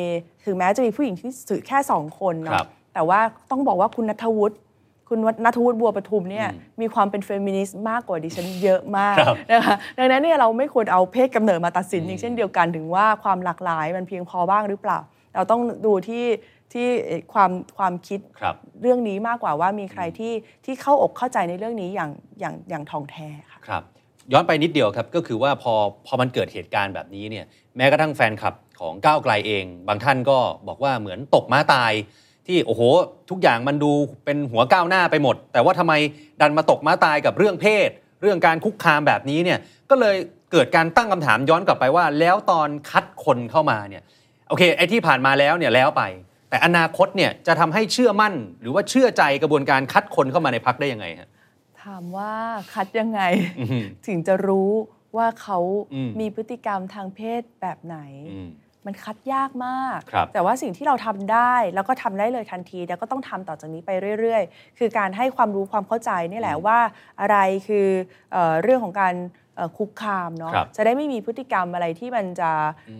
[0.44, 3.20] ถึงแม้จะมีผู้หญิงที่สื่อแค่สองคนครัเนาะบแต่ว่า
[3.50, 4.56] ต้องบอกว่าคุณนัทวุฒิ
[5.08, 6.48] คุณนัทวุฒิบัวประทุมเนี่ย
[6.80, 14.98] มีความเป็นเฟมินิสต์มากกว่าดิฉันเยอะมากครับนะคะดังนั้นเนี่ยเราไม่ควรเอาเพศกำเนิดมาตัดสินอย่างเช่นเดียวกันถึงว่าความหลากหลายมันเพียงพอบ้างหรือเปล่า
[15.34, 16.24] เราต้องดูที่
[16.72, 20.32] ที่เอ่อความความคิดครับเรื่องนี้มากกว่าว่ามีใครที่
[20.64, 23.82] ที่เข้าอกเข้าใจในเรื่องนี้อย่างอย่างอย่างทองแท้ค่ะครับ
[24.32, 25.74] ย้อนไปนิดเดียวครับก็คือว่าพอ
[26.06, 27.44] พอมันเกิดเหตุการณ์แบบนี้เนี่ย
[27.76, 30.38] แม้กระทั่งแฟนคลับของก้าวไกลเอง บางท่านก็
[30.68, 31.92] บอกว่าเหมือนตกม้าตาย
[32.46, 32.82] ที่โอ้โห
[33.30, 33.92] ทุกอย่างมันดู
[34.24, 35.94] เป็นหัวก้าวหน้าไปหมด แต่ว่าทำไม
[36.40, 37.88] ดันมาตกม้าตายกับเรื่องเพศ
[38.22, 39.58] เรื่องการคุกคามแบบนี้เนี่ย
[39.90, 40.16] ก็เลย
[40.52, 44.02] เกิดการตั้งคำถามย้อนกลับไปว่า แล้วตอนคัดคนเข้ามาเนี่ย
[44.48, 46.02] โอเคไอ้ที่ผ่านมาแล้วเนี่ยแล้วไป
[46.50, 51.28] แต่อนาคตเนี่ยจะทำให้เชื่อมั่น หรือว่าเชื่อใจกระบวนการคัดคนเข้ามาในพักได้ยังไงฮะ
[51.82, 52.34] ถามว่า
[52.74, 53.20] คัดยังไง
[53.60, 54.70] อือหือถึงจะรู้
[55.16, 55.58] ว่าเขา
[55.94, 57.98] อืมมีพฤติกรรมทางเพศแบบไหน
[58.32, 58.40] อื
[58.86, 66.78] มมันคัดยากมากครับแต่ว่าสิ่งที่เราทำได้แล้วก็ทำได้เลยทันที แล้วก็ต้องทำต่อจากนี้ไปเรื่อย ๆ คือการให้ความรู้ความเข้าใจนี่แหละว่า
[67.20, 67.36] อะไร
[67.68, 67.88] คือ
[68.32, 69.14] เออเรื่องของการ
[69.56, 72.50] เอ่อคุกคามเนาะครับจะได้ไม่มีพฤติกรรมอะไรที่มันจะ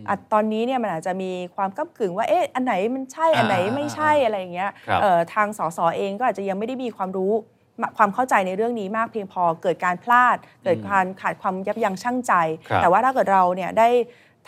[0.07, 7.33] อะตอนนี้เนี่ยมันอาจจะมีความก้ากึ่งว่าเอ๊ะอันไหนมันใช่อันไหนไม่ใช่อะไรอย่างเงี้ยครับเอ่อทางสสเองก็อาจจะยังไม่ได้มีความรู้
[7.97, 12.33] ความเข้าใจในเรื่องนี้มากเพียงพอเกิดการพลาด เกิดการขาดความยับยั้งชั่งใจ
[12.69, 13.89] ครับแต่ว่าถ้าเกิดเราเนี่ยได้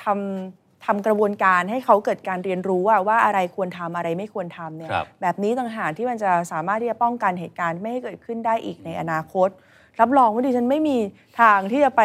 [0.03, 9.49] ทำ ทำกระบวนการให้เขาเกิดการเรียนรู้ว่าว่าอะไรควรทำอะไรไม่ควรทำเนี่ยครับแบบนี้ต่างหากที่มันจะสามารถที่จะป้องกันเหตุการณ์ไม่ให้เกิดขึ้นได้อีกในอนาคต
[9.99, 10.97] รับรองว่าดิฉันไม่มี
[11.41, 12.01] ทางที่จะไป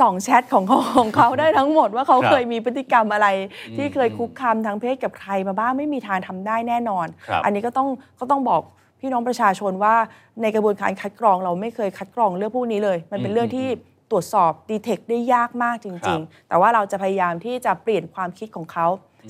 [0.00, 3.28] ส่องแชทของเขาของเขาได้ทั้งหมดว่าเขาครับเคยมีพฤติกรรมอะไร
[3.76, 7.88] ที่เคยอืมคุกคามทางเพศกับใครมาบ้างไม่มีทางทำได้แน่นอนครับอันนี้ก็ต้อง
[8.20, 8.62] ก็ต้องบอก
[9.00, 9.94] พี่น้องประชาชนว่า
[10.42, 13.68] ในกระบวนการคัดกรองเราไม่เคยคัดกรองเรื่องพวกนี้เลย มันเป็นเรื่องที่
[14.12, 18.86] ตรวจสอบดีเทคได้ยากมากจครัริงบๆแต่ว่าเราจะพยายามที่จะเปลี่ยนความคิดของเขา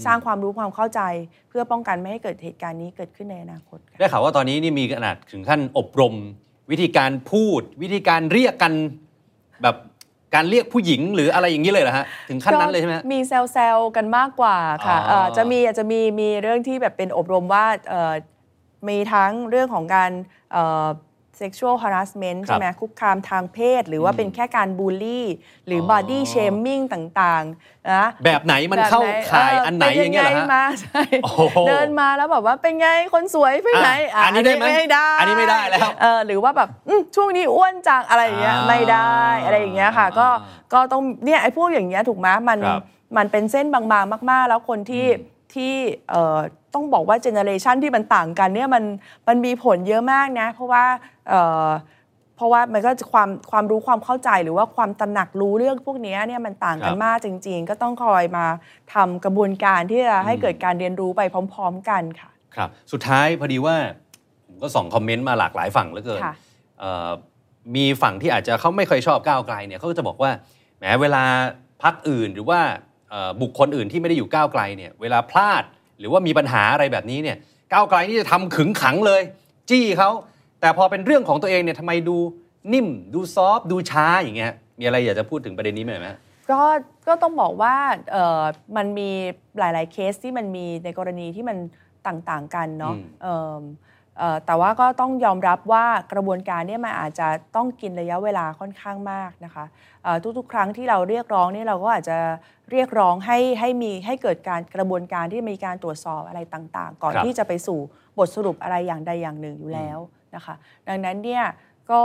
[0.07, 1.01] สร้างความรู้ความเข้าใจ
[1.49, 6.15] เพื่อป้องกันไม่ให้เกิดเหตุการณ์นี้เกิดขึ้นในอนาคตค่ะได้ข่าวว่าตอนนี้นี่มีขนาดถึงขั้นอบรม
[6.71, 8.73] วิธีการพูด วิธีการเรียกกัน
[9.63, 9.77] แบบ
[10.35, 18.13] การเรียกผู้หญิงหรืออะไรอย่างนี้เลยเหรอฮะ ถึงขั้นนั้นเลยใช่ไหมฮะมีแซลๆกันมากกว่าค่ะอ๋อเอ่อจะมีอาจจะมีมีเรื่องที่แบบเป็นอบรมว่าเอ่อ
[18.89, 20.11] มีทั้งเรื่องของการ
[20.53, 20.87] เอ่อ
[21.41, 25.27] sexual harassment ครับใช่ไหมคุกคามทางเพศ หรือว่าเป็นแค่การบูลลี่
[25.67, 42.83] หรือออ body shaming ต่างๆนะแบบไหนมันเข้าแบบข่ายอันไหนอย่างเงี้ยเหรอป็ฮะมาใช่โอ้โหเดินมาแล้วแบบว่าเป็นไงคนสวยไปไหนอะอันนี้ได้ไหมไม่ได้อันนี้ไม่ได้แล้วเออหรือว่าแบบอืมช่วงนี้อ้วนจังอะไรอย่างเงี้ยอ่าไม่ได้อะไรอย่างเงี้ยค่ะ ก็อ่าก็ต้องเนี่ยไอ้พวกอย่างเงี้ยถูกไหมมันครับ
[43.17, 45.07] มันเป็นเส้นบางๆมาก ๆ แล้วคนที่
[45.55, 45.75] ที่
[46.11, 46.41] เอ่อ
[46.75, 48.85] ต้องบอกว่าเจเนอเรชันที่มันต่างกันเนี่ยมัน
[49.29, 50.85] มันมีผลเยอะมากนะ เพราะว่า
[51.29, 51.69] เอ่อ
[52.37, 58.47] เพราะว่ามันก็จะความความรู้ความเข้าใจหรือว่าความตระหนักรู้เรื่องพวกเนี้ยเนี่ยมันต่างกันครับมากจริง ๆ ก็ต้องคอยมา
[58.95, 61.21] ทำกระบวนการที่จะให้เกิดการเรียนรู้ไป
[61.53, 63.77] พร้อม ๆ กันค่ะ ครับ สุดท้ายพอดีว่า
[64.47, 66.35] ผมก็ส่องคอมเมนต์มาหลากหลายฝั่งเหลือเกินค่ะ
[66.81, 67.09] เอ่อ
[67.77, 70.31] มีฝั่งที่อาจจะเขาไม่เคยชอบก้าวไกลเนี่ยเขาก็จะบอกว่า
[70.79, 71.25] แหมเวลา
[71.83, 72.61] พักอื่นหรือว่า
[73.11, 75.65] เอ่อบุคคลอื่นที่ไม่ได้อยู่ก้าวไกลเนี่ยเวลาพลาด
[76.03, 77.37] หรือว่ามีปัญหาอะไรแบบนี้เนี่ย
[77.73, 79.23] ก้าวไกลนี่จะทำขึงขังเลย
[79.71, 80.11] จี้เขา
[80.61, 82.17] แต่พอเป็นเรื่องของตัวเองเนี่ยทำไมดู
[82.73, 86.19] นิ่ม ดูซอฟต์ดูช้าอย่างเงี้ยมีอะไรอยากจะพูดถึงประเด็นนี้ไหมไหมฮะ
[86.51, 86.61] ก็
[87.09, 87.75] ก็ต้องบอกว่า
[88.13, 88.43] เอ่อ
[88.77, 89.11] มันมี
[89.59, 91.59] หลาย ๆ เคสที่มันมีในกรณีที่มัน
[92.07, 93.67] ต่าง ๆ กันเนาะอืมเอิ่มเอ่อ
[94.47, 99.65] แต่ว่าก็ต้องยอมรับว่ากระบวนการเนี่ยมันอาจจะต้องกินระยะเวลาค่อนข้างมากนะคะ
[100.03, 102.19] เอ่อทุกๆ ครั้งที่เราเรียกร้องเนี่ยเราก็อาจจะ
[102.71, 107.79] เรียกร้องให้ให้มีให้เกิดการกระบวนการที่มีการตรวจสอบอะไรต่างๆ ก่อนครับที่จะไปสู่
[108.19, 109.99] บทสรุปอะไรอย่างใดอย่างหนึ่งอยู่แล้ว
[110.35, 110.55] นะคะ
[110.89, 111.45] ดังนั้นเนี่ย
[111.91, 112.05] ก็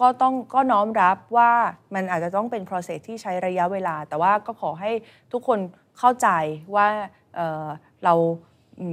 [0.00, 1.52] ก็ต้องก็น้อมรับว่า
[1.94, 4.90] มันอาจจะต้องเป็น process ที่ใช้ระยะเวลา แต่ว่าก็ขอให้
[5.32, 5.58] ทุกคน
[5.98, 6.28] เข้าใจ
[6.74, 6.86] ว่า
[7.36, 7.66] เอ่อ
[8.04, 8.49] เราอื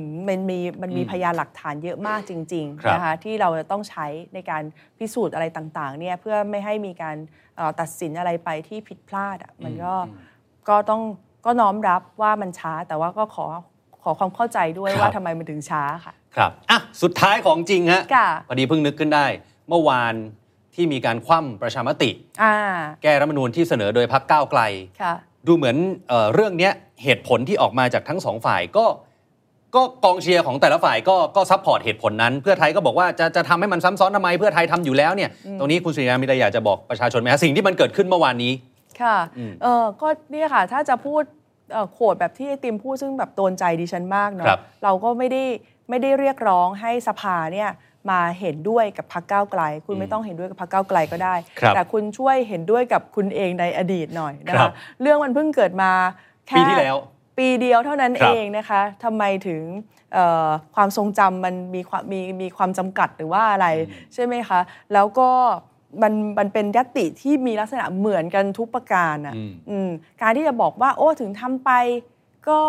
[0.10, 4.64] มมันมีมันมีอืมพยานหลักฐานเยอะมากจริงครับๆนะคะที่เราจะต้องใช้ในการ
[4.98, 7.18] พิสูจน์อะไรต่างๆเนี่ยเพื่อไม่ให้มีการ
[7.56, 9.96] เอ่อตัดสินอะไรไปที่ผิดพลาดอะมันก็
[10.70, 11.02] ก็ต้อง
[11.46, 13.46] ก็น้อมรับว่ามันช้าแต่ว่าก็ขอ
[14.04, 19.26] ขอความเข้าใจด้วยครับว่าทำไมมันถึงช้าค่ะ ครับอะสุดท้ายของจริงฮะค่ะพอดีเพิ่งนึกขึ้นได้
[19.70, 20.14] เมื่อวาน
[20.76, 22.10] ที่มีการคว่ำประชามติ
[22.44, 22.56] อ่า
[23.04, 24.62] แก้รัฐธรรมนูญที่เสนอโดยพรรคก้าวไกล
[25.02, 25.14] ค่ะ
[25.48, 25.78] ดูเหมือน
[26.08, 26.74] เออเรื่องเนี้ย
[27.04, 28.86] เหตุผลที่ออกมาจากทั้งสองฝ่ายก็
[29.78, 38.54] ก็กองเชียร์ของแต่ละฝ่ายก็ก็ support เหตุผลนั้น เพื่อไทยก็บอกว่าจะจะทำให้มันซ้ำซ้อนทำไมเพื่อไทยทำอยู่แล้วเนี่ยตรงนี้คุณสุริยามีอะไรอยากจะบอกประชาชนไหมฮะสิ่งที่มันเกิดขึ้นเมื่อวานนี้
[39.02, 41.24] ค่ะอืมเออก็เนี่ยค่ะ ถ้าจะพูด
[41.72, 45.44] เอ่อโขดแบบที่ไอติมพูดซึ่งแบบโดนใจดิฉันมากเนาะ ครับ เราก็ไม่ได้
[45.90, 47.70] ไม่ได้เรียกร้องให้สภาเนี่ย
[48.10, 54.72] มาเห็นด้วยกับพรรคก้าวไกล คุณไม่ต้องเห็นด้วยกับพรรคก้าวไกลก็ได้ ครับแต่คุณช่วยเห็นด้วยกับคุณเองในอดีตหน่อยนะครัคะบ
[55.02, 55.92] เรื่องมันเพิ่งเกิดมา
[56.48, 56.96] แค่ปีที่แล้ว
[57.38, 59.64] ปีเดียวเท่านั้นครัเอบงนะคะทำไมถึง
[60.14, 63.68] เอ่อความทรงจำมันมีความมีมีความจำกัดหรือว่าอะไร
[64.14, 64.60] ใช่ไหมคะ
[64.94, 65.30] แล้วก็
[66.02, 69.90] มันมันเป็นยตติที่มีลักษณะเหมือนกันทุกประการอะอืมอืม
[70.22, 71.72] การที่จะบอกว่า โอ้ถึงทำไป
[72.50, 72.62] ก็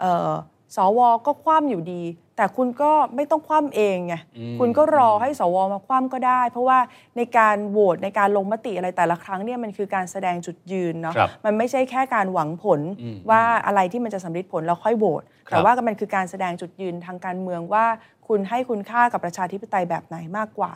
[0.00, 0.30] เอ่อ
[0.76, 2.02] สวก็คว่ำอยู่ดี
[2.36, 6.78] แต่คุณก็ไม่ต้องคว่ำเองไงอืมคุณก็รอให้สวมาคว่ำก็ได้ เพราะว่า
[7.16, 17.84] ในการโหวตในการลงมติอะไรแต่ละครั้งเนี่ยมันคือการแสดงจุดยืนเนาะครับมันไม่ใช่แค่การหวังผลอืมว่าอะไรที่มันจะสำลิดผลแล้วค่อยโหวตครับแต่ว่ามันคือการแสดงจุดยืนทางการเมืองว่า
[18.28, 20.72] คุณให้คุณค่ากับประชาธิปไตยแบบไหนมากกว่า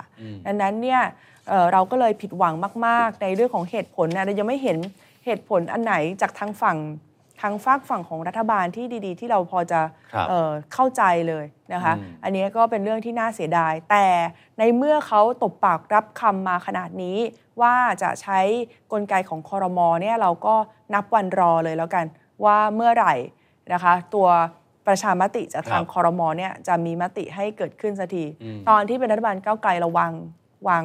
[0.47, 1.01] ดังนั้นเนี่ย
[1.49, 2.55] เอ่อเราก็เลยผิดหวัง
[2.87, 4.79] มาก ๆ ในเรื่องของเหตุผลนะเรายังไม่เห็น
[5.25, 6.77] เหตุผลอันไหนจากทางฝั่ง
[7.41, 9.81] ทางฝากฝั่งของรัฐบาลที่ดีๆ ที่เราพอจะ
[10.13, 14.07] ครับเอ่อเข้าใจเลยนะคะอืมอันนี้ก็เป็นเรื่องที่น่าเสียดาย แต่
[14.59, 17.19] ในเมื่อเขาตบปากรับคำมาขนาดนี้
[17.61, 18.41] ว่าจะใช้
[18.93, 20.55] กลไกของคอรมอเนี่ยเราก็
[20.95, 22.05] นับวันรอเลยแล้วกัน
[22.45, 23.15] ว่าเมื่อไหร่
[23.73, 24.29] นะคะ ตัว
[24.87, 30.13] ประชามติจากทางครับคอรมอเนี่ยจะมีมติให้เกิดขึ้นสักทีอืมตอนที่เป็นรัฐบาลก้าวไกลเราวาง
[30.69, 30.85] วาง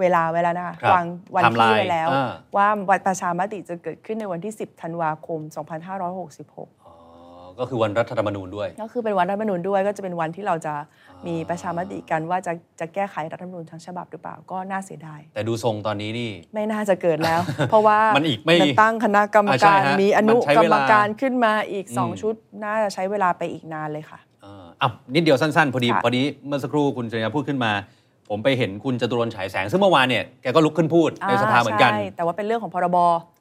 [0.00, 6.94] เวลาไว้แล้วนะคะครับวางวันที่ไทม์ไลน์ไว้แล้วอ่าว่าวันประชามติจะเกิดขึ้นในวันที่ 10 ธันวาคม 2566อ๋อ
[7.58, 10.74] ก็คือวันรัฐธรรมนูญด้วย ก็คือเป็นวันรัฐธรรมนูญด้วย ก็จะเป็นวันที่เราจะ
[11.26, 17.40] มีประชามติกันว่าจะจะแก้ไขรัฐธรรมนูญทั้งฉบับหรือเปล่าก็น่าเสียดายแต่ดูทรงตอนนี้นี่ไม่น่าจะเกิดแล้ว
[17.70, 22.34] เพราะว่ามมันอีกไม่ตั้งคณะกรรมอ่าใช่การฮะมีอนุมันใช้กรเวรลามการขึ้นมาอีกสองอืมชุด
[22.64, 27.72] น่าจะใช้เวลาไปอีกนานเลยค่ะอ่าอะนิดเดียวสั้นๆ พอดีค่ะพอดีเมื่อสักครู่คุณชยาพูดขึ้นมา
[28.28, 32.96] ผมไปเห็นคุณจตุรนต์ฉายแสง ซึ่งเมื่อวานเนี่ยแกก็ลุกขึ้นพูดในสภาเหมือนกันใช่แต่ว่าเป็นเรื่องของพรบ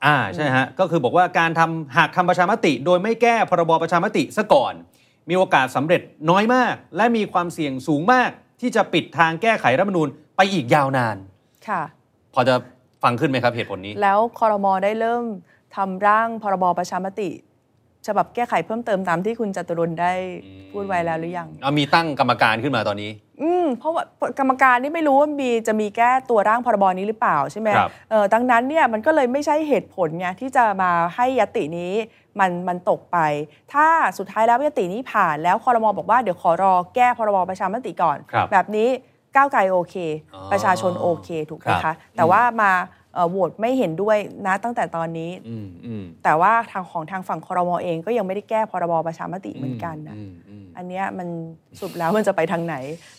[0.05, 4.73] อ่าใช่ฮะ ก็คือบอกว่าการทำหากทำประชามติ โดยไม่แก้พรบประชามติซะก่อน
[5.29, 8.29] มีโอกาสสำเร็จน้อยมาก และมีความเสี่ยงสูงมาก
[8.61, 10.07] ที่จะปิดทางแก้ไขรัฐธรรมนูญ
[10.37, 11.17] ไปอีกยาวนาน
[11.67, 11.81] ค่ะ
[12.33, 12.55] พอจะ
[13.03, 15.23] ฟังขึ้นไหมครับเหตุผลนี้ แล้วคอรมอได้เริ่ม
[15.75, 17.29] ทำร่างพรบประชามติ
[18.07, 20.13] ฉบับแก้ไขเพิ่มเติมตามที่คุณจตุรนต์ได้
[20.71, 24.03] พูดไว้แล้วหรือยังเอามีตั้งกรรมการขึ้นมาตอนนี้ อืมเพราะว่า
[24.39, 31.93] กรรมการนี่ไม่รู้ว่ามีจะมีแก้ตัวร่างพรบนี้หรือเปล่าใช่ไหมครับเออดังนั้นเนี่ยมันก็เลยไม่ใช่เหตุผลไงที่จะมาให้ยตินี้
[32.39, 33.17] มันมันตกไป
[33.73, 33.87] ถ้า
[34.17, 38.89] สุดท้ายแล้วยตินี้ผ่านแล้วคอรมอบอกว่าเดี๋ยวขอรอแก้พรบประชามติก่อนครับแบบนี้
[39.35, 39.95] ก้าวไกลโอเค
[40.33, 42.71] อ๋อประชาชนโอเคถูกไหมครัคะบแต่ว่ามา
[43.06, 51.27] เอ่อ โหวตไม่เห็นด้วยนะตั้งแต่ตอนนี้อืมอืมแต่ว่าทางของทางฝั่งคอรมอเองก็ยังไม่ได้แก้พรบประชามติเหมือนกันนะอืมอืมอันเนี้ยมัน
[51.79, 52.75] สรุดแล้วมันจะไปทางไหน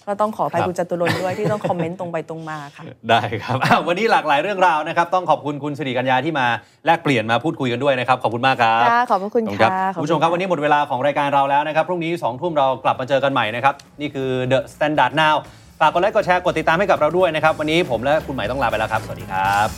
[0.07, 6.47] ก็ต้องขออภัยครับคุณจตุรนต์ด้วยที่ต้องคอมเมนต์ตรงไปตรงมาค่ะ ได้ครับอ้าววันนี้หลากหลายเรื่องราวนะครับ ต้องขอบคุณคุณสิริกัญญาที่มา
[6.87, 15.37] แลกเปลี่ยนมาพูดคุยกันด้วยนะครับ ขอบคุณมากครับค่ะขอบพระคุณขอบค่ะรับขอบคุณผู้ชมครับวันนี้หมดเวลาของรายการเราแล้วนะครับพรุ่งนี้2องทุ่มเรากลับมาเจอกันใหม่นะครับนี่คือ The Standard Now
[15.81, 19.69] ฝากกดไลค์กดแชร์กดติดตามให้กับเราด้วยนะครับ วันนี้ผมและคุณหมายต้องลาไปแล้วครับ สวัสดีครับ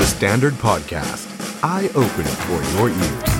[0.00, 1.24] The Standard Podcast,
[1.74, 3.33] eye Open for your ears.